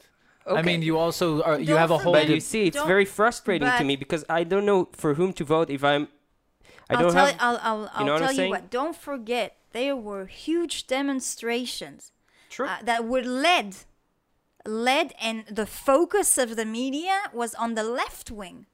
I 0.49 0.63
mean, 0.63 0.83
you 0.83 0.99
also 0.99 1.43
are, 1.43 1.59
you 1.59 1.67
Don't 1.67 1.79
have 1.79 1.91
a 1.93 1.99
whole. 1.99 2.13
But 2.13 2.27
di- 2.27 2.35
you 2.35 2.41
see, 2.41 2.67
it's 2.67 2.83
very 2.85 3.05
frustrating 3.05 3.69
to 3.79 3.85
me 3.85 3.97
because 3.97 4.25
I 4.29 4.43
don't 4.45 4.67
know 4.67 4.89
for 4.93 5.15
whom 5.15 5.33
to 5.35 5.45
vote 5.45 5.71
if 5.71 5.85
I'm. 5.85 6.09
I 6.89 7.01
don't 7.01 7.13
tell 7.13 7.27
have. 7.27 7.37
I'll 7.41 7.59
I'll, 7.63 7.91
I'll 7.95 8.07
know 8.07 8.13
what 8.15 8.23
I'm 8.23 8.29
tell 8.29 8.33
you 8.33 8.37
saying? 8.37 8.51
what. 8.51 8.71
Don't 8.71 8.97
forget 8.97 9.57
there 9.73 9.97
were 9.97 10.27
huge 10.27 10.87
demonstrations 10.87 12.13
True. 12.57 12.67
uh, 12.67 12.79
that 12.85 13.05
were 13.05 13.23
led 13.23 13.77
led 14.65 15.13
and 15.21 15.45
the 15.51 15.67
focus 15.67 16.39
of 16.39 16.57
the 16.57 16.65
media 16.65 17.25
was 17.35 17.55
on 17.55 17.75
the 17.75 17.83
left 17.83 18.31
wing 18.31 18.65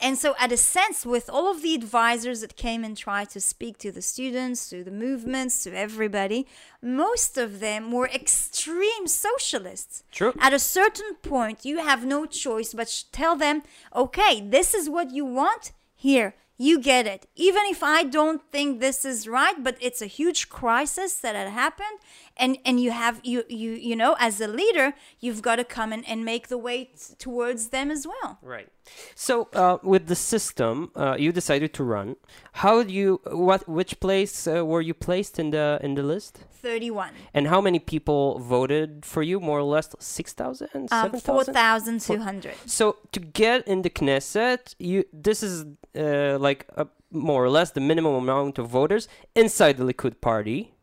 and 0.00 0.16
so 0.16 0.34
at 0.38 0.50
a 0.50 0.56
sense 0.56 1.04
with 1.04 1.28
all 1.28 1.50
of 1.50 1.60
the 1.60 1.74
advisors 1.74 2.40
that 2.40 2.56
came 2.56 2.82
and 2.82 2.96
tried 2.96 3.28
to 3.28 3.38
speak 3.38 3.76
to 3.76 3.92
the 3.92 4.00
students 4.00 4.70
to 4.70 4.82
the 4.82 4.90
movements 4.90 5.62
to 5.62 5.76
everybody 5.76 6.46
most 6.80 7.36
of 7.36 7.60
them 7.60 7.92
were 7.92 8.08
extreme 8.08 9.06
socialists 9.06 10.02
True. 10.10 10.32
at 10.38 10.54
a 10.54 10.58
certain 10.58 11.14
point 11.16 11.66
you 11.66 11.76
have 11.80 12.06
no 12.06 12.24
choice 12.24 12.72
but 12.72 13.04
tell 13.12 13.36
them 13.36 13.62
okay 13.94 14.40
this 14.40 14.72
is 14.72 14.88
what 14.88 15.10
you 15.10 15.26
want 15.26 15.72
here 15.94 16.34
you 16.60 16.78
get 16.78 17.06
it 17.06 17.26
even 17.36 17.62
if 17.70 17.82
i 17.82 18.02
don't 18.02 18.42
think 18.52 18.80
this 18.80 19.02
is 19.02 19.26
right 19.26 19.64
but 19.64 19.78
it's 19.80 20.02
a 20.02 20.06
huge 20.06 20.50
crisis 20.50 21.18
that 21.18 21.34
had 21.34 21.48
happened 21.48 21.98
and 22.40 22.58
and 22.64 22.80
you 22.80 22.90
have 22.90 23.20
you 23.22 23.44
you 23.48 23.72
you 23.72 23.94
know 23.94 24.16
as 24.18 24.40
a 24.40 24.48
leader 24.48 24.94
you've 25.20 25.42
got 25.42 25.56
to 25.56 25.64
come 25.64 25.92
in 25.92 26.02
and 26.04 26.24
make 26.24 26.48
the 26.48 26.58
way 26.58 26.78
t- 26.84 27.14
towards 27.18 27.68
them 27.68 27.90
as 27.90 28.06
well 28.06 28.38
Right. 28.42 28.68
So 29.14 29.48
uh, 29.52 29.78
with 29.82 30.06
the 30.06 30.16
system, 30.16 30.90
uh, 30.96 31.16
you 31.18 31.30
decided 31.32 31.72
to 31.74 31.84
run. 31.84 32.16
How 32.54 32.82
do 32.82 32.92
you? 32.92 33.20
What? 33.26 33.68
Which 33.68 34.00
place 34.00 34.46
uh, 34.48 34.64
were 34.64 34.80
you 34.80 34.94
placed 34.94 35.38
in 35.38 35.50
the 35.50 35.78
in 35.82 35.94
the 35.94 36.02
list? 36.02 36.44
31 36.62 37.10
And 37.32 37.46
how 37.48 37.60
many 37.60 37.78
people 37.78 38.38
voted 38.38 39.04
for 39.06 39.22
you? 39.22 39.40
More 39.40 39.58
or 39.60 39.68
less, 39.76 39.88
six 39.98 40.32
thousand, 40.32 40.68
um, 40.74 40.88
seven 40.88 41.20
thousand. 41.20 42.00
4200 42.00 42.54
So 42.66 42.96
to 43.12 43.20
get 43.20 43.66
in 43.66 43.82
the 43.82 43.90
Knesset, 43.90 44.74
you 44.78 45.04
this 45.12 45.42
is 45.42 45.64
uh, 45.96 46.38
like 46.38 46.66
a, 46.76 46.86
more 47.10 47.44
or 47.44 47.50
less 47.50 47.70
the 47.70 47.80
minimum 47.80 48.14
amount 48.14 48.58
of 48.58 48.68
voters 48.68 49.08
inside 49.34 49.76
the 49.78 49.84
Likud 49.84 50.20
party. 50.20 50.74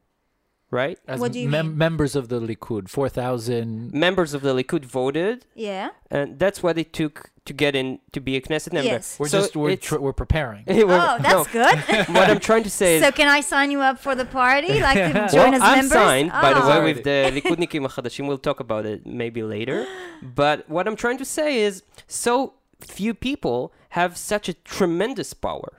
Right? 0.72 1.00
As 1.08 1.20
What 1.20 1.32
do 1.32 1.40
you 1.40 1.50
mem- 1.50 1.68
mean? 1.70 1.78
members 1.78 2.16
of 2.16 2.28
the 2.30 2.40
Likud, 2.40 2.90
4,000. 2.90 3.94
Members 3.94 4.34
of 4.34 4.42
the 4.42 4.54
Likud 4.54 4.86
voted, 4.86 5.46
Yeah. 5.56 5.90
and 6.12 6.38
that's 6.40 6.62
what 6.64 6.78
it 6.78 6.94
took 6.94 7.32
to 7.46 7.54
get 7.54 7.76
in 7.76 8.00
to 8.12 8.20
be 8.20 8.36
a 8.36 8.42
Knesset 8.42 8.74
member. 8.74 8.88
Yes. 8.90 9.18
We're 9.20 9.30
So 9.30 9.40
just 9.40 9.56
we're, 9.56 9.78
tr- 9.78 9.98
we're 10.00 10.12
preparing. 10.14 10.66
Well, 10.68 11.16
Oh, 11.18 11.22
that's 11.22 11.34
no, 11.34 11.46
good. 11.60 11.78
what 12.16 12.30
I'm 12.30 12.40
trying 12.42 12.64
to 12.64 12.70
say 12.70 12.98
is 12.98 13.04
so 13.04 13.12
can 13.12 13.30
I 13.30 13.40
sign 13.40 13.72
you 13.72 13.80
up 13.80 14.00
for 14.00 14.14
the 14.16 14.26
party? 14.26 14.80
Like 14.88 14.98
to 14.98 15.14
join 15.32 15.52
well, 15.52 15.54
as 15.56 15.62
I'm 15.62 15.76
members? 15.80 15.92
signed, 15.92 16.32
by 16.32 16.54
the 16.54 16.62
Oh. 16.64 16.70
way, 16.70 16.94
with 16.94 17.04
the 17.06 17.32
Likudnikim 17.36 17.88
Achadashim. 17.88 18.28
We'll 18.28 18.38
talk 18.50 18.60
about 18.60 18.86
it 18.86 19.06
maybe 19.06 19.44
later. 19.44 19.86
But 20.22 20.68
what 20.70 20.88
I'm 20.88 20.96
trying 20.96 21.20
to 21.20 21.26
say 21.26 21.60
is, 21.60 21.84
so 22.08 22.54
few 22.82 23.14
people 23.14 23.72
have 23.90 24.18
such 24.18 24.50
a 24.50 24.54
tremendous 24.78 25.34
power, 25.34 25.72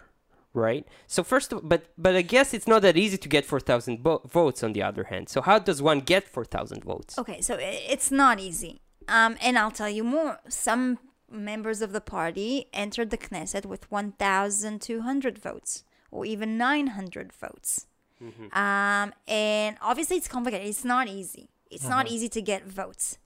right? 0.54 0.86
So 1.06 1.22
first, 1.22 1.52
of, 1.52 1.68
but 1.68 1.86
but 1.96 2.14
I 2.16 2.22
guess 2.22 2.54
it's 2.54 2.66
not 2.66 2.82
that 2.82 2.96
easy 2.96 3.16
to 3.18 3.28
get 3.28 3.44
4,000 3.44 4.02
bo- 4.02 4.22
votes. 4.26 4.62
On 4.62 4.72
the 4.72 4.82
other 4.82 5.04
hand, 5.04 5.28
so 5.28 5.40
how 5.40 5.58
does 5.58 5.80
one 5.82 6.00
get 6.00 6.28
4,000 6.28 6.84
votes? 6.84 7.18
Okay, 7.18 7.40
so 7.40 7.56
it's 7.60 8.10
not 8.10 8.40
easy. 8.40 8.80
Um, 9.08 9.36
and 9.42 9.58
I'll 9.58 9.70
tell 9.70 9.88
you 9.88 10.04
more. 10.04 10.38
Some 10.48 10.98
members 11.30 11.82
of 11.82 11.92
the 11.92 12.00
party 12.00 12.68
entered 12.72 13.10
the 13.10 13.18
Knesset 13.18 13.66
with 13.66 13.90
1,200 13.90 15.38
votes 15.38 15.84
or 16.10 16.24
even 16.24 16.58
900 16.58 17.32
votes. 17.32 17.86
Mm-hmm. 18.22 18.58
Um, 18.58 19.12
and 19.26 19.76
obviously, 19.80 20.16
it's 20.16 20.28
complicated. 20.28 20.66
It's 20.66 20.84
not 20.84 21.08
easy. 21.08 21.50
It's 21.70 21.86
not 21.88 22.08
easy 22.08 22.28
to 22.30 22.42
get 22.42 22.66
votes. 22.66 23.18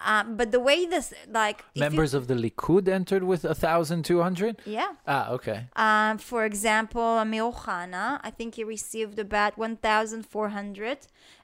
Um, 0.00 0.36
but 0.36 0.50
the 0.52 0.60
way 0.60 0.84
this, 0.86 1.14
like, 1.30 1.60
if 1.60 1.64
you- 1.76 1.80
Members 1.80 2.12
of 2.14 2.26
the 2.26 2.34
Likud 2.34 2.88
entered 2.88 3.22
with 3.22 3.44
a 3.44 3.54
1,200? 3.54 4.60
yeah. 4.66 4.92
Ah, 5.06 5.30
okay. 5.30 5.68
Um, 5.76 6.18
for 6.18 6.44
example, 6.44 7.18
Amir 7.18 7.50
I 8.22 8.30
think 8.36 8.56
he 8.56 8.64
received 8.64 9.18
about 9.18 9.56
1,400. 9.56 10.98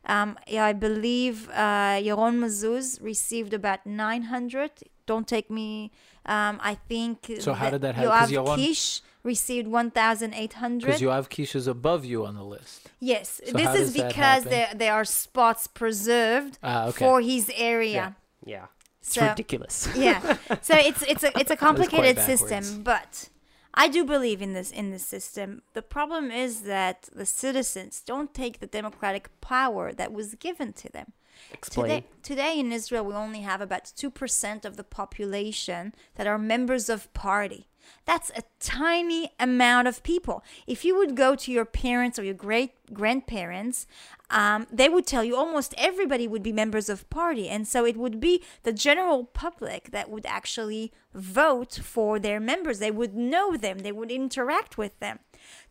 Um, 0.07 0.39
yeah, 0.47 0.65
I 0.65 0.73
believe 0.73 1.49
uh, 1.51 1.99
Yaron 2.07 2.39
Mazuz 2.39 3.03
received 3.03 3.53
about 3.55 3.87
900. 3.87 4.71
Don't 5.07 5.27
take 5.27 5.51
me. 5.51 5.91
Um, 6.27 6.59
I 6.63 6.75
think. 6.89 7.37
So 7.41 7.53
how 7.55 7.71
did 7.71 7.81
that 7.83 7.95
happen? 7.95 8.11
'Cause 8.11 8.31
Yoav 8.31 8.47
Yaron- 8.47 8.57
Kish 8.57 9.03
received 9.23 9.69
1,800. 9.69 10.87
Because 10.87 11.01
Yoav 11.01 11.29
Kish 11.29 11.55
is 11.55 11.67
above 11.67 12.05
you 12.05 12.25
on 12.25 12.35
the 12.37 12.45
list. 12.45 12.91
Yes, 13.01 13.41
So 13.47 13.53
this 13.53 13.75
is 13.81 13.93
because 13.93 14.45
there, 14.45 14.69
there 14.75 14.93
are 14.95 15.05
spots 15.05 15.67
preserved 15.67 16.59
Ah, 16.63 16.87
okay. 16.89 17.05
for 17.05 17.21
his 17.21 17.51
area. 17.57 18.17
Yeah, 18.45 18.67
it's 19.01 19.15
So- 19.15 19.29
ridiculous. 19.29 19.89
yeah 19.97 20.37
so 20.63 20.75
it's 20.77 21.03
it's 21.03 21.25
a 21.25 21.39
it's 21.39 21.51
a 21.51 21.57
complicated 21.57 22.17
backwards. 22.17 22.41
system 22.41 22.83
but 22.83 23.29
i 23.75 23.87
do 23.89 24.05
believe 24.05 24.41
in 24.43 24.53
this 24.53 24.71
in 24.71 24.91
this 24.91 25.05
system 25.07 25.63
the 25.75 25.83
problem 25.83 26.31
is 26.31 26.63
that 26.63 27.09
the 27.15 27.27
citizens 27.27 28.03
don't 28.05 28.33
take 28.35 28.61
the 28.61 28.67
democratic 28.67 29.25
power 29.41 29.93
that 29.93 30.13
was 30.13 30.35
given 30.37 30.73
to 30.73 30.89
them 30.91 31.13
Explain. 31.53 31.89
Today, 31.89 32.07
today 32.23 32.61
in 32.61 32.71
Israel, 32.71 33.05
we 33.05 33.15
only 33.15 33.41
have 33.41 33.61
about 33.63 33.85
2% 33.85 34.65
of 34.67 34.77
the 34.77 34.85
population 34.85 35.95
that 36.17 36.27
are 36.27 36.37
members 36.39 36.91
of 36.91 37.11
party. 37.15 37.70
That's 38.05 38.31
a 38.37 38.43
tiny 38.59 39.33
amount 39.39 39.89
of 39.89 40.03
people. 40.03 40.43
If 40.67 40.85
you 40.85 40.97
would 40.97 41.15
go 41.15 41.35
to 41.35 41.53
your 41.53 41.65
parents 41.65 42.19
or 42.19 42.25
your 42.25 42.35
great 42.35 42.73
grandparents, 42.93 43.87
um, 44.31 44.67
they 44.71 44.89
would 44.89 45.07
tell 45.07 45.25
you 45.25 45.37
almost 45.37 45.75
everybody 45.77 46.27
would 46.27 46.43
be 46.43 46.53
members 46.53 46.89
of 46.89 47.09
party. 47.11 47.49
And 47.49 47.67
so 47.67 47.85
it 47.85 47.97
would 47.97 48.21
be 48.21 48.43
the 48.63 48.73
general 48.73 49.25
public 49.25 49.91
that 49.91 50.11
would 50.11 50.27
actually 50.27 50.93
vote 51.15 51.81
for 51.83 52.19
their 52.19 52.41
members. 52.41 52.79
They 52.79 52.91
would 52.91 53.15
know 53.15 53.57
them, 53.57 53.81
they 53.81 53.93
would 53.93 54.11
interact 54.11 54.79
with 54.79 54.99
them. 55.01 55.19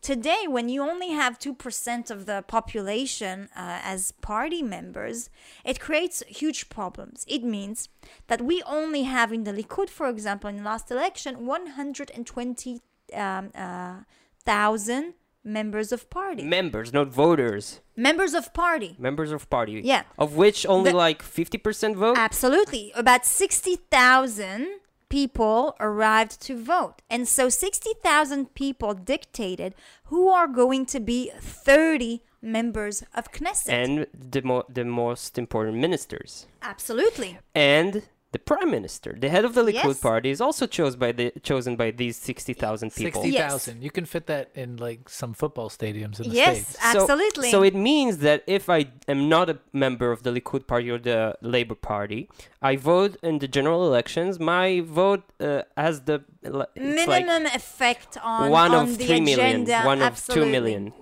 Today, 0.00 0.46
when 0.48 0.68
you 0.68 0.82
only 0.82 1.10
have 1.10 1.38
2% 1.38 2.10
of 2.10 2.26
the 2.26 2.42
population 2.46 3.48
uh, 3.54 3.80
as 3.82 4.12
party 4.22 4.62
members, 4.62 5.28
it 5.64 5.78
creates 5.80 6.22
huge 6.26 6.68
problems. 6.68 7.24
It 7.28 7.42
means 7.44 7.88
that 8.28 8.40
we 8.40 8.62
only 8.64 9.02
have 9.04 9.32
in 9.32 9.44
the 9.44 9.52
Likud, 9.52 9.90
for 9.90 10.08
example, 10.08 10.48
in 10.50 10.56
the 10.58 10.62
last 10.62 10.90
election, 10.90 11.46
120,000 11.46 12.80
um, 13.14 13.50
uh, 13.54 15.02
members 15.42 15.92
of 15.92 16.08
party. 16.10 16.42
Members, 16.44 16.92
not 16.92 17.08
voters. 17.08 17.80
members 17.96 18.34
of 18.34 18.52
party. 18.52 18.96
Members 18.98 19.32
of 19.32 19.48
party. 19.50 19.80
Yeah. 19.84 20.02
Of 20.18 20.34
which 20.36 20.66
only 20.66 20.90
The- 20.90 20.96
like 20.96 21.22
50% 21.22 21.96
vote. 21.96 22.16
Absolutely. 22.18 22.92
About 22.94 23.24
60,000 23.26 24.79
people 25.10 25.76
arrived 25.78 26.40
to 26.46 26.56
vote. 26.56 27.02
And 27.10 27.28
so 27.28 27.50
60,000 27.50 28.54
people 28.54 28.94
dictated 28.94 29.74
who 30.04 30.28
are 30.30 30.48
going 30.48 30.86
to 30.86 31.00
be 31.00 31.30
30 31.38 32.22
members 32.40 33.02
of 33.14 33.30
Knesset. 33.32 33.68
and 33.68 34.06
the 34.32 34.40
mo- 34.40 34.64
the 34.72 34.84
most 34.84 35.36
important 35.36 35.76
ministers. 35.76 36.46
Absolutely. 36.62 37.38
and 37.54 38.02
the 38.32 38.38
prime 38.38 38.70
minister, 38.70 39.16
the 39.18 39.28
head 39.28 39.44
of 39.44 39.54
the 39.54 39.62
Likud 39.62 39.74
Yes. 39.94 40.00
party, 40.00 40.30
is 40.30 40.40
also 40.40 40.66
chose 40.66 40.94
by 40.94 41.10
the 41.12 41.32
chosen 41.42 41.74
by 41.76 41.90
these 41.90 42.16
sixty 42.16 42.52
thousand 42.54 42.94
people. 42.94 43.22
60,000. 43.22 43.82
You 43.82 43.90
can 43.90 44.04
fit 44.04 44.26
that 44.26 44.50
in 44.54 44.76
like 44.76 45.08
some 45.08 45.32
football 45.34 45.68
stadiums 45.68 46.20
in 46.20 46.28
the 46.28 46.34
Yes, 46.36 46.58
States. 46.68 46.92
So- 46.92 47.00
absolutely. 47.02 47.50
So 47.50 47.62
it 47.62 47.74
means 47.74 48.18
that 48.18 48.44
if 48.46 48.70
I 48.70 48.86
am 49.08 49.28
not 49.28 49.50
a 49.50 49.58
member 49.72 50.12
of 50.12 50.22
the 50.22 50.30
Likud 50.30 50.66
party 50.68 50.90
or 50.90 50.98
the 50.98 51.36
Labour 51.42 51.74
party, 51.74 52.28
I 52.62 52.76
vote 52.76 53.16
in 53.22 53.38
the 53.40 53.48
general 53.48 53.84
elections. 53.86 54.38
My 54.38 54.80
vote 54.80 55.24
uh, 55.40 55.62
has 55.76 56.02
the 56.02 56.22
it's 56.42 56.54
like 56.54 56.76
minimum 56.76 57.46
effect 57.46 58.16
on, 58.22 58.50
one 58.50 58.72
on 58.74 58.88
of 58.88 58.98
the 58.98 59.06
three 59.06 59.20
million, 59.20 59.62
agenda. 59.62 59.82
one 59.82 60.00
of 60.02 60.24
two 60.26 60.46
million. 60.46 60.92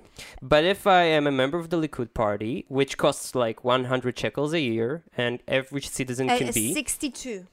But 0.42 0.64
if 0.64 0.86
I 0.86 1.02
am 1.04 1.26
a 1.26 1.32
member 1.32 1.58
of 1.58 1.70
the 1.70 1.76
Likud 1.76 2.14
party, 2.14 2.64
which 2.68 2.96
costs 2.96 3.34
like 3.34 3.64
100 3.64 4.18
shekels 4.18 4.52
a 4.52 4.60
year, 4.60 5.04
and 5.16 5.40
every 5.48 5.82
citizen 5.82 6.28
Uh, 6.30 6.38
can 6.38 6.48
uh, 6.48 6.52
be 6.52 6.74
62, 6.74 7.46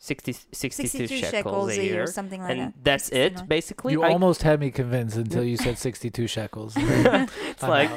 60, 0.00 0.32
62, 0.52 0.88
62 1.08 1.16
shekels, 1.26 1.70
a 1.76 1.84
year, 1.84 2.06
something 2.06 2.40
like 2.40 2.50
and 2.52 2.60
that. 2.60 2.84
that's 2.84 3.08
it 3.10 3.48
basically. 3.48 3.92
You 3.92 4.04
I- 4.04 4.10
almost 4.12 4.42
had 4.42 4.60
me 4.60 4.70
convinced 4.70 5.16
until 5.16 5.42
you 5.42 5.56
said 5.56 5.76
62 5.76 6.26
shekels. 6.28 6.74
it's 6.78 7.62
like 7.76 7.90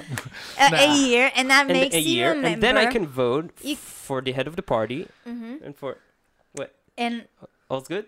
Uh, 0.59 0.69
Nah. 0.69 0.77
A 0.77 0.95
year, 0.97 1.31
and 1.35 1.49
that 1.49 1.69
and 1.69 1.73
makes 1.79 1.95
a 1.95 1.99
you 2.01 2.15
year, 2.15 2.31
a 2.31 2.35
member. 2.35 2.47
and 2.47 2.63
then 2.63 2.75
I 2.77 2.87
can 2.87 3.05
vote 3.07 3.51
You- 3.61 3.75
for 3.75 4.21
the 4.21 4.31
head 4.31 4.47
of 4.47 4.55
the 4.55 4.63
party 4.63 5.07
Mhm. 5.27 5.61
and 5.63 5.75
for 5.75 5.97
what? 6.53 6.73
And 6.97 7.27
All's 7.69 7.87
good. 7.87 8.05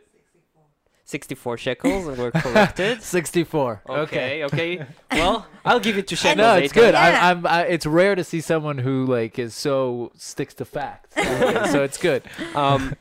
64 1.05 1.57
shekels, 1.57 2.07
and 2.07 2.17
we're 2.17 2.31
corrected. 2.31 3.01
64. 3.17 3.81
Okay, 3.89 4.43
okay. 4.45 4.85
Well, 5.11 5.45
I'll 5.63 5.79
give 5.79 5.97
it 5.97 6.07
to 6.07 6.15
shekels. 6.15 6.37
No, 6.37 6.55
it's 6.55 6.71
Eitan. 6.73 6.75
good. 6.75 6.93
Yeah. 6.95 7.19
I, 7.25 7.29
I'm. 7.31 7.45
I, 7.45 7.61
it's 7.65 7.85
rare 7.85 8.15
to 8.15 8.23
see 8.23 8.41
someone 8.41 8.77
who 8.79 9.05
like 9.05 9.37
is 9.37 9.53
so 9.53 10.11
sticks 10.15 10.53
to 10.55 10.65
facts. 10.65 11.15
So 11.71 11.83
it's 11.83 11.97
good. 11.97 12.23
Um, 12.55 12.95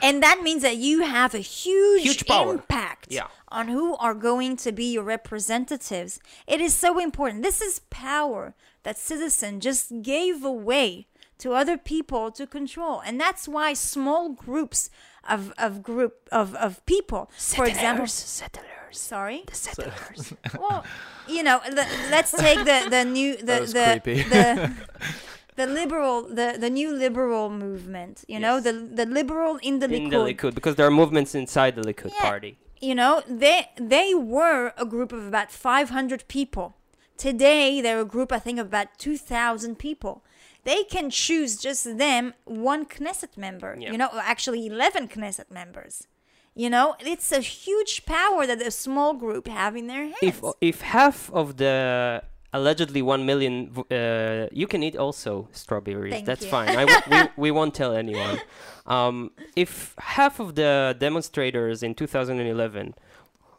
and 0.00 0.22
that 0.22 0.40
means 0.42 0.62
that 0.62 0.76
you 0.76 1.02
have 1.02 1.34
a 1.34 1.38
huge, 1.40 2.02
Huge 2.02 2.26
power. 2.26 2.52
impact 2.54 3.08
Yeah. 3.10 3.26
on 3.48 3.68
who 3.68 3.96
are 3.96 4.14
going 4.14 4.56
to 4.58 4.70
be 4.72 4.92
your 4.92 5.02
representatives. 5.02 6.20
It 6.46 6.60
is 6.60 6.72
so 6.74 6.98
important. 6.98 7.42
This 7.42 7.60
is 7.60 7.80
power 7.90 8.54
that 8.84 8.96
citizen 8.96 9.60
just 9.60 10.02
gave 10.02 10.44
away 10.44 11.06
to 11.38 11.52
other 11.52 11.76
people 11.76 12.30
to 12.32 12.46
control, 12.46 13.00
and 13.04 13.20
that's 13.20 13.46
why 13.48 13.72
small 13.74 14.30
groups 14.30 14.90
of 15.28 15.52
of 15.58 15.82
group 15.82 16.28
of 16.32 16.54
of 16.54 16.84
people, 16.86 17.30
for 17.36 17.64
example, 17.66 18.06
settlers, 18.06 18.98
sorry, 18.98 19.44
the 19.46 19.54
settlers. 19.54 20.32
well, 20.58 20.84
you 21.28 21.42
know, 21.42 21.60
le- 21.68 21.92
let's 22.10 22.32
take 22.32 22.58
the 22.64 22.88
the 22.90 23.04
new 23.04 23.36
the 23.36 23.58
the, 23.76 24.00
the 24.04 24.72
the 25.56 25.66
liberal 25.66 26.22
the 26.22 26.56
the 26.58 26.70
new 26.70 26.90
liberal 26.92 27.50
movement. 27.50 28.24
You 28.28 28.40
know, 28.40 28.60
the 28.60 28.72
the 28.72 29.06
liberal 29.06 29.56
in 29.62 29.78
the 29.80 29.86
in 29.86 30.08
the 30.10 30.16
Likud. 30.16 30.36
Likud, 30.36 30.54
because 30.54 30.76
there 30.76 30.86
are 30.86 30.90
movements 31.02 31.34
inside 31.34 31.76
the 31.76 31.82
Likud 31.82 32.12
Yeah. 32.14 32.30
party. 32.30 32.58
You 32.80 32.94
know, 32.94 33.22
they 33.28 33.70
they 33.76 34.14
were 34.14 34.72
a 34.76 34.84
group 34.84 35.12
of 35.12 35.26
about 35.26 35.50
500 35.50 36.24
people. 36.28 36.76
Today, 37.16 37.80
they're 37.80 38.00
a 38.00 38.04
group 38.04 38.30
I 38.30 38.38
think 38.38 38.60
of 38.60 38.66
about 38.66 38.96
2,000 38.98 39.76
people. 39.76 40.22
They 40.64 40.84
can 40.84 41.10
choose 41.10 41.56
just 41.56 41.98
them 41.98 42.34
one 42.44 42.84
Knesset 42.86 43.36
member. 43.36 43.76
Yeah. 43.78 43.92
You 43.92 43.98
know, 43.98 44.10
actually 44.14 44.66
11 44.66 45.08
Knesset 45.08 45.50
members. 45.50 46.06
You 46.54 46.68
know, 46.70 46.96
it's 46.98 47.30
a 47.30 47.40
huge 47.40 48.04
power 48.04 48.46
that 48.46 48.60
a 48.60 48.70
small 48.70 49.14
group 49.14 49.46
have 49.46 49.76
in 49.76 49.86
their 49.86 50.04
hands. 50.04 50.18
If 50.22 50.42
if 50.60 50.80
half 50.80 51.30
of 51.32 51.56
the 51.56 52.22
allegedly 52.52 53.02
one 53.02 53.24
million, 53.24 53.70
uh, 53.90 54.48
you 54.50 54.66
can 54.66 54.82
eat 54.82 54.96
also 54.96 55.48
strawberries. 55.52 56.12
Thank 56.14 56.26
That's 56.26 56.44
you. 56.44 56.50
fine. 56.50 56.70
I 56.70 56.84
w- 56.84 57.00
we, 57.10 57.28
we 57.44 57.50
won't 57.50 57.74
tell 57.74 57.94
anyone. 57.94 58.40
Um, 58.86 59.30
if 59.54 59.94
half 59.98 60.40
of 60.40 60.54
the 60.54 60.96
demonstrators 60.98 61.82
in 61.82 61.94
2011 61.94 62.94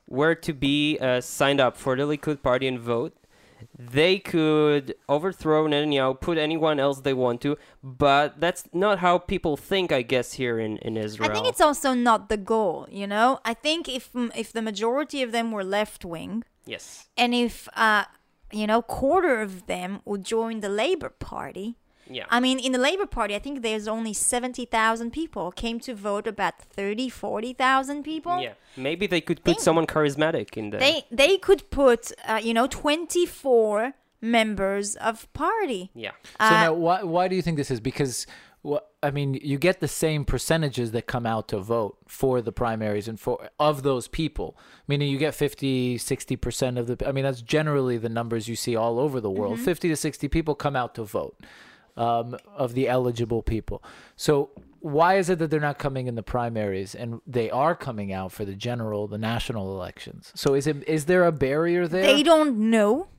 were 0.08 0.36
to 0.36 0.54
be 0.54 0.98
uh, 1.00 1.22
signed 1.22 1.62
up 1.62 1.78
for 1.78 1.96
the 1.96 2.04
Likud 2.04 2.42
party 2.42 2.68
and 2.68 2.80
vote, 2.80 3.14
they 3.78 4.20
could 4.20 4.96
overthrow 5.08 5.68
Netanyahu, 5.68 6.20
put 6.20 6.38
anyone 6.38 6.80
else 6.80 7.02
they 7.02 7.14
want 7.14 7.42
to, 7.42 7.58
but 7.84 8.40
that's 8.40 8.64
not 8.74 9.00
how 9.00 9.18
people 9.18 9.58
think, 9.58 9.92
I 9.92 10.02
guess, 10.02 10.34
here 10.34 10.60
in, 10.60 10.78
in 10.78 10.98
Israel. 10.98 11.30
I 11.30 11.34
think 11.34 11.48
it's 11.48 11.62
also 11.62 11.94
not 11.94 12.30
the 12.30 12.38
goal, 12.38 12.88
you 12.92 13.08
know? 13.08 13.40
I 13.46 13.54
think 13.54 13.88
if 13.88 14.10
if 14.36 14.52
the 14.52 14.62
majority 14.62 15.22
of 15.24 15.32
them 15.32 15.52
were 15.52 15.64
left 15.64 16.06
wing 16.06 16.44
yes. 16.66 17.08
and 17.18 17.34
if 17.34 17.68
uh 17.76 18.06
you 18.52 18.68
know, 18.68 18.82
quarter 18.82 19.42
of 19.42 19.68
them 19.68 20.02
would 20.06 20.24
join 20.24 20.62
the 20.62 20.70
Labour 20.70 21.10
Party. 21.10 21.78
Yeah. 22.10 22.26
I 22.30 22.40
mean, 22.40 22.58
in 22.60 22.72
the 22.72 22.80
Labour 22.80 23.06
Party, 23.06 23.36
I 23.36 23.40
think 23.40 23.62
there's 23.62 23.88
only 23.88 24.14
70,000 24.14 25.12
people. 25.12 25.52
Came 25.52 25.80
to 25.82 25.94
vote 25.94 26.26
about 26.28 26.60
30, 26.60 27.08
40,000 27.10 28.04
people. 28.04 28.40
yeah. 28.42 28.54
Maybe 28.76 29.06
they 29.08 29.22
could 29.22 29.44
put 29.44 29.58
They- 29.58 29.64
someone 29.64 29.86
charismatic 29.88 30.58
in 30.58 30.70
there. 30.72 30.80
They 30.80 31.06
they 31.12 31.38
could 31.38 31.70
put, 31.70 32.12
uh, 32.28 32.40
you 32.42 32.54
know, 32.54 32.68
24 32.68 33.94
members 34.22 34.96
of 34.98 35.32
party. 35.34 35.92
yeah. 35.94 36.12
So 36.40 36.46
Uh, 36.46 36.50
now, 36.66 36.74
why 36.74 37.04
why 37.04 37.28
do 37.28 37.36
you 37.36 37.42
think 37.42 37.58
this 37.58 37.72
is? 37.72 37.80
Because 37.80 38.26
wha- 38.64 38.82
I 39.02 39.12
mean, 39.12 39.36
you 39.36 39.58
get 39.58 39.80
the 39.80 39.88
same 39.88 40.26
percentages 40.26 40.92
that 40.92 41.06
come 41.08 41.26
out 41.26 41.48
to 41.50 41.60
vote 41.60 41.98
for 42.08 42.42
the 42.42 42.52
primaries 42.52 43.08
and 43.08 43.18
for 43.20 43.50
of 43.60 43.84
those 43.84 44.08
people. 44.10 44.58
Meaning, 44.88 45.10
you 45.10 45.18
get 45.18 45.34
50, 45.36 45.98
60 45.98 46.36
percent 46.36 46.78
of 46.78 46.88
the. 46.88 47.08
I 47.08 47.12
mean, 47.14 47.24
that's 47.24 47.42
generally 47.42 47.98
the 47.98 48.10
numbers 48.10 48.48
you 48.50 48.56
see 48.56 48.76
all 48.76 49.00
over 49.00 49.22
the 49.22 49.32
world. 49.32 49.60
Fifty 49.60 49.88
to 49.90 49.96
sixty 49.96 50.28
people 50.28 50.54
come 50.56 50.76
out 50.76 50.96
to 50.96 51.04
vote 51.04 51.36
um, 52.00 52.38
of 52.56 52.74
the 52.74 52.88
eligible 52.88 53.42
people. 53.44 53.84
So. 54.16 54.50
Why 54.82 55.18
is 55.18 55.30
it 55.30 55.40
that 55.40 55.52
they're 55.52 55.60
not 55.60 55.78
coming 55.78 56.08
in 56.08 56.16
the 56.16 56.24
primaries 56.24 56.96
and 56.96 57.20
they 57.28 57.52
are 57.52 57.76
coming 57.76 58.14
out 58.14 58.32
for 58.32 58.46
the 58.46 58.56
general, 58.56 59.10
the 59.10 59.18
national 59.18 59.74
elections? 59.76 60.32
So 60.36 60.54
is 60.54 60.68
it 60.68 60.88
is 60.88 61.04
there 61.04 61.26
a 61.26 61.34
barrier 61.34 61.86
there? 61.86 62.02
They 62.02 62.24
don't 62.24 62.58
know. 62.72 63.10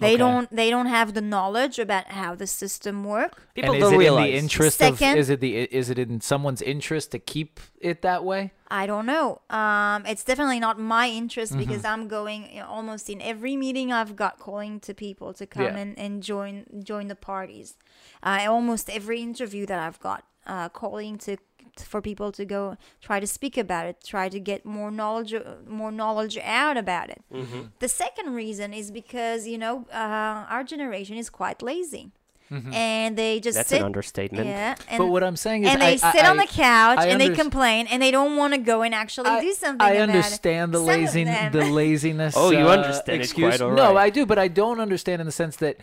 They 0.00 0.14
Okay. 0.14 0.16
don't. 0.16 0.50
They 0.50 0.70
don't 0.70 0.86
have 0.86 1.14
the 1.14 1.20
knowledge 1.20 1.78
about 1.78 2.06
how 2.08 2.34
the 2.34 2.48
system 2.48 3.04
works. 3.04 3.40
People 3.54 3.74
and 3.74 3.76
is 3.76 3.82
don't 3.84 3.94
it 3.94 3.98
realize. 3.98 4.26
in 4.26 4.32
the 4.32 4.38
interest 4.38 4.78
Second- 4.78 5.12
of 5.12 5.18
is 5.18 5.30
it 5.30 5.38
the 5.38 5.56
is 5.56 5.88
it 5.88 6.00
in 6.00 6.20
someone's 6.20 6.60
interest 6.62 7.12
to 7.12 7.20
keep 7.20 7.60
it 7.80 8.02
that 8.02 8.24
way? 8.24 8.50
I 8.68 8.88
don't 8.88 9.06
know. 9.06 9.40
Um, 9.50 10.04
it's 10.06 10.24
definitely 10.24 10.58
not 10.58 10.80
my 10.80 11.08
interest 11.08 11.52
Mm-hmm. 11.52 11.60
because 11.60 11.84
I'm 11.84 12.08
going 12.08 12.50
you 12.52 12.58
know, 12.58 12.66
almost 12.66 13.08
in 13.08 13.22
every 13.22 13.54
meeting 13.56 13.92
I've 13.92 14.16
got 14.16 14.40
calling 14.40 14.80
to 14.80 14.94
people 14.94 15.32
to 15.34 15.46
come 15.46 15.62
Yeah. 15.62 15.76
and, 15.76 15.96
and 15.96 16.24
join 16.24 16.64
join 16.82 17.06
the 17.06 17.14
parties. 17.14 17.76
Uh, 18.24 18.46
almost 18.48 18.88
every 18.88 19.20
interview 19.20 19.66
that 19.66 19.78
I've 19.78 20.00
got 20.00 20.24
uh, 20.46 20.70
calling 20.70 21.18
to 21.18 21.36
for 21.76 22.00
people 22.00 22.30
to 22.32 22.44
go 22.44 22.76
try 23.00 23.18
to 23.20 23.26
speak 23.26 23.56
about 23.56 23.86
it, 23.86 24.02
try 24.04 24.28
to 24.28 24.40
get 24.40 24.64
more 24.64 24.90
knowledge 24.90 25.34
more 25.66 25.92
knowledge 25.92 26.38
out 26.38 26.76
about 26.76 27.10
it. 27.10 27.22
Mm-hmm. 27.32 27.62
The 27.80 27.88
second 27.88 28.34
reason 28.34 28.72
is 28.72 28.90
because 28.90 29.46
you 29.46 29.58
know 29.58 29.86
uh, 29.92 30.46
our 30.48 30.64
generation 30.64 31.16
is 31.16 31.28
quite 31.30 31.62
lazy, 31.62 32.12
and 32.50 33.16
they 33.16 33.40
just 33.40 33.56
That's 33.56 33.70
sit. 33.70 33.80
an 33.80 33.86
understatement. 33.86 34.46
Yeah, 34.46 34.76
and, 34.88 34.98
but 34.98 35.06
what 35.06 35.24
I'm 35.24 35.36
saying 35.36 35.64
is, 35.64 35.70
and 35.70 35.80
they 35.80 35.94
I, 35.94 35.96
sit 35.96 36.24
I, 36.24 36.30
on 36.30 36.36
the 36.36 36.46
couch 36.46 36.98
I 36.98 37.06
and 37.08 37.20
they 37.20 37.30
complain 37.30 37.88
and 37.88 38.00
they 38.00 38.10
don't 38.10 38.36
want 38.36 38.54
to 38.54 38.58
go 38.58 38.82
and 38.82 38.94
actually 38.94 39.30
I, 39.30 39.40
do 39.40 39.52
something 39.52 39.84
I 39.84 39.92
about 39.94 40.10
understand 40.10 40.72
the 40.72 40.78
it. 40.80 40.82
Lazy 40.82 41.24
the 41.24 41.64
laziness. 41.70 42.34
Oh, 42.36 42.50
you 42.50 42.68
uh, 42.68 42.76
understand 42.76 43.20
it 43.20 43.24
excuse. 43.24 43.56
quite 43.56 43.60
all 43.60 43.72
No. 43.72 43.96
I 43.96 44.10
do, 44.10 44.24
but 44.26 44.38
I 44.38 44.48
don't 44.48 44.80
understand 44.80 45.20
in 45.20 45.26
the 45.26 45.32
sense 45.32 45.56
that. 45.56 45.78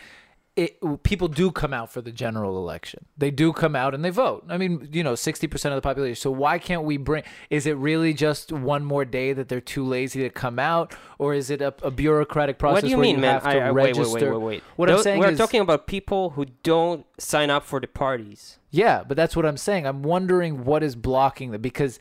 It, 0.57 0.77
people 1.03 1.29
do 1.29 1.49
come 1.49 1.73
out 1.73 1.93
for 1.93 2.01
the 2.01 2.11
general 2.11 2.57
election. 2.57 3.05
They 3.17 3.31
do 3.31 3.53
come 3.53 3.73
out 3.73 3.95
and 3.95 4.03
they 4.03 4.09
vote. 4.09 4.43
I 4.49 4.57
mean, 4.57 4.89
you 4.91 5.01
know, 5.01 5.13
60% 5.13 5.53
of 5.65 5.75
the 5.75 5.81
population. 5.81 6.15
So 6.19 6.29
why 6.29 6.59
can't 6.59 6.83
we 6.83 6.97
bring 6.97 7.23
is 7.49 7.65
it 7.65 7.77
really 7.77 8.13
just 8.13 8.51
one 8.51 8.83
more 8.83 9.05
day 9.05 9.31
that 9.31 9.47
they're 9.47 9.61
too 9.61 9.85
lazy 9.85 10.21
to 10.23 10.29
come 10.29 10.59
out 10.59 10.93
or 11.19 11.33
is 11.33 11.49
it 11.49 11.61
a, 11.61 11.73
a 11.81 11.89
bureaucratic 11.89 12.59
process 12.59 12.83
What 12.83 12.87
do 12.87 12.89
you 12.89 12.97
mean, 12.97 13.15
you 13.15 13.21
man? 13.21 13.39
I, 13.43 13.59
I, 13.59 13.71
wait, 13.71 13.95
register? 13.95 14.13
wait, 14.13 14.23
wait, 14.23 14.31
wait, 14.31 14.43
wait. 14.43 14.63
What 14.75 14.89
I'm 14.89 14.97
Tho- 14.97 15.03
saying 15.03 15.19
we're 15.21 15.31
is 15.31 15.37
talking 15.37 15.61
about 15.61 15.87
people 15.87 16.31
who 16.31 16.45
don't 16.63 17.05
sign 17.17 17.49
up 17.49 17.63
for 17.63 17.79
the 17.79 17.87
parties. 17.87 18.57
Yeah, 18.71 19.03
but 19.07 19.15
that's 19.15 19.37
what 19.37 19.45
I'm 19.45 19.57
saying. 19.57 19.87
I'm 19.87 20.03
wondering 20.03 20.65
what 20.65 20.83
is 20.83 20.95
blocking 20.95 21.51
them 21.51 21.61
because 21.61 21.97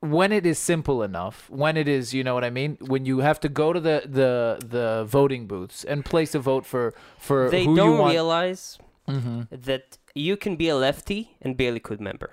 when 0.00 0.30
it 0.32 0.46
is 0.46 0.58
simple 0.58 1.02
enough, 1.02 1.48
when 1.50 1.76
it 1.76 1.88
is, 1.88 2.14
you 2.14 2.22
know 2.22 2.34
what 2.34 2.44
I 2.44 2.50
mean, 2.50 2.76
when 2.80 3.04
you 3.04 3.18
have 3.18 3.40
to 3.40 3.48
go 3.48 3.72
to 3.72 3.80
the 3.80 4.02
the 4.06 4.58
the 4.66 5.04
voting 5.04 5.46
booths 5.46 5.84
and 5.84 6.04
place 6.04 6.34
a 6.34 6.38
vote 6.38 6.64
for 6.66 6.94
for 7.18 7.50
They 7.50 7.64
who 7.64 7.70
you 7.72 7.76
don't 7.76 7.98
want. 7.98 8.12
realize 8.12 8.78
Mhm. 9.08 9.48
that 9.50 9.98
you 10.14 10.36
can 10.36 10.56
be 10.56 10.68
a 10.68 10.76
lefty 10.76 11.36
and 11.42 11.56
be 11.56 11.66
a 11.66 11.72
Likud 11.72 11.98
member. 12.00 12.30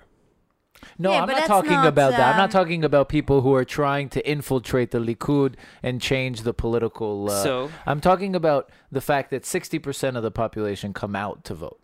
No, 0.98 1.10
Yeah, 1.10 1.22
I'm 1.22 1.28
not 1.28 1.46
talking 1.46 1.70
not, 1.72 1.86
about 1.86 2.10
that. 2.10 2.32
I'm 2.32 2.36
not 2.36 2.44
um, 2.54 2.58
talking 2.60 2.84
about 2.84 3.08
people 3.08 3.40
who 3.40 3.54
are 3.54 3.64
trying 3.64 4.10
to 4.10 4.20
infiltrate 4.30 4.90
the 4.90 4.98
Likud 5.00 5.54
and 5.82 6.00
change 6.02 6.42
the 6.42 6.52
political. 6.52 7.30
Uh, 7.30 7.42
so 7.42 7.70
I'm 7.86 8.00
talking 8.00 8.36
about 8.36 8.68
the 8.92 9.00
fact 9.00 9.30
that 9.30 9.44
60% 9.44 10.16
of 10.16 10.22
the 10.22 10.30
population 10.30 10.92
come 10.92 11.16
out 11.16 11.44
to 11.44 11.54
vote. 11.54 11.80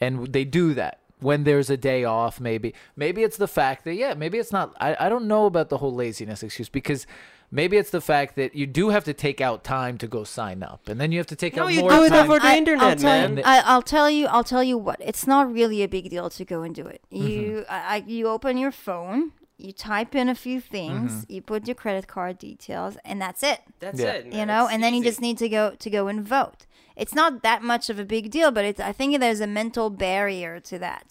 And 0.00 0.32
they 0.32 0.44
do 0.44 0.74
that 0.74 0.98
when 1.22 1.44
there's 1.44 1.70
a 1.70 1.76
day 1.76 2.04
off, 2.04 2.40
maybe. 2.40 2.74
Maybe 2.96 3.22
it's 3.22 3.36
the 3.36 3.48
fact 3.48 3.84
that, 3.84 3.94
yeah, 3.94 4.14
maybe 4.14 4.38
it's 4.38 4.52
not. 4.52 4.74
I, 4.80 4.96
I 4.98 5.08
don't 5.08 5.26
know 5.26 5.46
about 5.46 5.68
the 5.68 5.78
whole 5.78 5.94
laziness 5.94 6.42
excuse 6.42 6.68
because 6.68 7.06
maybe 7.50 7.76
it's 7.76 7.90
the 7.90 8.00
fact 8.00 8.36
that 8.36 8.54
you 8.54 8.66
do 8.66 8.88
have 8.90 9.04
to 9.04 9.12
take 9.14 9.40
out 9.40 9.62
time 9.62 9.98
to 9.98 10.06
go 10.06 10.24
sign 10.24 10.62
up. 10.62 10.88
And 10.88 11.00
then 11.00 11.12
you 11.12 11.18
have 11.18 11.26
to 11.28 11.36
take 11.36 11.56
No, 11.56 11.64
out 11.64 11.72
you 11.72 11.80
more 11.80 11.90
do 11.90 12.02
it 12.04 12.08
time. 12.10 12.24
over 12.30 12.38
the 12.38 12.46
I- 12.46 12.56
internet, 12.56 12.82
I'll 12.84 12.96
tell 12.96 13.28
man. 13.28 13.36
You, 13.38 13.42
I, 13.46 13.62
I'll 13.64 13.82
tell 13.82 14.10
you. 14.10 14.26
I'll 14.26 14.44
tell 14.44 14.64
you 14.64 14.76
what. 14.78 14.98
It's 15.00 15.26
not 15.26 15.52
really 15.52 15.82
a 15.82 15.88
big 15.88 16.10
deal 16.10 16.28
to 16.30 16.44
go 16.44 16.62
and 16.62 16.74
do 16.74 16.86
it. 16.86 17.02
Mm-hmm. 17.12 17.26
You, 17.28 17.64
I, 17.68 17.96
I- 17.96 18.04
you 18.06 18.28
open 18.28 18.56
your 18.56 18.72
phone, 18.72 19.32
you 19.58 19.72
type 19.72 20.14
in 20.16 20.28
a 20.28 20.34
few 20.34 20.60
things, 20.60 21.12
Mm-hmm. 21.12 21.32
you 21.32 21.42
put 21.42 21.66
your 21.68 21.76
credit 21.76 22.08
card 22.08 22.38
details, 22.38 22.96
and 23.04 23.20
that's 23.20 23.42
it. 23.42 23.60
that's 23.80 24.00
Yeah. 24.00 24.12
it. 24.14 24.32
you 24.32 24.44
know 24.46 24.64
It's 24.64 24.72
and 24.74 24.82
then 24.82 24.94
you 24.94 25.04
just 25.04 25.20
need 25.20 25.38
to 25.38 25.48
go 25.48 25.74
to 25.78 25.90
go 25.90 26.08
and 26.08 26.26
vote 26.26 26.66
it's 27.02 27.16
not 27.22 27.42
that 27.48 27.60
much 27.72 27.84
of 27.92 27.96
a 27.98 28.06
big 28.14 28.24
deal 28.36 28.50
but 28.56 28.64
it's 28.70 28.82
i 28.90 28.92
think 28.98 29.08
there's 29.18 29.44
a 29.48 29.52
mental 29.60 29.86
barrier 30.06 30.54
to 30.70 30.76
that. 30.86 31.06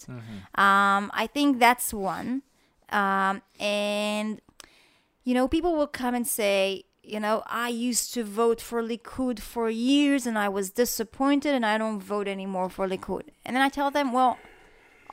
Um, 0.64 1.02
i 1.22 1.26
think 1.34 1.48
that's 1.66 1.88
one. 2.14 2.30
Um, 3.02 3.34
and 3.58 4.40
you 5.26 5.34
know 5.36 5.46
people 5.56 5.72
will 5.78 5.92
come 6.02 6.14
and 6.18 6.26
say 6.38 6.58
you 7.12 7.20
know 7.24 7.36
i 7.64 7.68
used 7.90 8.06
to 8.14 8.20
vote 8.42 8.60
for 8.68 8.80
likud 8.90 9.38
for 9.52 9.66
years 9.70 10.22
and 10.28 10.36
i 10.46 10.48
was 10.58 10.66
disappointed 10.82 11.52
and 11.58 11.64
i 11.72 11.74
don't 11.82 12.00
vote 12.14 12.28
anymore 12.36 12.68
for 12.76 12.84
likud. 12.88 13.26
And 13.44 13.50
then 13.54 13.62
i 13.68 13.70
tell 13.78 13.90
them 13.90 14.08
well 14.18 14.32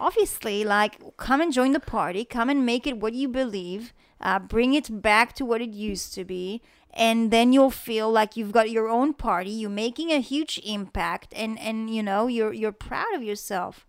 obviously 0.07 0.57
like 0.75 0.93
come 1.17 1.41
and 1.43 1.51
join 1.59 1.71
the 1.73 1.85
party 1.97 2.23
come 2.37 2.49
and 2.53 2.65
make 2.71 2.85
it 2.87 2.97
what 3.03 3.13
you 3.21 3.27
believe 3.41 3.83
uh, 4.21 4.39
bring 4.55 4.73
it 4.79 5.01
back 5.01 5.27
to 5.37 5.43
what 5.49 5.61
it 5.61 5.73
used 5.89 6.13
to 6.13 6.23
be 6.25 6.61
and 6.93 7.31
then 7.31 7.53
you'll 7.53 7.71
feel 7.71 8.11
like 8.11 8.35
you've 8.35 8.51
got 8.51 8.69
your 8.69 8.87
own 8.87 9.13
party 9.13 9.49
you're 9.49 9.69
making 9.69 10.11
a 10.11 10.19
huge 10.19 10.59
impact 10.63 11.33
and 11.35 11.59
and 11.59 11.89
you 11.89 12.03
know 12.03 12.27
you're 12.27 12.53
you're 12.53 12.71
proud 12.71 13.13
of 13.13 13.23
yourself. 13.23 13.85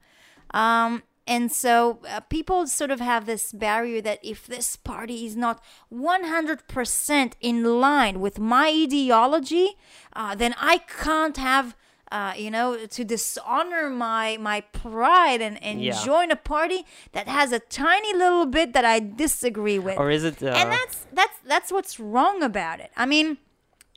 Um 0.52 1.02
and 1.30 1.52
so 1.52 2.00
uh, 2.08 2.18
people 2.20 2.66
sort 2.66 2.90
of 2.90 2.98
have 2.98 3.24
this 3.24 3.52
barrier 3.52 4.00
that 4.00 4.18
if 4.20 4.48
this 4.48 4.74
party 4.74 5.26
is 5.26 5.36
not 5.36 5.62
100% 5.92 7.32
in 7.40 7.62
line 7.80 8.18
with 8.18 8.40
my 8.40 8.68
ideology, 8.68 9.76
uh, 10.12 10.34
then 10.34 10.56
I 10.58 10.78
can't 10.78 11.36
have, 11.36 11.76
uh, 12.10 12.32
you 12.36 12.50
know, 12.50 12.86
to 12.86 13.04
dishonor 13.04 13.88
my 13.90 14.36
my 14.38 14.60
pride 14.72 15.40
and, 15.40 15.62
and 15.62 15.80
Yeah. 15.82 16.02
join 16.04 16.30
a 16.30 16.36
party 16.36 16.84
that 17.12 17.28
has 17.28 17.52
a 17.52 17.58
tiny 17.60 18.12
little 18.14 18.46
bit 18.46 18.72
that 18.72 18.84
I 18.84 18.98
disagree 19.00 19.78
with 19.78 19.98
Or 19.98 20.10
is 20.10 20.24
it? 20.24 20.42
Uh, 20.42 20.48
and 20.48 20.70
that's 20.72 21.06
that's 21.12 21.38
that's 21.46 21.70
what's 21.72 22.00
wrong 22.00 22.42
about 22.42 22.80
it. 22.80 22.90
I 22.96 23.06
mean, 23.06 23.38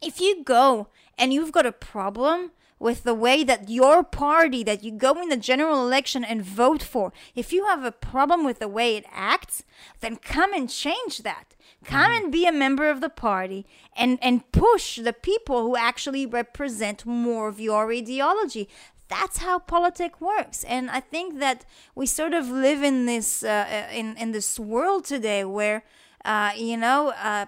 if 0.01 0.19
you 0.21 0.43
go 0.43 0.87
and 1.17 1.33
you've 1.33 1.51
got 1.51 1.65
a 1.65 1.71
problem 1.71 2.51
with 2.79 3.03
the 3.03 3.13
way 3.13 3.43
that 3.45 3.69
your 3.69 4.03
party 4.03 4.61
that 4.63 4.83
you 4.83 4.91
go 4.91 5.13
in 5.21 5.29
the 5.29 5.37
general 5.37 5.85
election 5.85 6.23
and 6.23 6.43
vote 6.43 6.83
for, 6.83 7.13
if 7.33 7.53
you 7.53 7.65
have 7.65 7.83
a 7.85 7.91
problem 7.93 8.43
with 8.43 8.59
the 8.59 8.67
way 8.67 8.95
it 8.97 9.05
acts, 9.11 9.63
then 10.01 10.17
come 10.17 10.53
and 10.53 10.69
change 10.69 11.19
that. 11.23 11.55
Come 11.85 12.11
and 12.11 12.31
be 12.31 12.45
a 12.45 12.51
member 12.51 12.89
of 12.89 13.01
the 13.01 13.09
party 13.09 13.65
and 13.95 14.17
and 14.21 14.49
push 14.51 14.97
the 14.97 15.13
people 15.13 15.63
who 15.63 15.75
actually 15.75 16.25
represent 16.25 17.05
more 17.05 17.47
of 17.47 17.59
your 17.59 17.91
ideology. 17.91 18.69
That's 19.09 19.39
how 19.39 19.59
politics 19.59 20.19
works. 20.19 20.63
And 20.63 20.89
i 20.89 20.99
think 20.99 21.39
that 21.39 21.65
we 21.95 22.05
sort 22.05 22.33
of 22.33 22.49
live 22.49 22.81
in 22.83 23.05
this 23.05 23.43
uh, 23.43 23.47
uh, 23.47 23.93
in 23.93 24.17
in 24.17 24.31
this 24.31 24.59
world 24.59 25.05
today 25.05 25.43
where 25.43 25.83
uh, 26.25 26.51
you 26.55 26.77
know 26.77 27.09
uh, 27.09 27.45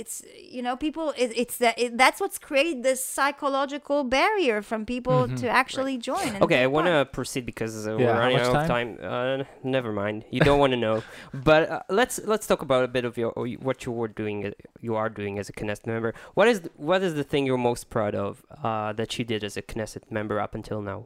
it's 0.00 0.22
you 0.54 0.62
know 0.66 0.76
people 0.76 1.06
it, 1.16 1.30
it's 1.42 1.56
that 1.58 1.78
it, 1.78 1.96
that's 2.02 2.18
what's 2.20 2.38
created 2.38 2.82
this 2.82 3.00
psychological 3.04 4.04
barrier 4.04 4.62
from 4.62 4.84
people 4.94 5.28
to 5.40 5.46
actually 5.48 5.96
join 5.98 6.30
Okay, 6.42 6.60
I 6.62 6.66
want 6.66 6.86
to 6.86 6.98
proceed 7.18 7.44
because 7.46 7.86
uh, 7.86 7.96
Yeah, 7.96 8.06
we're 8.06 8.18
running 8.22 8.38
much 8.38 8.46
out 8.48 8.56
of 8.62 8.66
time. 8.76 8.98
Uh, 9.02 9.44
never 9.62 9.92
mind. 9.92 10.24
You 10.30 10.40
don't 10.40 10.58
want 10.58 10.72
to 10.72 10.80
know. 10.86 11.02
But 11.50 11.62
uh, 11.70 11.80
let's 12.00 12.16
let's 12.32 12.46
talk 12.46 12.60
about 12.68 12.82
a 12.84 12.88
bit 12.96 13.04
of 13.04 13.16
your 13.16 13.30
what 13.68 13.78
you 13.84 13.92
were 14.00 14.08
doing. 14.22 14.36
uh, 14.46 14.50
You 14.80 14.94
are 14.96 15.08
doing 15.20 15.38
as 15.38 15.48
a 15.48 15.52
Knesset 15.52 15.86
member. 15.86 16.10
What 16.38 16.46
is 16.52 16.58
what 16.76 17.00
is 17.02 17.12
the 17.20 17.24
thing 17.30 17.46
you're 17.46 17.66
most 17.72 17.84
proud 17.90 18.14
of 18.14 18.44
uh, 18.62 18.92
that 19.00 19.10
you 19.18 19.24
did 19.24 19.42
as 19.48 19.56
a 19.56 19.62
Knesset 19.62 20.04
member 20.10 20.36
up 20.40 20.54
until 20.54 20.80
now? 20.92 21.00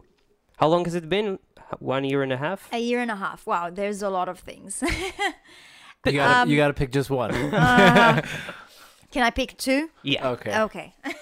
How 0.61 0.69
long 0.73 0.85
has 0.87 0.95
it 0.95 1.09
been? 1.09 1.39
One 1.79 2.05
year 2.11 2.23
and 2.23 2.33
a 2.33 2.37
half. 2.47 2.61
a 2.73 2.79
year 2.79 3.01
and 3.05 3.11
a 3.11 3.17
half 3.17 3.41
wow 3.47 3.69
there's 3.69 4.01
a 4.03 4.09
lot 4.19 4.29
of 4.33 4.39
things 4.41 4.83
You 6.07 6.13
gotta, 6.13 6.39
Um, 6.43 6.49
you 6.51 6.57
gotta 6.57 6.73
pick 6.73 6.91
just 6.93 7.11
one. 7.11 7.35
Uh, 7.53 8.23
can 9.11 9.23
i 9.23 9.31
pick 9.31 9.57
two 9.57 9.91
Yeah. 10.03 10.29
okay. 10.31 10.61
okay 10.61 10.95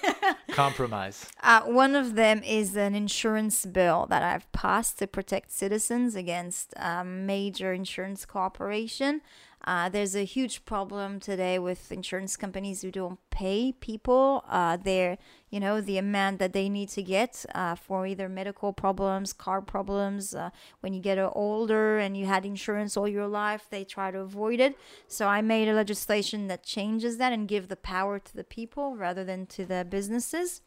Compromise. 0.51 1.27
Uh, 1.43 1.63
one 1.63 1.95
of 1.95 2.15
them 2.15 2.43
is 2.43 2.77
an 2.77 2.95
insurance 2.95 3.67
bill 3.67 4.07
that 4.09 4.23
I've 4.23 4.51
passed 4.53 4.99
to 5.01 5.07
protect 5.07 5.53
citizens 5.53 6.15
against 6.17 6.73
um, 6.79 7.27
major 7.27 7.73
insurance 7.73 8.25
corporation. 8.25 9.21
Uh, 9.65 9.89
there's 9.89 10.15
a 10.15 10.25
huge 10.25 10.65
problem 10.65 11.19
today 11.19 11.59
with 11.59 11.91
insurance 11.91 12.37
companies 12.37 12.83
who 12.83 12.91
don't 12.91 13.19
pay 13.31 13.73
people 13.73 14.45
uh, 14.49 14.77
their, 14.77 15.19
you 15.51 15.59
know, 15.59 15.81
the 15.81 15.99
amount 15.99 16.39
that 16.39 16.53
they 16.53 16.69
need 16.69 16.89
to 16.89 17.03
get 17.03 17.45
uh, 17.55 17.75
for 17.75 18.07
either 18.07 18.29
medical 18.29 18.73
problems, 18.73 19.33
car 19.33 19.61
problems. 19.61 20.35
Uh, 20.35 20.51
when 20.81 20.93
you 20.93 21.01
get 21.01 21.19
older 21.19 21.99
and 21.99 22.17
you 22.17 22.27
had 22.27 22.47
insurance 22.47 22.97
all 22.97 23.09
your 23.09 23.27
life, 23.27 23.67
they 23.71 23.85
try 23.85 24.11
to 24.11 24.21
avoid 24.21 24.61
it. 24.61 24.77
So 25.09 25.27
I 25.27 25.41
made 25.41 25.69
a 25.69 25.75
legislation 25.75 26.47
that 26.47 26.63
changes 26.63 27.19
that 27.19 27.33
and 27.33 27.49
give 27.49 27.69
the 27.69 27.77
power 27.77 28.19
to 28.21 28.37
the 28.37 28.45
people 28.45 28.97
rather 28.97 29.25
than 29.25 29.47
to 29.47 29.65
the 29.65 29.85
businesses. 29.89 30.61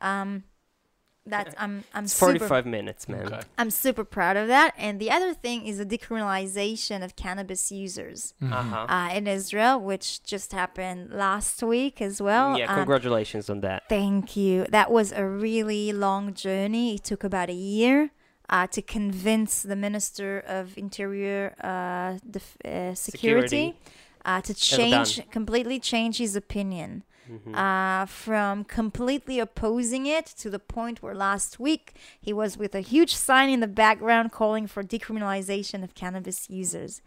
Um, 0.00 0.44
that 1.26 1.54
I'm 1.58 1.84
I'm 1.94 2.04
It's 2.04 2.12
super 2.14 2.38
45 2.38 2.66
minutes, 2.66 3.08
man. 3.08 3.26
Okay. 3.26 3.40
I'm 3.58 3.70
super 3.70 4.04
proud 4.04 4.36
of 4.36 4.46
that. 4.48 4.74
And 4.78 5.00
the 5.00 5.10
other 5.10 5.32
thing 5.34 5.66
is 5.66 5.78
the 5.78 5.86
decriminalization 5.86 7.04
of 7.04 7.16
cannabis 7.16 7.70
users 7.72 8.34
Uh-huh. 8.42 8.86
uh, 8.88 9.10
in 9.14 9.26
Israel, 9.26 9.80
which 9.80 10.22
just 10.22 10.52
happened 10.52 11.10
last 11.12 11.62
week 11.62 12.00
as 12.00 12.20
well. 12.20 12.58
yeah, 12.58 12.70
Um, 12.70 12.76
congratulations 12.76 13.48
on 13.50 13.60
that. 13.60 13.82
Thank 13.88 14.36
you. 14.36 14.66
That 14.70 14.90
was 14.90 15.12
a 15.12 15.24
really 15.26 15.92
long 15.92 16.34
journey. 16.34 16.94
It 16.96 17.04
took 17.04 17.24
about 17.24 17.48
a 17.50 17.60
year 17.78 18.10
uh, 18.48 18.66
to 18.68 18.80
convince 18.82 19.62
the 19.62 19.76
Minister 19.76 20.38
of 20.46 20.76
Interior 20.78 21.54
uh, 21.62 22.18
def- 22.30 22.56
uh, 22.64 22.94
Security, 22.94 23.48
Security. 23.48 23.76
Uh, 24.24 24.40
to 24.40 24.52
change, 24.54 25.10
completely 25.30 25.78
change 25.78 26.18
his 26.18 26.34
opinion. 26.34 27.04
Mhm. 27.28 27.54
Uh, 27.54 28.06
from 28.06 28.64
completely 28.64 29.38
opposing 29.38 30.06
it 30.06 30.26
to 30.26 30.50
the 30.50 30.58
point 30.58 31.02
where 31.02 31.14
last 31.14 31.58
week 31.58 31.94
he 32.20 32.32
was 32.32 32.56
with 32.56 32.74
a 32.74 32.80
huge 32.80 33.14
sign 33.14 33.48
in 33.50 33.60
the 33.60 33.66
background 33.66 34.32
calling 34.32 34.66
for 34.66 34.82
decriminalization 34.82 35.82
of 35.82 35.94
cannabis 35.94 36.48
users. 36.50 37.02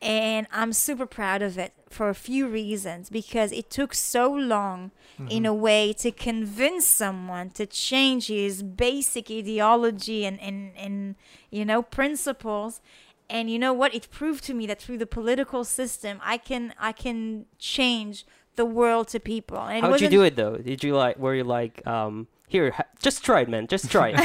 And 0.00 0.46
I'm 0.52 0.72
super 0.72 1.06
proud 1.06 1.42
of 1.42 1.58
it 1.58 1.72
for 1.90 2.08
a 2.08 2.14
few 2.14 2.46
reasons 2.46 3.10
because 3.10 3.50
it 3.50 3.68
took 3.68 3.94
so 3.94 4.30
long 4.32 4.92
in 5.28 5.44
a 5.44 5.52
way 5.52 5.92
to 5.94 6.12
convince 6.12 6.86
someone 6.86 7.50
to 7.50 7.66
change 7.66 8.28
his 8.28 8.62
basic 8.62 9.28
ideology 9.28 10.24
and, 10.24 10.40
and, 10.40 10.70
and 10.76 11.16
you 11.50 11.64
know 11.64 11.82
principles 11.82 12.80
and 13.28 13.50
you 13.50 13.58
know 13.58 13.72
what 13.72 13.92
it 13.92 14.08
proved 14.12 14.44
to 14.44 14.54
me 14.54 14.66
that 14.66 14.80
through 14.80 14.98
the 14.98 15.06
political 15.06 15.64
system 15.64 16.20
i 16.22 16.38
can 16.38 16.72
i 16.78 16.92
can 16.92 17.46
change 17.58 18.24
the 18.58 18.66
world 18.80 19.08
to 19.14 19.18
people 19.20 19.58
and 19.72 19.80
How'd 19.84 20.00
you 20.02 20.10
do 20.18 20.22
it 20.28 20.34
though? 20.36 20.56
Did 20.70 20.84
you 20.84 20.92
like? 21.02 21.16
Were 21.18 21.34
you 21.40 21.44
like, 21.58 21.74
um, 21.86 22.26
here, 22.54 22.70
ha- 22.78 22.90
just 23.06 23.18
try 23.24 23.40
it, 23.44 23.48
man. 23.48 23.66
Just 23.74 23.86
try 23.90 24.08
it. 24.14 24.18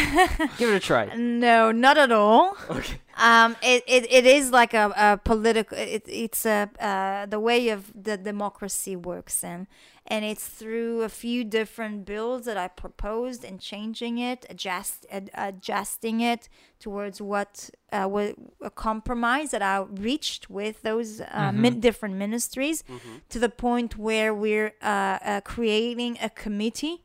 Give 0.60 0.70
it 0.72 0.76
a 0.76 0.80
try. 0.92 1.04
no 1.16 1.72
not 1.86 1.98
at 2.06 2.12
all 2.12 2.56
Okay. 2.78 2.98
um 3.30 3.50
it, 3.62 3.84
it, 3.96 4.04
it 4.20 4.26
is 4.38 4.46
like 4.60 4.74
a, 4.74 4.86
a 5.08 5.10
political 5.32 5.78
it, 5.78 6.04
it's 6.08 6.46
a 6.46 6.60
uh, 6.90 7.26
the 7.36 7.40
way 7.50 7.62
of 7.76 7.82
the 8.08 8.16
democracy 8.32 8.96
works 9.12 9.44
and 9.52 9.68
and 10.08 10.26
it's 10.26 10.46
through 10.48 11.02
a 11.02 11.10
few 11.10 11.44
different 11.44 12.06
bills 12.06 12.44
that 12.46 12.58
i 12.58 12.68
proposed 12.68 13.44
and 13.46 13.60
changing 13.62 14.18
it 14.18 14.46
adjust 14.50 15.06
ad, 15.10 15.30
adjusting 15.34 16.20
it 16.20 16.50
towards 16.80 17.22
what 17.22 17.70
uh, 17.92 18.08
wa- 18.10 18.34
a 18.62 18.70
compromise 18.70 19.52
that 19.52 19.62
i 19.62 19.78
reached 20.10 20.50
with 20.50 20.82
those 20.82 21.22
uh, 21.22 21.52
min- 21.54 21.80
different 21.80 22.16
ministries 22.16 22.84
to 23.30 23.40
the 23.40 23.50
point 23.50 23.98
where 23.98 24.34
we're 24.34 24.74
uh, 24.82 24.86
uh, 25.24 25.42
creating 25.42 26.18
a 26.22 26.30
committee 26.30 26.98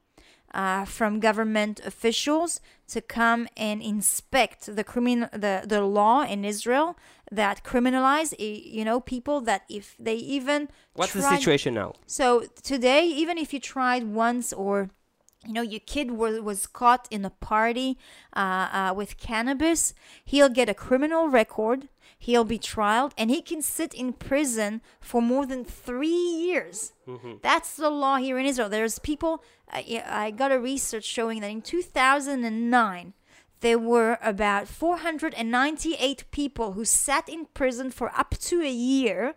uh, 0.55 0.85
from 0.87 1.21
government 1.21 1.79
officials 1.85 2.61
to 2.89 3.01
come 3.03 3.47
and 3.57 3.83
inspect 3.83 4.75
the 4.75 4.83
criminal 4.83 5.29
the, 5.33 5.63
the 5.67 5.83
law 5.83 6.23
in 6.23 6.45
Israel 6.45 6.97
that 7.31 7.65
criminalize 7.65 8.33
eh, 8.39 8.61
you 8.65 8.85
know 8.85 9.01
people 9.01 9.41
that 9.41 9.63
if 9.69 9.95
they 9.99 10.15
even 10.15 10.69
What's 10.95 11.13
the 11.13 11.23
situation 11.23 11.75
now? 11.75 11.95
so 12.07 12.45
today 12.63 13.05
even 13.07 13.39
if 13.39 13.53
you 13.53 13.61
tried 13.61 14.05
once 14.05 14.53
or 14.53 14.91
you 15.47 15.53
know 15.53 15.63
your 15.63 15.81
kid 15.81 16.11
was, 16.13 16.41
was 16.41 16.67
caught 16.67 17.07
in 17.11 17.25
a 17.25 17.31
party 17.31 17.99
uh, 18.35 18.69
uh, 18.73 18.95
with 18.97 19.19
cannabis 19.19 19.95
he'll 20.25 20.49
get 20.49 20.69
a 20.69 20.75
criminal 20.75 21.29
record 21.29 21.89
he'll 22.19 22.45
be 22.45 22.59
trialed 22.59 23.13
and 23.17 23.31
he 23.31 23.41
can 23.41 23.63
sit 23.63 23.95
in 23.95 24.13
prison 24.13 24.81
for 25.01 25.23
more 25.23 25.47
than 25.47 25.65
three 25.65 26.09
years. 26.09 26.93
That's 27.43 27.77
the 27.77 27.91
law 27.91 28.17
here 28.17 28.39
in 28.39 28.45
israel. 28.45 28.69
There's 28.69 28.99
people 28.99 29.43
yeah, 29.85 30.07
i 30.11 30.31
got 30.31 30.53
a 30.53 30.59
research 30.59 31.05
showing 31.05 31.41
that 31.41 31.51
in 31.51 31.63
2009 31.63 33.13
there 33.61 33.79
were 33.79 34.19
about 34.23 34.69
498 34.69 36.25
people 36.31 36.73
who 36.73 36.85
sat 36.85 37.29
in 37.29 37.47
prison 37.55 37.91
for 37.91 38.11
up 38.17 38.37
to 38.39 38.63
a 38.63 38.71
year 38.71 39.35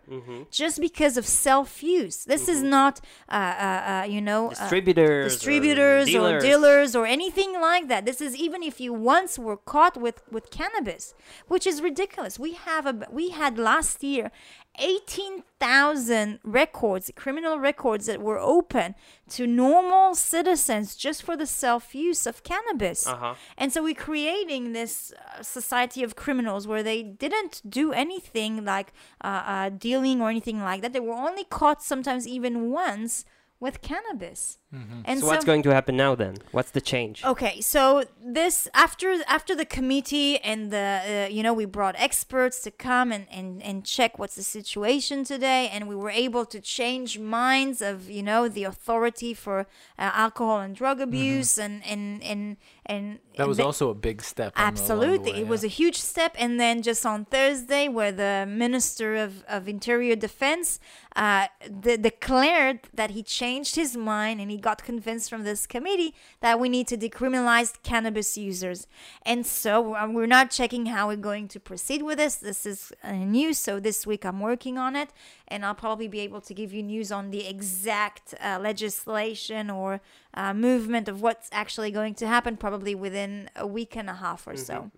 just 0.50 0.80
because 0.80 1.16
of 1.16 1.26
self-use. 1.26 2.24
This 2.24 2.48
is 2.48 2.62
not, 2.62 3.00
uh, 3.28 3.34
uh, 3.34 3.64
uh, 4.02 4.06
you 4.08 4.20
know, 4.20 4.46
uh, 4.46 4.50
Distributors, 4.50 5.26
or 5.26 5.28
distributors 5.28 6.08
or 6.08 6.10
dealers. 6.12 6.42
dealers 6.42 6.96
or 6.96 7.06
anything 7.06 7.52
like 7.60 7.88
that. 7.88 8.04
This 8.06 8.20
is 8.20 8.36
even 8.36 8.62
if 8.62 8.80
you 8.80 8.92
once 8.92 9.38
were 9.38 9.56
caught 9.56 9.96
with 9.96 10.22
with 10.30 10.50
cannabis, 10.50 11.14
which 11.48 11.66
is 11.66 11.82
ridiculous. 11.82 12.38
We 12.38 12.52
have 12.52 12.86
a 12.86 12.94
we 13.10 13.30
had 13.30 13.58
last 13.58 14.02
year 14.02 14.30
18,000 14.78 16.40
records, 16.42 17.10
criminal 17.14 17.58
records 17.58 18.06
that 18.06 18.22
were 18.22 18.38
open 18.38 18.94
to 19.30 19.46
normal 19.46 20.14
citizens 20.14 20.96
just 20.96 21.22
for 21.22 21.36
the 21.36 21.46
self-use 21.46 22.26
of 22.26 22.42
cannabis. 22.42 23.06
Uh-huh. 23.06 23.34
And 23.58 23.72
so 23.72 23.82
we're 23.82 23.94
creating 23.94 24.72
this 24.72 25.12
uh, 25.12 25.42
society 25.42 26.02
of 26.02 26.16
criminals 26.16 26.66
where 26.66 26.82
they 26.82 27.02
didn't 27.02 27.60
do 27.68 27.92
anything 27.92 28.64
like 28.64 28.92
uh, 29.22 29.42
uh, 29.46 29.68
dealing 29.68 30.22
or 30.22 30.30
anything 30.30 30.60
like 30.60 30.80
that. 30.82 30.92
They 30.92 31.00
were 31.00 31.12
only 31.12 31.44
caught 31.44 31.82
sometimes 31.82 32.26
even 32.26 32.70
once 32.70 33.24
with 33.60 33.82
cannabis. 33.82 34.58
And 35.04 35.20
So 35.20 35.26
what's 35.26 35.44
going 35.44 35.62
to 35.64 35.70
happen 35.74 35.96
now 35.96 36.14
then? 36.14 36.36
What's 36.50 36.70
the 36.70 36.80
change? 36.80 37.22
Okay, 37.24 37.60
so 37.60 38.04
this 38.24 38.68
after 38.72 39.22
after 39.28 39.54
the 39.54 39.66
committee 39.66 40.38
and 40.38 40.70
the 40.70 41.26
uh, 41.28 41.28
you 41.30 41.42
know 41.42 41.52
we 41.52 41.66
brought 41.66 41.94
experts 41.98 42.60
to 42.62 42.70
come 42.70 43.12
and, 43.12 43.26
and 43.30 43.62
and 43.62 43.84
check 43.84 44.18
what's 44.18 44.34
the 44.36 44.42
situation 44.42 45.24
today, 45.24 45.68
and 45.72 45.88
we 45.88 45.94
were 45.94 46.10
able 46.10 46.46
to 46.46 46.58
change 46.60 47.18
minds 47.18 47.82
of 47.82 48.08
you 48.08 48.22
know 48.22 48.48
the 48.48 48.64
authority 48.64 49.34
for 49.34 49.60
uh, 49.98 50.10
alcohol 50.14 50.60
and 50.60 50.74
drug 50.74 51.00
abuse 51.00 51.58
and 51.58 51.84
and 51.84 52.22
and 52.22 52.56
and 52.86 53.18
Mm-hmm. 53.32 53.38
That 53.38 53.48
was 53.48 53.58
and 53.58 53.66
also 53.66 53.88
a 53.88 53.94
big 53.94 54.20
step. 54.22 54.52
on 54.56 54.56
the- 54.56 54.60
along 54.60 54.74
the 54.74 54.82
Absolutely. 54.82 55.32
way, 55.32 55.38
it 55.40 55.48
was 55.48 55.64
a 55.64 55.68
huge 55.68 55.96
step. 55.96 56.34
And 56.38 56.60
then 56.60 56.82
just 56.82 57.06
on 57.06 57.24
Thursday, 57.24 57.88
where 57.88 58.12
the 58.12 58.44
Minister 58.46 59.16
of, 59.16 59.42
of 59.48 59.68
Interior 59.68 60.16
Defense 60.16 60.78
uh, 61.16 61.46
de- 61.80 61.96
declared 61.96 62.80
that 62.92 63.10
he 63.12 63.22
changed 63.22 63.74
his 63.76 63.96
mind 63.96 64.38
and 64.42 64.50
he 64.50 64.58
got 64.62 64.82
convinced 64.82 65.28
from 65.28 65.42
this 65.44 65.66
committee 65.66 66.14
that 66.40 66.58
we 66.58 66.68
need 66.68 66.86
to 66.88 66.96
decriminalize 66.96 67.74
cannabis 67.82 68.38
users. 68.38 68.86
And 69.26 69.44
so 69.46 69.94
uh, 69.94 70.08
we're 70.08 70.26
not 70.38 70.50
checking 70.50 70.86
how 70.86 71.08
we're 71.08 71.16
going 71.32 71.48
to 71.48 71.60
proceed 71.60 72.02
with 72.02 72.18
this. 72.18 72.36
This 72.36 72.64
is 72.64 72.92
uh, 73.02 73.12
new. 73.12 73.52
So 73.52 73.80
this 73.80 74.06
week 74.06 74.24
I'm 74.24 74.40
working 74.40 74.78
on 74.78 74.96
it. 74.96 75.10
And 75.48 75.66
I'll 75.66 75.74
probably 75.74 76.08
be 76.08 76.20
able 76.20 76.40
to 76.40 76.54
give 76.54 76.72
you 76.72 76.82
news 76.82 77.12
on 77.12 77.30
the 77.30 77.46
exact 77.46 78.34
uh, 78.40 78.58
legislation 78.60 79.68
or 79.68 80.00
uh, 80.34 80.54
movement 80.54 81.08
of 81.08 81.20
what's 81.20 81.48
actually 81.52 81.90
going 81.90 82.14
to 82.14 82.26
happen 82.26 82.56
probably 82.56 82.94
within 82.94 83.50
a 83.56 83.66
week 83.66 83.96
and 83.96 84.08
a 84.08 84.14
half 84.14 84.46
or 84.46 84.56
so. 84.56 84.90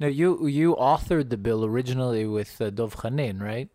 Now 0.00 0.06
you 0.06 0.46
you 0.46 0.76
authored 0.76 1.28
the 1.28 1.36
bill 1.36 1.62
originally 1.64 2.24
with 2.26 2.60
uh, 2.60 2.70
Dov 2.70 2.96
Khanin, 2.96 3.42
right? 3.42 3.68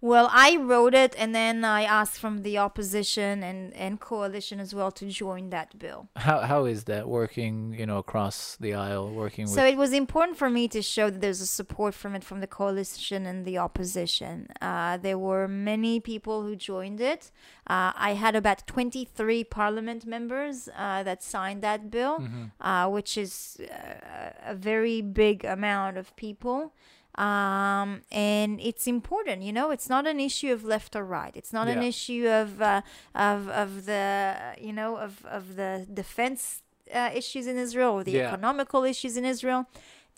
Well, 0.00 0.28
I 0.32 0.56
wrote 0.56 0.94
it 0.94 1.14
and 1.18 1.34
then 1.34 1.64
I 1.64 1.82
asked 1.82 2.18
from 2.18 2.42
the 2.42 2.58
opposition 2.58 3.42
and, 3.42 3.72
and 3.74 4.00
coalition 4.00 4.60
as 4.60 4.74
well 4.74 4.90
to 4.92 5.06
join 5.08 5.50
that 5.50 5.78
bill. 5.78 6.08
How 6.16 6.40
how 6.40 6.64
is 6.64 6.84
that 6.84 7.08
working? 7.08 7.74
You 7.78 7.86
know, 7.86 7.98
across 7.98 8.56
the 8.60 8.74
aisle, 8.74 9.10
working 9.10 9.46
So 9.46 9.62
with. 9.64 9.72
it 9.72 9.76
was 9.76 9.92
important 9.92 10.36
for 10.38 10.50
me 10.50 10.68
to 10.68 10.80
show 10.82 11.10
that 11.10 11.20
there's 11.20 11.40
a 11.40 11.46
support 11.46 11.94
from 11.94 12.14
it 12.14 12.24
from 12.24 12.40
the 12.40 12.46
coalition 12.46 13.26
and 13.26 13.44
the 13.44 13.58
opposition. 13.58 14.48
Uh, 14.60 14.96
there 14.96 15.18
were 15.18 15.46
many 15.48 16.00
people 16.00 16.42
who 16.42 16.54
joined 16.56 17.00
it. 17.00 17.30
Uh, 17.68 17.92
I 18.08 18.14
had 18.14 18.34
about 18.36 18.66
23 18.66 19.44
parliament 19.44 20.06
members 20.06 20.68
uh, 20.76 21.02
that 21.02 21.22
signed 21.22 21.62
that 21.62 21.90
bill, 21.90 22.16
uh, 22.60 22.88
which 22.88 23.18
is 23.18 23.58
uh, 23.60 24.52
a 24.52 24.54
very 24.54 25.00
big 25.02 25.44
amount 25.44 25.96
of 25.98 26.14
people. 26.16 26.72
Um, 27.18 28.02
and 28.12 28.60
it's 28.60 28.86
important, 28.86 29.42
you 29.42 29.52
know. 29.52 29.70
It's 29.70 29.88
not 29.88 30.06
an 30.06 30.20
issue 30.20 30.52
of 30.52 30.64
left 30.64 30.94
or 30.94 31.04
right. 31.04 31.34
It's 31.34 31.52
not 31.52 31.66
an 31.66 31.82
issue 31.82 32.28
of 32.28 32.60
uh, 32.60 32.82
of 33.14 33.48
of 33.48 33.86
the 33.86 34.36
you 34.60 34.72
know 34.72 34.96
of 34.98 35.24
of 35.24 35.56
the 35.56 35.86
defense 35.92 36.62
uh, 36.94 37.10
issues 37.14 37.46
in 37.46 37.56
Israel 37.56 37.92
or 37.92 38.04
the 38.04 38.12
Yeah. 38.12 38.28
economical 38.28 38.84
issues 38.84 39.16
in 39.16 39.24
Israel. 39.24 39.66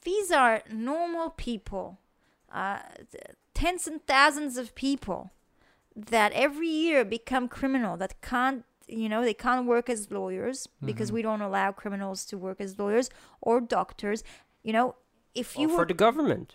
These 0.02 0.30
are 0.32 0.62
normal 0.72 1.30
people, 1.30 1.98
uh, 2.52 2.80
tens 3.54 3.86
and 3.86 4.04
thousands 4.06 4.56
of 4.56 4.74
people 4.74 5.30
that 5.94 6.32
every 6.32 6.68
year 6.68 7.04
become 7.04 7.48
criminal 7.48 7.96
that 7.96 8.20
can't 8.22 8.64
you 8.86 9.08
know 9.08 9.22
they 9.22 9.34
can't 9.34 9.66
work 9.66 9.86
as 9.90 10.10
lawyers 10.10 10.58
because 10.84 11.10
we 11.12 11.20
don't 11.22 11.42
allow 11.42 11.70
criminals 11.72 12.24
to 12.24 12.34
work 12.38 12.58
as 12.60 12.78
lawyers 12.78 13.10
or 13.40 13.60
doctors 13.60 14.22
you 14.62 14.72
know 14.72 14.94
if 15.34 15.56
you 15.58 15.66
Or 15.66 15.70
were 15.72 15.76
for 15.82 15.86
the 15.86 15.94
government. 16.06 16.54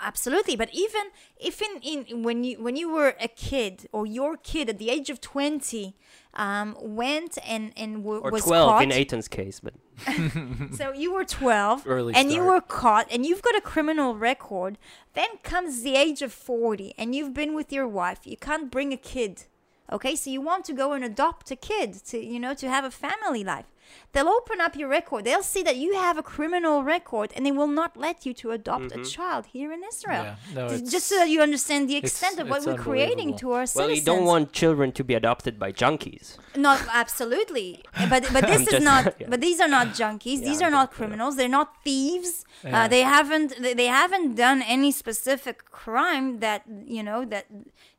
Absolutely 0.00 0.56
but 0.56 0.68
even 0.72 1.02
if 1.38 1.62
in, 1.62 1.80
in 1.82 2.22
when 2.22 2.44
you 2.44 2.62
when 2.62 2.76
you 2.76 2.92
were 2.92 3.14
a 3.20 3.28
kid 3.28 3.86
or 3.92 4.06
your 4.06 4.36
kid 4.36 4.68
at 4.68 4.78
the 4.78 4.90
age 4.90 5.08
of 5.08 5.20
20 5.20 5.94
um, 6.34 6.76
went 6.80 7.38
and 7.46 7.72
and 7.76 8.02
w- 8.02 8.20
Or 8.20 8.30
was 8.30 8.44
12 8.44 8.68
caught 8.68 8.82
in 8.82 8.90
Eitan's 8.90 9.28
case, 9.28 9.60
but 9.60 9.74
so 10.76 10.92
you 10.92 11.12
were 11.12 11.24
12 11.24 11.86
Early 11.86 12.14
and 12.14 12.32
you 12.32 12.42
were 12.42 12.60
caught 12.60 13.06
and 13.10 13.24
you've 13.24 13.42
got 13.42 13.54
a 13.54 13.60
criminal 13.60 14.16
record. 14.16 14.76
Then 15.14 15.28
comes 15.44 15.82
the 15.82 15.94
age 15.94 16.22
of 16.22 16.32
40 16.32 16.94
and 16.98 17.14
you've 17.14 17.32
been 17.32 17.54
with 17.54 17.72
your 17.72 17.86
wife. 17.86 18.26
You 18.26 18.36
can't 18.36 18.70
bring 18.70 18.92
a 18.92 18.96
kid 18.96 19.44
okay? 19.92 20.16
So 20.16 20.30
you 20.30 20.40
want 20.40 20.64
to 20.66 20.72
go 20.72 20.92
and 20.92 21.04
adopt 21.04 21.50
a 21.50 21.56
kid 21.56 21.94
to 22.06 22.18
you 22.18 22.40
know 22.40 22.54
to 22.54 22.68
have 22.68 22.84
a 22.84 22.90
family 22.90 23.44
life 23.44 23.66
they'll 24.12 24.28
open 24.28 24.60
up 24.60 24.76
your 24.76 24.88
record 24.88 25.24
they'll 25.24 25.42
see 25.54 25.62
that 25.62 25.76
you 25.76 25.94
have 25.94 26.16
a 26.18 26.22
criminal 26.22 26.82
record 26.84 27.32
and 27.34 27.44
they 27.46 27.52
will 27.52 27.66
not 27.80 27.96
let 27.96 28.24
you 28.26 28.32
to 28.32 28.50
adopt 28.50 28.92
a 28.92 29.02
child 29.04 29.46
here 29.46 29.70
in 29.72 29.80
israel 29.92 30.24
Yeah, 30.24 30.36
no, 30.54 30.68
just 30.94 31.06
so 31.08 31.16
that 31.16 31.28
you 31.28 31.40
understand 31.42 31.88
the 31.88 31.96
extent 31.96 32.38
of 32.38 32.48
what 32.48 32.64
we're 32.66 32.76
creating 32.88 33.36
to 33.38 33.52
our 33.52 33.66
citizens. 33.66 33.76
well, 33.76 33.88
citizens 33.88 34.06
you 34.06 34.12
don't 34.12 34.26
want 34.32 34.52
children 34.52 34.92
to 34.92 35.02
be 35.10 35.14
adopted 35.14 35.58
by 35.58 35.70
junkies. 35.72 36.26
not 36.68 36.80
absolutely, 37.02 37.68
but 38.12 38.22
but 38.32 38.42
this 38.52 38.62
is 38.62 38.68
just- 38.76 38.84
not. 38.92 39.02
yeah. 39.20 39.26
But 39.32 39.40
these 39.46 39.58
are 39.64 39.72
not 39.78 39.88
junkies. 40.00 40.38
Yeah, 40.40 40.48
these 40.48 40.60
I'm 40.62 40.68
are 40.68 40.74
not 40.80 40.88
just- 40.88 40.96
criminals. 40.98 41.32
They're 41.38 41.56
not 41.60 41.68
thieves. 41.84 42.32
Yeah. 42.64 42.84
Uh, 42.84 42.88
they 42.94 43.02
haven't. 43.16 43.50
They 43.64 43.74
they 43.82 43.90
haven't 44.00 44.28
done 44.46 44.58
any 44.76 44.90
specific 45.02 45.56
crime 45.82 46.26
that 46.46 46.60
you 46.96 47.02
know 47.08 47.20
that 47.34 47.44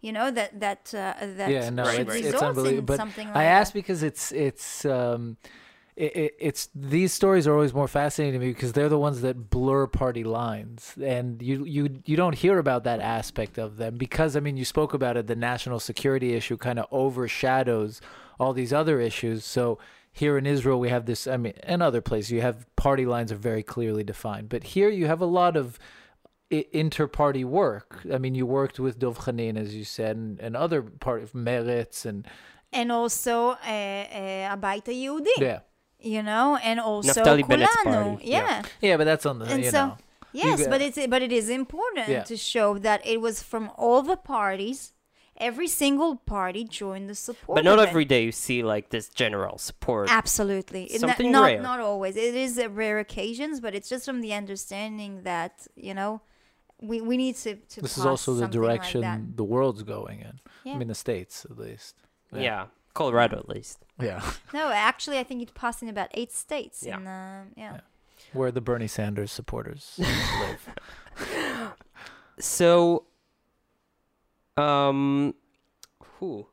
you 0.06 0.12
know 0.18 0.28
that 0.38 0.50
that 0.66 0.82
uh, 0.94 1.14
that 1.40 1.50
yeah, 1.56 1.70
no, 1.70 1.84
Right, 1.84 2.00
it's, 2.02 2.16
it's 2.16 2.42
unbelievable. 2.50 2.80
in 2.80 2.86
But 2.92 2.98
something 3.04 3.28
like 3.28 3.38
I 3.44 3.46
ask 3.60 3.68
that. 3.74 3.80
because 3.82 4.02
it's 4.10 4.26
it's 4.48 4.68
um, 4.98 5.24
it, 5.96 6.16
it, 6.16 6.36
it's 6.40 6.70
these 6.76 7.14
stories 7.14 7.48
are 7.48 7.54
always 7.54 7.74
more 7.74 7.88
fascinating 7.88 8.40
to 8.40 8.46
me 8.46 8.52
because 8.52 8.74
they're 8.74 8.90
the 8.90 9.00
ones 9.00 9.22
that 9.22 9.50
blur 9.50 9.88
party 9.88 10.24
lines, 10.24 10.94
and 11.02 11.42
you 11.42 11.64
you 11.64 12.02
you 12.06 12.18
don't 12.18 12.36
hear 12.36 12.58
about 12.60 12.84
that 12.84 13.00
aspect 13.00 13.58
of 13.58 13.78
them 13.78 13.96
because 13.98 14.36
I 14.36 14.42
mean 14.42 14.58
you 14.58 14.66
spoke 14.66 14.94
about 14.94 15.16
it. 15.16 15.28
The 15.28 15.36
national 15.36 15.80
security 15.80 16.34
issue 16.34 16.58
kind 16.58 16.80
of 16.80 16.88
overshadows 16.92 18.02
all 18.40 18.52
these 18.52 18.74
other 18.74 19.00
issues. 19.00 19.46
So 19.46 19.80
here 20.12 20.38
in 20.38 20.46
Israel 20.46 20.80
we 20.80 20.90
have 20.90 21.06
this. 21.06 21.28
I 21.28 21.38
mean, 21.38 21.54
and 21.64 21.82
other 21.82 22.02
places 22.02 22.32
you 22.32 22.42
have 22.42 22.66
party 22.76 23.06
lines 23.06 23.32
are 23.32 23.38
very 23.38 23.64
clearly 23.64 24.04
defined, 24.04 24.50
but 24.50 24.64
here 24.64 24.90
you 24.90 25.08
have 25.08 25.22
a 25.22 25.26
lot 25.26 25.56
of 25.56 25.80
inter-party 26.52 27.44
work. 27.44 28.02
I 28.14 28.18
mean, 28.18 28.36
you 28.36 28.46
worked 28.46 28.80
with 28.80 29.00
Dov 29.00 29.20
Khanin, 29.20 29.58
as 29.58 29.76
you 29.76 29.84
said, 29.84 30.16
and, 30.16 30.40
and 30.40 30.56
other 30.56 30.82
part 30.82 31.24
of 31.24 31.32
Meretz 31.34 32.06
and 32.06 32.28
and 32.74 32.92
also 32.92 33.52
uh, 33.52 33.54
uh, 33.54 34.56
HaBayit 34.56 34.84
HaYehudi. 34.84 35.38
yeah, 35.38 35.60
You 36.00 36.22
know, 36.24 36.58
and 36.62 36.80
also 36.80 37.24
Naftali 37.24 37.44
Kulanu. 37.44 37.84
party, 37.84 38.26
Yeah. 38.28 38.38
yeah. 38.48 38.62
yeah. 38.82 38.98
But 38.98 39.06
that's 39.06 39.26
on 39.26 39.40
the 39.40 39.46
And 39.46 39.64
you 39.64 39.72
so- 39.72 39.88
know. 39.88 39.98
Yes, 40.34 40.62
got- 40.62 40.70
but 40.70 40.82
it's 40.82 41.08
but 41.08 41.22
it 41.22 41.32
is 41.32 41.50
important 41.50 42.10
Yeah. 42.10 42.24
to 42.24 42.36
show 42.38 42.78
that 42.80 43.06
it 43.08 43.22
was 43.22 43.42
from 43.42 43.72
all 43.78 44.02
the 44.02 44.18
parties. 44.18 44.92
Every 45.38 45.68
single 45.68 46.16
party 46.18 46.64
joined 46.64 47.10
the 47.10 47.16
support. 47.16 47.56
But 47.58 47.66
not 47.66 47.78
of 47.80 47.86
it. 47.86 47.90
every 47.90 48.06
day 48.06 48.24
you 48.24 48.32
see 48.32 48.62
like 48.64 48.90
this 48.90 49.10
general 49.10 49.58
support. 49.58 50.10
Absolutely. 50.10 50.88
Not- 50.92 51.00
Something 51.02 51.32
not, 51.32 51.46
rare. 51.46 51.62
Not 51.62 51.80
always. 51.82 52.16
It 52.16 52.36
is 52.36 52.58
a 52.58 52.70
rare 52.70 53.00
occasions, 53.00 53.60
but 53.60 53.74
it's 53.76 53.90
just 53.90 54.06
from 54.06 54.22
the 54.22 54.34
understanding 54.34 55.24
that, 55.24 55.68
you 55.76 55.94
know, 55.94 56.22
we, 56.82 57.02
we 57.02 57.18
need 57.18 57.36
to, 57.38 57.56
to 57.56 57.82
This 57.82 57.98
is 57.98 58.06
also 58.06 58.34
the 58.34 58.42
something 58.44 58.62
like 58.62 58.82
direction 58.92 59.34
the 59.36 59.44
world's 59.44 59.84
going 59.84 60.20
in. 60.22 60.40
Yeah. 60.64 60.74
I 60.74 60.78
mean, 60.78 60.88
the 60.90 60.96
states 60.96 61.46
at 61.50 61.58
least. 61.58 61.96
yeah. 62.34 62.66
Colorado 62.96 63.38
at 63.38 63.48
least. 63.48 63.86
yeah. 64.02 64.22
No, 64.54 64.70
actually, 64.72 65.20
I 65.20 65.24
think 65.24 65.42
it 65.44 65.54
passed 65.54 65.84
in 65.84 65.90
about 65.90 66.10
eight 66.16 66.32
states. 66.32 66.82
Yeah. 66.82 66.98
In, 66.98 67.06
uh, 67.08 67.44
yeah. 67.56 67.74
Yeah. 67.74 67.80
Where 68.34 68.52
the 68.52 68.62
Bernie 68.62 68.88
Sanders 68.88 69.32
supporters 69.32 69.94
live. 70.00 70.70
So, 72.40 73.06
um, 74.58 75.34
who? 76.20 76.48